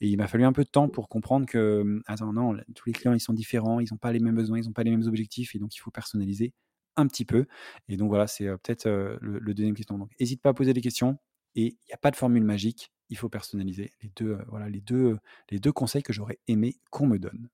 [0.00, 3.14] il m'a fallu un peu de temps pour comprendre que, attends, non, tous les clients,
[3.14, 5.56] ils sont différents, ils n'ont pas les mêmes besoins, ils n'ont pas les mêmes objectifs,
[5.56, 6.52] et donc il faut personnaliser
[6.96, 7.46] un petit peu.
[7.88, 8.88] Et donc voilà, c'est peut-être
[9.20, 9.98] le, deuxième question.
[9.98, 11.18] Donc n'hésite pas à poser des questions
[11.54, 13.92] et il n'y a pas de formule magique, il faut personnaliser.
[14.02, 15.18] Les deux, voilà, les deux,
[15.50, 17.48] les deux conseils que j'aurais aimé qu'on me donne.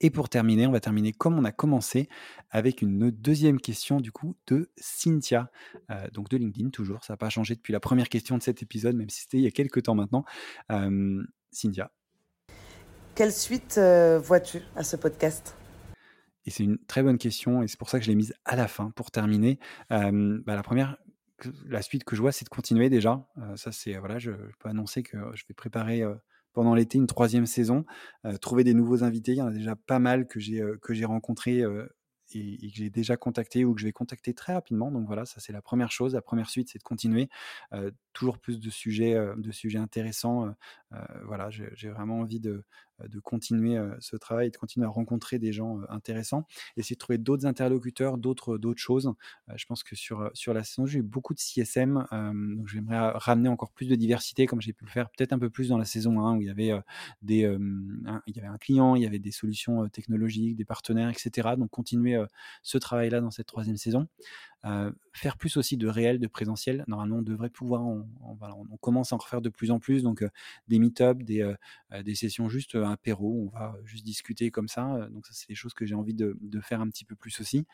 [0.00, 2.08] Et pour terminer, on va terminer comme on a commencé
[2.50, 5.50] avec une deuxième question du coup de Cynthia,
[6.12, 7.04] donc de LinkedIn toujours.
[7.04, 9.44] Ça n'a pas changé depuis la première question de cet épisode, même si c'était il
[9.44, 10.24] y a quelques temps maintenant.
[11.52, 11.90] Cynthia.
[13.14, 15.56] Quelle suite vois-tu à ce podcast?
[16.46, 18.56] Et c'est une très bonne question, et c'est pour ça que je l'ai mise à
[18.56, 19.58] la fin pour terminer.
[19.90, 20.08] bah,
[20.46, 20.98] la première,
[21.66, 23.26] la suite que je vois, c'est de continuer déjà.
[23.56, 26.02] ça, c'est voilà, je, peux annoncer que je vais préparer
[26.52, 27.84] pendant l'été une troisième saison,
[28.40, 29.32] trouver des nouveaux invités.
[29.32, 31.62] Il y en a déjà pas mal que j'ai que j'ai rencontrés
[32.32, 34.90] et, que j'ai déjà contacté ou que je vais contacter très rapidement.
[34.90, 36.14] Donc voilà, ça c'est la première chose.
[36.14, 37.28] La première suite, c'est de continuer.
[38.12, 40.54] toujours plus de sujets, de sujets intéressants.
[41.24, 42.64] voilà, j'ai vraiment envie de,
[43.08, 46.46] de continuer ce travail, de continuer à rencontrer des gens intéressants,
[46.76, 49.12] essayer de trouver d'autres interlocuteurs, d'autres d'autres choses.
[49.54, 52.06] je pense que sur sur la saison, j'ai eu beaucoup de CSM,
[52.56, 55.50] donc j'aimerais ramener encore plus de diversité, comme j'ai pu le faire peut-être un peu
[55.50, 56.72] plus dans la saison 1 où il y avait
[57.22, 57.40] des
[58.26, 61.56] il y avait un client, il y avait des solutions technologiques, des partenaires, etc.
[61.58, 62.22] Donc continuer
[62.62, 64.06] ce travail-là dans cette troisième saison.
[65.12, 66.84] Faire plus aussi de réel, de présentiel.
[66.88, 70.24] Normalement, on devrait pouvoir, on, on, commence à en refaire de plus en plus, donc
[70.68, 71.54] des meet-up, des,
[72.02, 75.08] des sessions juste un apéro, on va juste discuter comme ça.
[75.10, 77.66] Donc ça, c'est des choses que j'ai envie de, faire un petit peu plus aussi.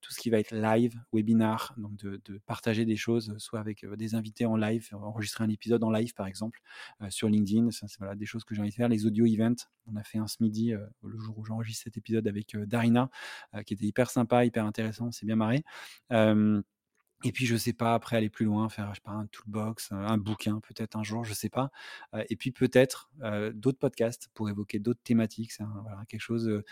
[0.00, 4.14] tout ce qui va être live, webinar, donc de, partager des choses, soit avec des
[4.14, 6.60] invités en live, enregistrer un épisode en live par exemple
[7.08, 7.70] sur LinkedIn.
[7.70, 8.88] Ça, c'est voilà, des choses que j'ai envie de faire.
[8.88, 10.72] Les audio events, on a fait un ce midi,
[11.02, 13.10] le jour où j'enregistre cet épisode avec Darina,
[13.66, 15.64] qui était hyper sympa, hyper intéressant, c'est bien marré.
[17.24, 19.90] Et puis, je sais pas, après aller plus loin, faire, je sais pas, un toolbox,
[19.90, 21.70] un bouquin, peut-être un jour, je sais pas.
[22.28, 23.10] et puis, peut-être
[23.54, 25.50] d'autres podcasts pour évoquer d'autres thématiques.
[25.50, 25.64] C'est
[26.08, 26.62] quelque chose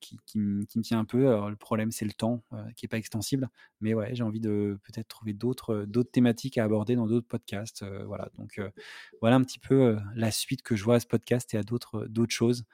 [0.00, 1.48] qui, qui, me tient un peu.
[1.48, 2.42] Le problème, c'est le temps
[2.74, 3.48] qui est pas extensible.
[3.80, 7.84] Mais ouais, j'ai envie de peut-être trouver d'autres, d'autres thématiques à aborder dans d'autres podcasts.
[8.06, 8.30] voilà.
[8.36, 8.60] Donc,
[9.20, 12.06] voilà un petit peu la suite que je vois à ce podcast et à d'autres,
[12.06, 12.64] d'autres choses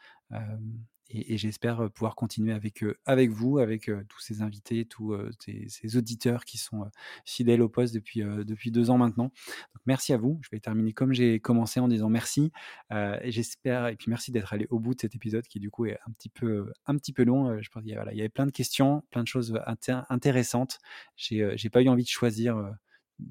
[1.10, 6.58] et, j'espère pouvoir continuer avec, avec vous, avec tous ces invités, tous ces, auditeurs qui
[6.58, 6.90] sont
[7.24, 9.32] fidèles au poste depuis, depuis deux ans maintenant.
[9.86, 10.38] Merci à vous.
[10.42, 12.52] Je vais terminer comme j'ai commencé en disant merci.
[12.90, 15.86] et j'espère, et puis merci d'être allé au bout de cet épisode qui du coup
[15.86, 17.60] est un petit peu, un petit peu long.
[17.60, 19.58] je pense qu'il y, y avait plein de questions, plein de choses
[20.08, 20.78] intéressantes.
[21.16, 22.56] J'ai, j'ai pas eu envie de choisir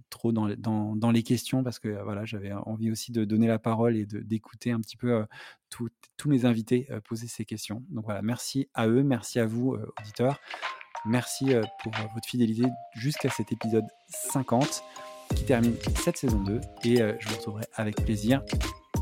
[0.10, 4.06] trop dans, les questions parce que voilà, j'avais envie aussi de donner la parole et
[4.06, 5.26] d'écouter un petit peu
[5.70, 7.84] tous mes invités poser ces questions.
[7.90, 10.40] Donc voilà, merci à eux, merci à vous, auditeurs.
[11.06, 11.52] Merci
[11.84, 14.84] pour votre fidélité jusqu'à cet épisode 50
[15.36, 18.42] qui termine cette saison 2 et je vous retrouverai avec plaisir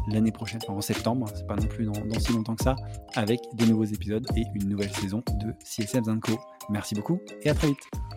[0.07, 2.75] l'année prochaine, en septembre, c'est pas non plus dans, dans, si longtemps que ça,
[3.15, 6.39] avec des nouveaux épisodes et une nouvelle saison de CSM Co.
[6.69, 8.16] Merci beaucoup et à très vite.